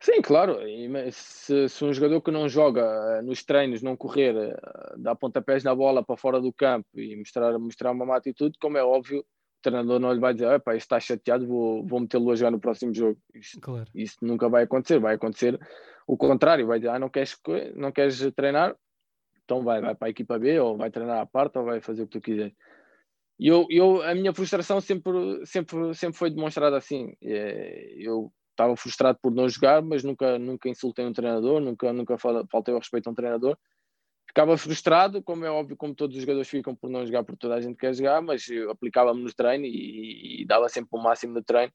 Sim, 0.00 0.22
claro. 0.22 0.58
Se, 1.10 1.68
se, 1.68 1.84
um 1.84 1.92
jogador 1.92 2.20
que 2.20 2.30
não 2.30 2.48
joga 2.48 2.82
eh, 2.82 3.22
nos 3.22 3.44
treinos 3.44 3.82
não 3.82 3.96
correr, 3.96 4.34
eh, 4.36 4.56
dar 4.96 5.16
pontapés 5.16 5.64
na 5.64 5.74
bola 5.74 6.04
para 6.04 6.16
fora 6.16 6.40
do 6.40 6.52
campo 6.52 6.86
e 6.94 7.16
mostrar, 7.16 7.58
mostrar 7.58 7.90
uma 7.90 8.06
má 8.06 8.16
atitude, 8.16 8.56
como 8.60 8.78
é 8.78 8.84
óbvio, 8.84 9.20
o 9.20 9.24
treinador 9.60 9.98
não 9.98 10.12
lhe 10.12 10.20
vai 10.20 10.32
dizer: 10.32 10.52
Epa, 10.52 10.76
está 10.76 11.00
chateado, 11.00 11.46
vou, 11.46 11.84
vou 11.84 12.00
metê-lo 12.00 12.30
a 12.30 12.36
jogar 12.36 12.52
no 12.52 12.60
próximo 12.60 12.94
jogo. 12.94 13.18
Isso, 13.34 13.60
claro. 13.60 13.90
isso 13.92 14.16
nunca 14.22 14.48
vai 14.48 14.62
acontecer. 14.62 15.00
Vai 15.00 15.16
acontecer 15.16 15.58
o 16.06 16.16
contrário: 16.16 16.66
vai 16.66 16.78
dizer, 16.78 16.90
ah, 16.90 16.98
não 16.98 17.10
queres, 17.10 17.36
não 17.74 17.90
queres 17.90 18.20
treinar? 18.36 18.76
Então 19.44 19.64
vai, 19.64 19.80
vai 19.80 19.96
para 19.96 20.08
a 20.08 20.10
equipa 20.10 20.38
B, 20.38 20.60
ou 20.60 20.76
vai 20.76 20.90
treinar 20.90 21.18
à 21.18 21.26
parte, 21.26 21.58
ou 21.58 21.64
vai 21.64 21.80
fazer 21.80 22.02
o 22.02 22.06
que 22.06 22.18
tu 22.18 22.22
quiseres. 22.22 22.54
E 23.40 23.48
eu, 23.48 23.66
eu, 23.70 24.02
a 24.02 24.14
minha 24.14 24.34
frustração 24.34 24.80
sempre, 24.80 25.12
sempre, 25.46 25.94
sempre 25.94 26.18
foi 26.18 26.30
demonstrada 26.30 26.76
assim. 26.76 27.14
Eh, 27.22 27.94
eu 27.98 28.32
estava 28.58 28.76
frustrado 28.76 29.18
por 29.22 29.32
não 29.32 29.48
jogar, 29.48 29.80
mas 29.80 30.02
nunca, 30.02 30.36
nunca 30.36 30.68
insultei 30.68 31.06
um 31.06 31.12
treinador, 31.12 31.60
nunca, 31.60 31.92
nunca 31.92 32.18
faltei 32.18 32.74
ao 32.74 32.80
respeito 32.80 33.06
a 33.06 33.12
um 33.12 33.14
treinador. 33.14 33.56
Ficava 34.26 34.58
frustrado, 34.58 35.22
como 35.22 35.44
é 35.44 35.50
óbvio, 35.50 35.76
como 35.76 35.94
todos 35.94 36.16
os 36.16 36.22
jogadores 36.22 36.48
ficam 36.48 36.74
por 36.74 36.90
não 36.90 37.06
jogar, 37.06 37.22
porque 37.24 37.38
toda 37.38 37.54
a 37.54 37.60
gente 37.60 37.78
quer 37.78 37.94
jogar, 37.94 38.20
mas 38.20 38.44
aplicava-me 38.70 39.22
no 39.22 39.32
treino 39.32 39.64
e, 39.64 40.42
e, 40.42 40.46
dava 40.46 40.68
sempre 40.68 40.90
o 40.92 40.98
máximo 40.98 41.34
no 41.34 41.42
treino 41.42 41.72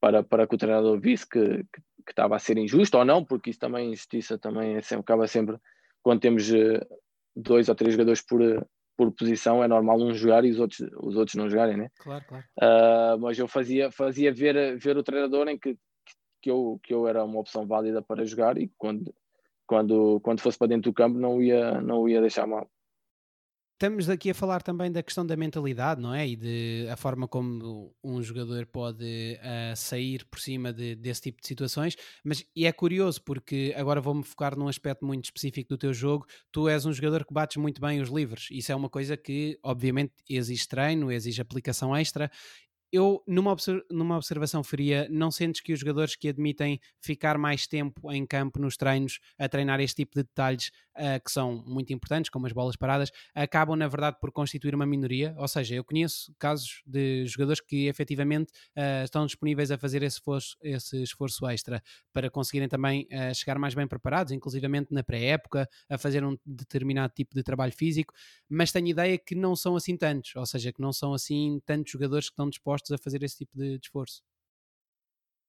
para, 0.00 0.22
para 0.22 0.46
que 0.46 0.54
o 0.54 0.58
treinador 0.58 1.00
visse 1.00 1.28
que, 1.28 1.40
que, 1.40 1.80
que, 2.06 2.12
estava 2.12 2.36
a 2.36 2.38
ser 2.38 2.58
injusto 2.58 2.98
ou 2.98 3.04
não, 3.04 3.24
porque 3.24 3.50
isso 3.50 3.58
também, 3.58 3.90
injustiça 3.90 4.38
também 4.38 4.76
é 4.76 4.82
sempre, 4.82 5.02
acaba 5.02 5.26
sempre, 5.26 5.56
quando 6.02 6.20
temos 6.20 6.52
eh, 6.52 6.86
dois 7.34 7.68
ou 7.68 7.74
três 7.74 7.94
jogadores 7.94 8.22
por, 8.22 8.40
por 8.96 9.10
posição, 9.12 9.64
é 9.64 9.68
normal 9.68 10.00
um 10.00 10.14
jogar 10.14 10.44
e 10.44 10.50
os 10.50 10.60
outros, 10.60 10.80
os 11.02 11.16
outros 11.16 11.34
não 11.34 11.50
jogarem, 11.50 11.76
né? 11.76 11.90
Claro, 11.98 12.24
claro. 12.26 12.44
Uh, 12.56 13.18
mas 13.18 13.38
eu 13.38 13.48
fazia, 13.48 13.90
fazia 13.90 14.32
ver, 14.32 14.78
ver 14.78 14.96
o 14.96 15.02
treinador 15.02 15.48
em 15.48 15.58
que 15.58 15.76
que 16.40 16.50
eu, 16.50 16.80
que 16.82 16.92
eu 16.92 17.06
era 17.06 17.24
uma 17.24 17.40
opção 17.40 17.66
válida 17.66 18.02
para 18.02 18.24
jogar 18.24 18.58
e 18.58 18.68
quando, 18.78 19.14
quando, 19.66 20.20
quando 20.20 20.40
fosse 20.40 20.58
para 20.58 20.68
dentro 20.68 20.90
do 20.90 20.94
campo 20.94 21.18
não 21.18 21.42
ia, 21.42 21.80
não 21.80 22.08
ia 22.08 22.20
deixar 22.20 22.46
mal. 22.46 22.68
Estamos 23.80 24.10
aqui 24.10 24.28
a 24.28 24.34
falar 24.34 24.60
também 24.60 24.92
da 24.92 25.02
questão 25.02 25.24
da 25.24 25.34
mentalidade, 25.34 26.02
não 26.02 26.12
é? 26.12 26.28
E 26.28 26.36
de 26.36 26.86
a 26.92 26.98
forma 26.98 27.26
como 27.26 27.96
um 28.04 28.22
jogador 28.22 28.66
pode 28.66 29.38
uh, 29.40 29.74
sair 29.74 30.22
por 30.26 30.38
cima 30.38 30.70
de, 30.70 30.94
desse 30.94 31.22
tipo 31.22 31.40
de 31.40 31.48
situações. 31.48 31.96
Mas 32.22 32.44
e 32.54 32.66
é 32.66 32.72
curioso 32.72 33.22
porque 33.22 33.74
agora 33.74 33.98
vou-me 33.98 34.22
focar 34.22 34.54
num 34.54 34.68
aspecto 34.68 35.06
muito 35.06 35.24
específico 35.24 35.70
do 35.70 35.78
teu 35.78 35.94
jogo. 35.94 36.26
Tu 36.52 36.68
és 36.68 36.84
um 36.84 36.92
jogador 36.92 37.24
que 37.24 37.32
bates 37.32 37.56
muito 37.56 37.80
bem 37.80 38.02
os 38.02 38.10
livros. 38.10 38.48
Isso 38.50 38.70
é 38.70 38.76
uma 38.76 38.90
coisa 38.90 39.16
que, 39.16 39.58
obviamente, 39.62 40.12
exige 40.28 40.68
treino, 40.68 41.10
exige 41.10 41.40
aplicação 41.40 41.96
extra 41.96 42.30
eu, 42.92 43.22
numa, 43.26 43.56
numa 43.90 44.16
observação 44.16 44.64
fria, 44.64 45.06
não 45.10 45.30
sentes 45.30 45.60
que 45.60 45.72
os 45.72 45.80
jogadores 45.80 46.16
que 46.16 46.28
admitem 46.28 46.80
ficar 47.00 47.38
mais 47.38 47.66
tempo 47.66 48.10
em 48.10 48.26
campo 48.26 48.58
nos 48.58 48.76
treinos 48.76 49.20
a 49.38 49.48
treinar 49.48 49.80
este 49.80 49.96
tipo 49.96 50.16
de 50.16 50.22
detalhes 50.22 50.70
uh, 50.96 51.22
que 51.24 51.30
são 51.30 51.62
muito 51.66 51.92
importantes, 51.92 52.30
como 52.30 52.46
as 52.46 52.52
bolas 52.52 52.76
paradas, 52.76 53.10
acabam, 53.34 53.76
na 53.76 53.86
verdade, 53.86 54.16
por 54.20 54.32
constituir 54.32 54.74
uma 54.74 54.86
minoria? 54.86 55.34
Ou 55.38 55.46
seja, 55.46 55.76
eu 55.76 55.84
conheço 55.84 56.34
casos 56.38 56.82
de 56.84 57.26
jogadores 57.26 57.60
que 57.60 57.86
efetivamente 57.86 58.50
uh, 58.76 59.04
estão 59.04 59.24
disponíveis 59.24 59.70
a 59.70 59.78
fazer 59.78 60.02
esse 60.02 60.16
esforço, 60.16 60.56
esse 60.62 61.02
esforço 61.02 61.46
extra 61.46 61.82
para 62.12 62.28
conseguirem 62.28 62.68
também 62.68 63.06
uh, 63.12 63.34
chegar 63.34 63.58
mais 63.58 63.74
bem 63.74 63.86
preparados, 63.86 64.32
inclusivamente 64.32 64.92
na 64.92 65.04
pré-época, 65.04 65.68
a 65.88 65.96
fazer 65.96 66.24
um 66.24 66.36
determinado 66.44 67.12
tipo 67.14 67.34
de 67.36 67.42
trabalho 67.42 67.72
físico, 67.72 68.12
mas 68.48 68.72
tenho 68.72 68.88
ideia 68.88 69.16
que 69.16 69.34
não 69.34 69.54
são 69.54 69.76
assim 69.76 69.96
tantos, 69.96 70.34
ou 70.34 70.44
seja, 70.44 70.72
que 70.72 70.80
não 70.80 70.92
são 70.92 71.14
assim 71.14 71.60
tantos 71.64 71.92
jogadores 71.92 72.28
que 72.28 72.32
estão 72.32 72.48
dispostos 72.48 72.79
dispostos 72.80 72.92
a 72.92 72.98
fazer 72.98 73.22
esse 73.22 73.38
tipo 73.38 73.56
de, 73.56 73.78
de 73.78 73.86
esforço? 73.86 74.22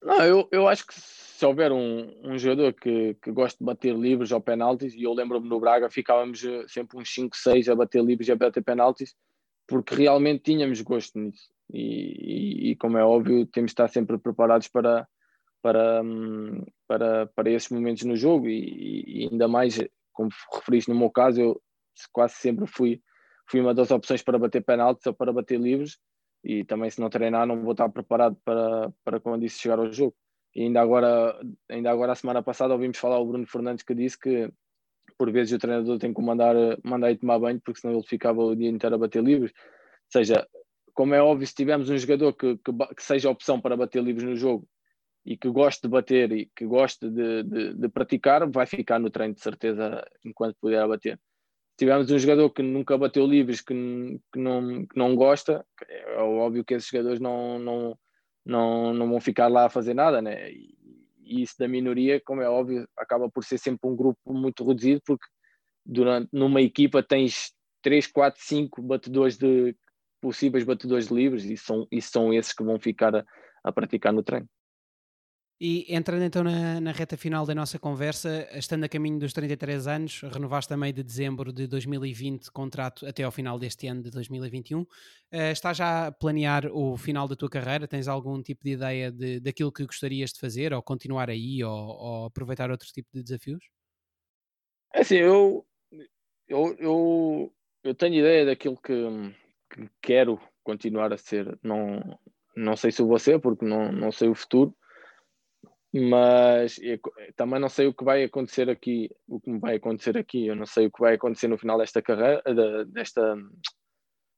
Não, 0.03 0.23
eu, 0.23 0.49
eu 0.51 0.67
acho 0.67 0.85
que 0.87 0.93
se 0.95 1.45
houver 1.45 1.71
um, 1.71 2.11
um 2.23 2.37
jogador 2.37 2.73
que, 2.73 3.15
que 3.21 3.31
gosta 3.31 3.57
de 3.59 3.65
bater 3.65 3.95
livres 3.95 4.31
ou 4.31 4.41
penaltis, 4.41 4.93
e 4.93 5.03
eu 5.03 5.13
lembro-me 5.13 5.47
no 5.47 5.59
Braga, 5.59 5.89
ficávamos 5.89 6.43
eh, 6.43 6.65
sempre 6.67 6.97
uns 6.97 7.13
5, 7.13 7.37
6 7.37 7.69
a 7.69 7.75
bater 7.75 8.03
livres 8.03 8.27
e 8.27 8.31
a 8.31 8.35
bater 8.35 8.63
penaltis, 8.63 9.15
porque 9.67 9.93
realmente 9.93 10.43
tínhamos 10.43 10.81
gosto 10.81 11.19
nisso. 11.19 11.49
E, 11.71 12.69
e, 12.69 12.71
e, 12.71 12.75
como 12.75 12.97
é 12.97 13.03
óbvio, 13.03 13.45
temos 13.45 13.69
de 13.69 13.73
estar 13.73 13.87
sempre 13.89 14.17
preparados 14.17 14.67
para, 14.67 15.07
para, 15.61 16.01
hum, 16.01 16.65
para, 16.87 17.27
para 17.27 17.51
esses 17.51 17.69
momentos 17.69 18.03
no 18.03 18.15
jogo, 18.15 18.49
e, 18.49 19.23
e 19.23 19.29
ainda 19.31 19.47
mais, 19.47 19.79
como 20.11 20.31
referiste 20.51 20.89
no 20.89 20.97
meu 20.97 21.11
caso, 21.11 21.39
eu 21.39 21.61
quase 22.11 22.35
sempre 22.35 22.65
fui, 22.65 23.01
fui 23.47 23.61
uma 23.61 23.73
das 23.73 23.91
opções 23.91 24.23
para 24.23 24.39
bater 24.39 24.63
penaltis 24.63 25.05
ou 25.05 25.13
para 25.13 25.31
bater 25.31 25.59
livres, 25.59 25.99
e 26.43 26.63
também 26.63 26.89
se 26.89 26.99
não 26.99 27.09
treinar 27.09 27.45
não 27.45 27.61
vou 27.61 27.71
estar 27.71 27.89
preparado 27.89 28.35
para, 28.43 28.91
para 29.03 29.19
quando 29.19 29.45
isso 29.45 29.59
chegar 29.59 29.79
ao 29.79 29.91
jogo. 29.91 30.15
E 30.55 30.63
ainda 30.63 30.81
agora, 30.81 31.39
ainda 31.69 31.91
agora 31.91 32.11
a 32.11 32.15
semana 32.15 32.43
passada 32.43 32.73
ouvimos 32.73 32.97
falar 32.97 33.19
o 33.19 33.25
Bruno 33.25 33.47
Fernandes 33.47 33.83
que 33.83 33.93
disse 33.93 34.19
que 34.19 34.51
por 35.17 35.31
vezes 35.31 35.53
o 35.53 35.59
treinador 35.59 35.99
tem 35.99 36.13
que 36.13 36.21
mandar, 36.21 36.55
mandar 36.83 37.11
ir 37.11 37.17
tomar 37.17 37.39
banho 37.39 37.61
porque 37.63 37.79
senão 37.79 37.93
ele 37.93 38.07
ficava 38.07 38.41
o 38.41 38.55
dia 38.55 38.69
inteiro 38.69 38.95
a 38.95 38.99
bater 38.99 39.23
livres. 39.23 39.51
Ou 39.51 40.11
seja, 40.11 40.47
como 40.93 41.13
é 41.13 41.21
óbvio, 41.21 41.47
se 41.47 41.55
tivermos 41.55 41.89
um 41.89 41.97
jogador 41.97 42.33
que, 42.33 42.57
que, 42.57 42.71
que 42.95 43.03
seja 43.03 43.29
opção 43.29 43.61
para 43.61 43.77
bater 43.77 44.03
livres 44.03 44.27
no 44.27 44.35
jogo 44.35 44.67
e 45.25 45.37
que 45.37 45.49
goste 45.49 45.83
de 45.83 45.89
bater 45.89 46.31
e 46.31 46.51
que 46.55 46.65
goste 46.65 47.09
de, 47.09 47.43
de, 47.43 47.73
de 47.75 47.89
praticar, 47.89 48.49
vai 48.49 48.65
ficar 48.65 48.99
no 48.99 49.09
treino 49.09 49.35
de 49.35 49.41
certeza 49.41 50.03
enquanto 50.25 50.57
puder 50.59 50.87
bater 50.87 51.19
tivermos 51.81 52.11
um 52.11 52.19
jogador 52.19 52.47
que 52.51 52.61
nunca 52.61 52.95
bateu 52.95 53.25
livres, 53.25 53.59
que, 53.59 53.73
que, 54.31 54.39
não, 54.39 54.85
que 54.85 54.95
não 54.95 55.15
gosta, 55.15 55.65
é 55.87 56.15
óbvio 56.17 56.63
que 56.63 56.75
esses 56.75 56.87
jogadores 56.87 57.19
não, 57.19 57.57
não, 57.57 57.99
não, 58.45 58.93
não 58.93 59.09
vão 59.09 59.19
ficar 59.19 59.47
lá 59.47 59.65
a 59.65 59.69
fazer 59.69 59.95
nada, 59.95 60.21
né? 60.21 60.51
E, 60.51 60.77
e 61.23 61.41
isso 61.41 61.55
da 61.57 61.67
minoria, 61.67 62.21
como 62.23 62.39
é 62.39 62.47
óbvio, 62.47 62.87
acaba 62.95 63.31
por 63.31 63.43
ser 63.43 63.57
sempre 63.57 63.89
um 63.89 63.95
grupo 63.95 64.31
muito 64.31 64.63
reduzido, 64.63 65.01
porque 65.03 65.25
durante, 65.83 66.29
numa 66.31 66.61
equipa 66.61 67.01
tens 67.01 67.51
3, 67.81 68.05
4, 68.05 68.39
5 68.43 68.79
batedores 68.83 69.35
de 69.35 69.75
possíveis 70.21 70.63
batedores 70.63 71.07
de 71.07 71.15
livres 71.15 71.45
e 71.45 71.57
são, 71.57 71.87
e 71.91 71.99
são 71.99 72.31
esses 72.31 72.53
que 72.53 72.63
vão 72.63 72.79
ficar 72.79 73.15
a, 73.15 73.25
a 73.63 73.71
praticar 73.71 74.13
no 74.13 74.21
treino. 74.21 74.47
E 75.63 75.85
entrando 75.93 76.23
então 76.23 76.43
na, 76.43 76.81
na, 76.81 76.91
reta 76.91 77.15
final 77.15 77.45
da 77.45 77.53
nossa 77.53 77.77
conversa, 77.77 78.49
estando 78.57 78.83
a 78.83 78.89
caminho 78.89 79.19
dos 79.19 79.31
33 79.31 79.85
anos, 79.85 80.21
renovaste 80.21 80.75
meio 80.75 80.91
de 80.91 81.03
dezembro 81.03 81.53
de 81.53 81.67
2020 81.67 82.51
contrato 82.51 83.05
até 83.05 83.21
ao 83.21 83.31
final 83.31 83.59
deste 83.59 83.85
ano 83.85 84.01
de 84.01 84.09
2021. 84.09 84.81
Uh, 84.81 84.87
estás 85.51 85.77
já 85.77 86.07
a 86.07 86.11
planear 86.11 86.65
o 86.65 86.97
final 86.97 87.27
da 87.27 87.35
tua 87.35 87.47
carreira? 87.47 87.87
Tens 87.87 88.07
algum 88.07 88.41
tipo 88.41 88.63
de 88.63 88.71
ideia 88.71 89.11
de, 89.11 89.39
daquilo 89.39 89.71
que 89.71 89.85
gostarias 89.85 90.33
de 90.33 90.39
fazer, 90.39 90.73
ou 90.73 90.81
continuar 90.81 91.29
aí, 91.29 91.63
ou, 91.63 91.71
ou 91.71 92.25
aproveitar 92.25 92.71
outro 92.71 92.87
tipo 92.87 93.09
de 93.13 93.21
desafios? 93.21 93.63
É 94.95 95.01
assim, 95.01 95.17
eu, 95.17 95.63
eu, 96.47 96.75
eu, 96.79 97.53
eu 97.83 97.93
tenho 97.93 98.15
ideia 98.15 98.47
daquilo 98.47 98.77
que, 98.77 98.95
que 99.69 99.87
quero 100.01 100.41
continuar 100.63 101.13
a 101.13 101.17
ser. 101.17 101.55
Não, 101.61 102.01
não 102.55 102.75
sei 102.75 102.91
se 102.91 103.03
vou 103.03 103.19
ser, 103.19 103.39
porque 103.39 103.63
não, 103.63 103.91
não 103.91 104.11
sei 104.11 104.27
o 104.27 104.33
futuro 104.33 104.75
mas 105.93 106.79
também 107.35 107.59
não 107.59 107.67
sei 107.67 107.87
o 107.87 107.93
que 107.93 108.03
vai 108.03 108.23
acontecer 108.23 108.69
aqui, 108.69 109.09
o 109.27 109.39
que 109.41 109.57
vai 109.59 109.75
acontecer 109.75 110.17
aqui, 110.17 110.47
eu 110.47 110.55
não 110.55 110.65
sei 110.65 110.87
o 110.87 110.91
que 110.91 111.01
vai 111.01 111.15
acontecer 111.15 111.47
no 111.47 111.57
final 111.57 111.77
desta 111.77 112.01
carreira, 112.01 112.41
desta, 112.85 113.37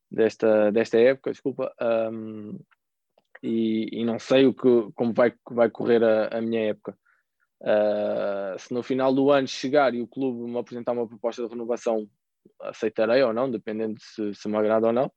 desta, 0.10 0.72
desta 0.72 1.00
época, 1.00 1.32
desculpa, 1.32 1.74
um, 2.12 2.60
e, 3.44 3.90
e, 3.92 4.06
não 4.06 4.18
sei 4.18 4.48
o 4.48 4.54
que, 4.54 4.92
como 4.96 5.14
vai, 5.14 5.34
vai 5.52 5.70
correr 5.70 6.04
a, 6.04 6.38
a 6.38 6.42
minha 6.42 6.70
época. 6.70 6.98
Uh, 7.62 8.58
se 8.58 8.74
no 8.74 8.82
final 8.82 9.14
do 9.14 9.32
ano 9.32 9.48
chegar 9.48 9.94
e 9.94 10.02
o 10.02 10.08
clube 10.08 10.50
me 10.50 10.58
apresentar 10.58 10.94
uma 10.94 11.08
proposta 11.08 11.44
de 11.44 11.50
renovação, 11.50 12.08
aceitarei 12.62 13.22
ou 13.22 13.34
não, 13.34 13.50
dependendo 13.52 13.96
se, 14.00 14.34
se 14.34 14.48
me 14.48 14.58
agrada 14.58 14.88
ou 14.88 14.94
não. 14.94 15.12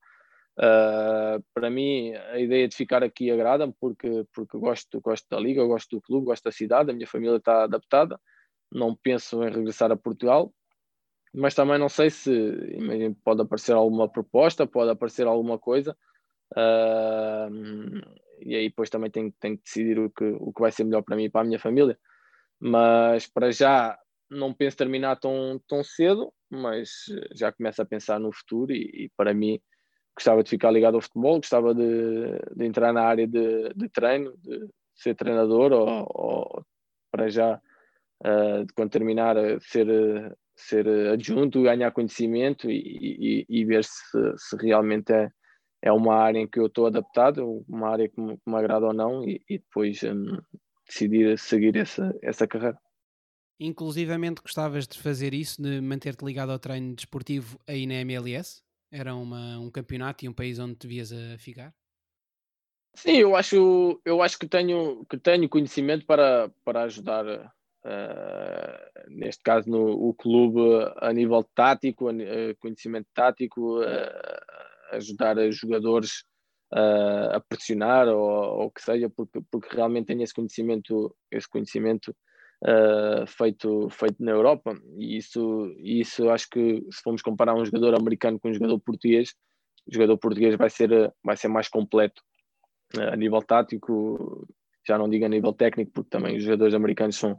Uh, 0.59 1.45
para 1.53 1.69
mim, 1.69 2.15
a 2.15 2.39
ideia 2.39 2.67
de 2.67 2.75
ficar 2.75 3.03
aqui 3.03 3.31
agrada-me 3.31 3.75
porque, 3.79 4.27
porque 4.33 4.57
gosto, 4.59 5.01
gosto 5.01 5.27
da 5.31 5.39
liga, 5.39 5.65
gosto 5.65 5.97
do 5.97 6.03
clube, 6.03 6.27
gosto 6.27 6.45
da 6.45 6.53
cidade, 6.53 6.91
a 6.91 6.95
minha 6.95 7.07
família 7.07 7.37
está 7.37 7.65
adaptada. 7.65 8.19
Não 8.73 8.97
penso 8.97 9.43
em 9.43 9.51
regressar 9.51 9.93
a 9.93 9.97
Portugal, 9.97 10.53
mas 11.35 11.55
também 11.55 11.79
não 11.79 11.89
sei 11.89 12.09
se 12.11 12.31
imagine, 12.31 13.15
pode 13.23 13.43
aparecer 13.43 13.75
alguma 13.75 14.09
proposta, 14.09 14.67
pode 14.67 14.91
aparecer 14.91 15.27
alguma 15.27 15.59
coisa. 15.59 15.97
Uh, 16.53 18.01
e 18.41 18.55
aí 18.55 18.69
depois 18.69 18.89
também 18.89 19.11
tenho, 19.11 19.33
tenho 19.39 19.57
que 19.59 19.65
decidir 19.65 19.99
o 19.99 20.11
que, 20.11 20.25
o 20.25 20.53
que 20.53 20.61
vai 20.61 20.73
ser 20.73 20.85
melhor 20.85 21.03
para 21.03 21.17
mim 21.17 21.25
e 21.25 21.31
para 21.31 21.43
a 21.43 21.45
minha 21.45 21.59
família. 21.59 21.99
Mas 22.59 23.27
para 23.27 23.51
já 23.53 23.99
não 24.31 24.55
penso 24.55 24.77
terminar 24.77 25.17
tão, 25.17 25.61
tão 25.69 25.85
cedo, 25.85 26.33
mas 26.51 27.05
já 27.35 27.53
começo 27.53 27.83
a 27.83 27.87
pensar 27.87 28.19
no 28.19 28.33
futuro 28.33 28.73
e, 28.73 29.05
e 29.05 29.11
para 29.17 29.35
mim 29.35 29.61
gostava 30.17 30.43
de 30.43 30.51
ficar 30.51 30.71
ligado 30.71 30.95
ao 30.95 31.03
futebol, 31.03 31.37
gostava 31.37 31.75
de, 31.75 32.39
de 32.57 32.65
entrar 32.65 32.93
na 32.93 33.03
área 33.03 33.27
de, 33.27 33.69
de, 33.75 33.89
treino, 33.91 34.35
de 34.39 34.67
ser 34.95 35.15
treinador 35.15 35.73
ou, 35.73 36.07
ou 36.09 36.67
para 37.13 37.29
já, 37.29 37.61
uh, 38.25 38.67
quando 38.75 38.91
terminar, 38.91 39.37
ser, 39.61 39.87
ser 40.57 40.89
adjunto, 41.13 41.63
ganhar 41.63 41.93
conhecimento 41.93 42.71
e, 42.71 43.45
e, 43.49 43.61
e 43.61 43.65
ver 43.65 43.85
se, 43.85 43.93
se, 44.37 44.57
realmente 44.57 45.13
é, 45.13 45.31
é 45.83 45.93
uma 45.93 46.15
área 46.17 46.39
em 46.39 46.49
que 46.49 46.59
eu 46.59 46.67
estou 46.67 46.87
adaptado, 46.87 47.65
uma 47.69 47.91
área 47.91 48.09
que 48.09 48.21
me, 48.21 48.37
que 48.37 48.51
me 48.51 48.57
agrada 48.57 48.87
ou 48.87 48.95
não 48.95 49.23
e, 49.23 49.43
e 49.49 49.59
depois 49.59 50.03
um, 50.03 50.39
decidir 50.87 51.39
seguir 51.39 51.77
essa, 51.77 52.17
essa 52.23 52.47
carreira. 52.47 52.79
Inclusivamente 53.59 54.43
gostavas 54.43 54.87
de 54.87 54.99
fazer 54.99 55.33
isso, 55.33 55.61
de 55.61 55.81
manter-te 55.81 56.25
ligado 56.25 56.53
ao 56.53 56.59
treino 56.59 56.95
desportivo 56.95 57.59
aí 57.67 57.87
na 57.87 57.95
MLS? 57.95 58.66
Era 58.97 59.15
uma, 59.15 59.59
um 59.59 59.71
campeonato 59.71 60.25
e 60.25 60.29
um 60.29 60.33
país 60.33 60.59
onde 60.59 60.75
te 60.75 60.87
vias 60.87 61.13
a 61.13 61.37
ficar? 61.37 61.71
Sim, 62.95 63.19
eu 63.19 63.37
acho, 63.37 64.01
eu 64.07 64.23
acho 64.23 64.39
que 64.39 64.49
tenho, 64.49 65.05
que 65.05 65.19
tenho 65.19 65.51
conhecimento 65.51 66.07
para, 66.07 66.51
para 66.65 66.85
ajudar, 66.85 67.27
uh, 67.27 69.11
neste 69.11 69.43
caso, 69.43 69.69
no, 69.69 70.09
o 70.09 70.15
clube 70.15 70.61
a 70.97 71.13
nível 71.13 71.45
tático, 71.55 72.11
uh, 72.11 72.57
conhecimento 72.59 73.07
tático, 73.13 73.83
uh, 73.83 74.93
ajudar 74.93 75.37
jogadores 75.53 76.25
a 76.73 77.39
pressionar 77.39 78.09
ou 78.09 78.67
o 78.67 78.71
que 78.71 78.81
seja, 78.83 79.11
porque, 79.11 79.41
porque 79.51 79.77
realmente 79.77 80.07
tenho 80.07 80.23
esse 80.23 80.35
conhecimento, 80.35 81.15
esse 81.31 81.49
conhecimento 81.49 82.17
uh, 82.63 83.27
feito, 83.27 83.89
feito 83.91 84.23
na 84.23 84.33
Europa. 84.33 84.79
E 84.97 85.17
isso, 85.17 85.75
isso 85.79 86.31
acho 86.31 86.49
que 86.49 86.85
se 86.91 87.03
formos 87.03 87.23
comparar 87.23 87.55
um 87.55 87.65
jogador 87.65 87.95
americano 87.95 88.39
com 88.39 88.49
um 88.49 88.55
jogador 88.55 88.79
português, 88.81 89.35
o 89.87 89.93
jogador 89.93 90.19
português 90.19 90.57
vai 90.57 90.71
ser, 90.71 91.13
vai 91.23 91.37
ser 91.37 91.49
mais 91.49 91.69
completo 91.69 92.23
uh, 92.97 93.13
a 93.13 93.17
nível 93.17 93.43
tático, 93.43 94.47
já 94.87 94.97
não 94.99 95.09
digo 95.09 95.25
a 95.25 95.29
nível 95.29 95.53
técnico, 95.53 95.93
porque 95.93 96.11
também 96.11 96.37
os 96.37 96.45
jogadores 96.45 96.75
americanos 96.75 97.17
são, 97.17 97.37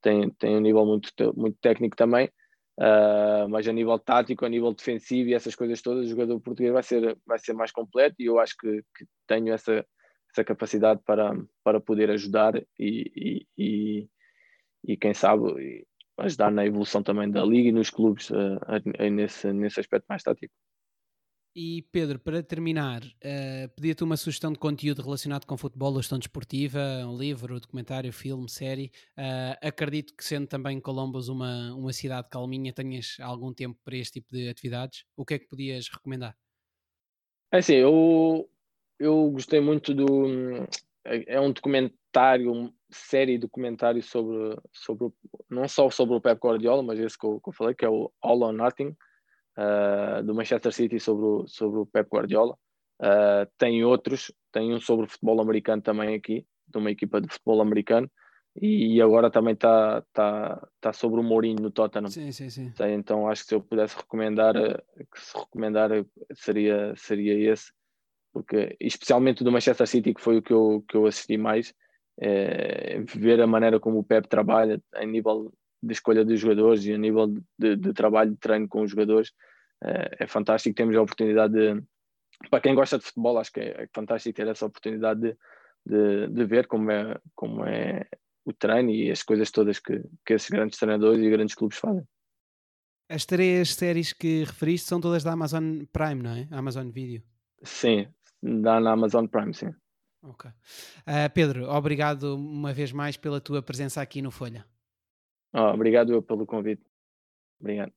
têm, 0.00 0.30
têm 0.30 0.56
um 0.56 0.60
nível 0.60 0.86
muito, 0.86 1.10
muito 1.36 1.58
técnico 1.60 1.96
também. 1.96 2.30
Uh, 2.76 3.48
mas 3.48 3.68
a 3.68 3.72
nível 3.72 3.96
tático, 4.00 4.44
a 4.44 4.48
nível 4.48 4.74
defensivo 4.74 5.30
e 5.30 5.34
essas 5.34 5.54
coisas 5.54 5.80
todas, 5.80 6.06
o 6.06 6.10
jogador 6.10 6.40
português 6.40 6.72
vai 6.72 6.82
ser, 6.82 7.16
vai 7.24 7.38
ser 7.38 7.52
mais 7.52 7.70
completo 7.70 8.16
e 8.18 8.24
eu 8.24 8.40
acho 8.40 8.56
que, 8.58 8.82
que 8.96 9.06
tenho 9.28 9.54
essa, 9.54 9.86
essa 10.32 10.42
capacidade 10.42 11.00
para, 11.06 11.32
para 11.62 11.80
poder 11.80 12.10
ajudar 12.10 12.60
e, 12.76 13.46
e, 13.56 14.08
e 14.86 14.96
quem 14.96 15.14
sabe 15.14 15.86
ajudar 16.18 16.50
na 16.50 16.64
evolução 16.64 17.02
também 17.02 17.30
da 17.30 17.44
liga 17.44 17.68
e 17.68 17.72
nos 17.72 17.90
clubes 17.90 18.30
uh, 18.30 18.58
nesse, 19.10 19.52
nesse 19.52 19.80
aspecto 19.80 20.06
mais 20.08 20.22
tático. 20.22 20.54
E 21.56 21.82
Pedro, 21.92 22.18
para 22.18 22.42
terminar, 22.42 23.02
uh, 23.02 23.68
pedia-te 23.76 24.02
uma 24.02 24.16
sugestão 24.16 24.52
de 24.52 24.58
conteúdo 24.58 25.02
relacionado 25.02 25.46
com 25.46 25.56
futebol 25.56 25.92
ou 25.92 26.02
gestão 26.02 26.18
desportiva, 26.18 26.80
um 27.06 27.16
livro, 27.16 27.54
um 27.54 27.60
documentário, 27.60 28.12
filme, 28.12 28.48
série. 28.48 28.90
Uh, 29.16 29.56
acredito 29.62 30.16
que 30.16 30.24
sendo 30.24 30.48
também 30.48 30.80
Colombos 30.80 31.28
uma, 31.28 31.72
uma 31.74 31.92
cidade 31.92 32.28
calminha, 32.28 32.72
tenhas 32.72 33.16
algum 33.20 33.52
tempo 33.52 33.78
para 33.84 33.96
este 33.96 34.20
tipo 34.20 34.32
de 34.32 34.48
atividades. 34.48 35.04
O 35.16 35.24
que 35.24 35.34
é 35.34 35.38
que 35.38 35.46
podias 35.46 35.88
recomendar? 35.88 36.36
É 37.52 37.58
assim, 37.58 37.74
eu 37.74 38.48
eu 38.98 39.30
gostei 39.30 39.60
muito 39.60 39.94
do. 39.94 40.66
É 41.04 41.38
um 41.38 41.52
documentário, 41.52 42.72
série 42.90 43.36
documentário 43.36 44.02
sobre, 44.02 44.56
sobre 44.72 45.12
não 45.50 45.68
só 45.68 45.90
sobre 45.90 46.14
o 46.14 46.20
Pep 46.20 46.40
Guardiola, 46.40 46.82
mas 46.82 46.98
esse 46.98 47.18
que 47.18 47.26
eu, 47.26 47.40
que 47.40 47.48
eu 47.50 47.52
falei, 47.52 47.74
que 47.74 47.84
é 47.84 47.88
o 47.88 48.10
All 48.22 48.42
or 48.42 48.52
Nothing, 48.52 48.96
uh, 49.58 50.22
do 50.24 50.34
Manchester 50.34 50.72
City 50.72 50.98
sobre 50.98 51.24
o, 51.24 51.46
sobre 51.46 51.80
o 51.80 51.86
Pep 51.86 52.08
Guardiola. 52.08 52.56
Uh, 53.00 53.50
tem 53.58 53.84
outros, 53.84 54.32
tem 54.50 54.72
um 54.72 54.80
sobre 54.80 55.04
o 55.04 55.08
futebol 55.08 55.40
americano 55.40 55.82
também 55.82 56.14
aqui, 56.14 56.46
de 56.66 56.78
uma 56.78 56.90
equipa 56.90 57.20
de 57.20 57.28
futebol 57.28 57.60
americano, 57.60 58.10
e 58.60 59.02
agora 59.02 59.30
também 59.30 59.54
está 59.54 60.00
tá, 60.12 60.68
tá 60.80 60.92
sobre 60.92 61.18
o 61.18 61.24
Mourinho 61.24 61.60
no 61.60 61.72
Tottenham. 61.72 62.08
Sim, 62.08 62.30
sim, 62.30 62.48
sim. 62.48 62.72
Então 62.92 63.28
acho 63.28 63.42
que 63.42 63.48
se 63.48 63.54
eu 63.54 63.60
pudesse 63.60 63.96
recomendar, 63.96 64.54
que 64.54 65.20
se 65.20 65.36
recomendar 65.36 65.90
seria, 66.32 66.94
seria 66.96 67.52
esse, 67.52 67.72
porque 68.34 68.76
especialmente 68.80 69.44
do 69.44 69.52
Manchester 69.52 69.86
City, 69.86 70.12
que 70.12 70.20
foi 70.20 70.38
o 70.38 70.42
que 70.42 70.52
eu, 70.52 70.84
que 70.88 70.96
eu 70.96 71.06
assisti 71.06 71.38
mais, 71.38 71.72
é, 72.20 72.98
ver 73.00 73.40
a 73.40 73.46
maneira 73.46 73.78
como 73.78 74.00
o 74.00 74.04
Pep 74.04 74.28
trabalha 74.28 74.82
a 74.92 75.06
nível 75.06 75.54
de 75.80 75.92
escolha 75.92 76.24
de 76.24 76.36
jogadores 76.36 76.84
e 76.84 76.92
a 76.92 76.98
nível 76.98 77.32
de, 77.56 77.76
de 77.76 77.92
trabalho 77.92 78.32
de 78.32 78.36
treino 78.38 78.66
com 78.66 78.82
os 78.82 78.90
jogadores 78.90 79.32
é, 79.84 80.24
é, 80.24 80.26
fantástico. 80.26 80.74
Temos 80.74 80.96
a 80.96 81.02
oportunidade 81.02 81.54
de, 81.54 81.80
para 82.50 82.60
quem 82.60 82.74
gosta 82.74 82.98
de 82.98 83.04
futebol, 83.04 83.38
acho 83.38 83.52
que 83.52 83.60
é, 83.60 83.84
é 83.84 83.88
fantástico 83.94 84.34
ter 84.34 84.48
essa 84.48 84.66
oportunidade 84.66 85.20
de, 85.20 85.36
de, 85.86 86.28
de, 86.28 86.44
ver 86.44 86.66
como 86.66 86.90
é, 86.90 87.16
como 87.36 87.64
é 87.64 88.04
o 88.44 88.52
treino 88.52 88.90
e 88.90 89.12
as 89.12 89.22
coisas 89.22 89.50
todas 89.52 89.78
que, 89.78 90.02
que 90.26 90.34
esses 90.34 90.50
grandes 90.50 90.76
treinadores 90.76 91.22
e 91.22 91.30
grandes 91.30 91.54
clubes 91.54 91.78
fazem. 91.78 92.04
As 93.08 93.24
três 93.24 93.74
séries 93.74 94.12
que 94.12 94.40
referiste 94.44 94.88
são 94.88 95.00
todas 95.00 95.22
da 95.22 95.32
Amazon 95.32 95.84
Prime, 95.92 96.22
não 96.22 96.30
é? 96.30 96.48
Amazon 96.50 96.90
Video. 96.90 97.22
Sim, 97.62 98.08
dá 98.44 98.78
na 98.78 98.92
Amazon 98.92 99.26
Prime, 99.26 99.54
sim. 99.54 99.72
Ok. 100.22 100.50
Uh, 100.50 101.30
Pedro, 101.34 101.68
obrigado 101.70 102.36
uma 102.36 102.72
vez 102.72 102.92
mais 102.92 103.16
pela 103.16 103.40
tua 103.40 103.62
presença 103.62 104.00
aqui 104.00 104.22
no 104.22 104.30
Folha. 104.30 104.64
Oh, 105.52 105.72
obrigado 105.74 106.12
eu 106.12 106.22
pelo 106.22 106.46
convite. 106.46 106.82
Obrigado. 107.60 107.92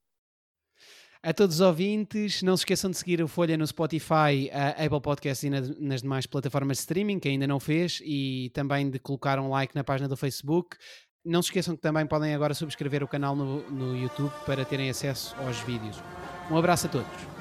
A 1.24 1.34
todos 1.34 1.56
os 1.56 1.62
ouvintes, 1.62 2.44
não 2.44 2.56
se 2.56 2.62
esqueçam 2.62 2.92
de 2.92 2.98
seguir 2.98 3.22
o 3.22 3.28
Folha 3.28 3.58
no 3.58 3.66
Spotify, 3.66 4.50
a 4.52 4.70
Apple 4.86 5.02
Podcasts 5.02 5.44
e 5.44 5.50
nas 5.50 6.02
demais 6.02 6.26
plataformas 6.26 6.78
de 6.78 6.82
streaming, 6.82 7.20
que 7.20 7.28
ainda 7.28 7.48
não 7.48 7.60
fez, 7.60 8.00
e 8.06 8.52
também 8.54 8.90
de 8.90 9.00
colocar 9.00 9.40
um 9.40 9.50
like 9.50 9.76
na 9.76 9.84
página 9.84 10.08
do 10.08 10.16
Facebook. 10.16 10.78
Não 11.26 11.42
se 11.42 11.50
esqueçam 11.50 11.76
que 11.76 11.82
também 11.82 12.06
podem 12.06 12.34
agora 12.34 12.54
subscrever 12.54 13.04
o 13.04 13.08
canal 13.08 13.36
no, 13.36 13.70
no 13.70 13.98
YouTube 13.98 14.32
para 14.46 14.64
terem 14.64 14.90
acesso 14.90 15.36
aos 15.40 15.60
vídeos. 15.62 16.02
Um 16.50 16.58
abraço 16.58 16.86
a 16.88 16.90
todos. 16.90 17.37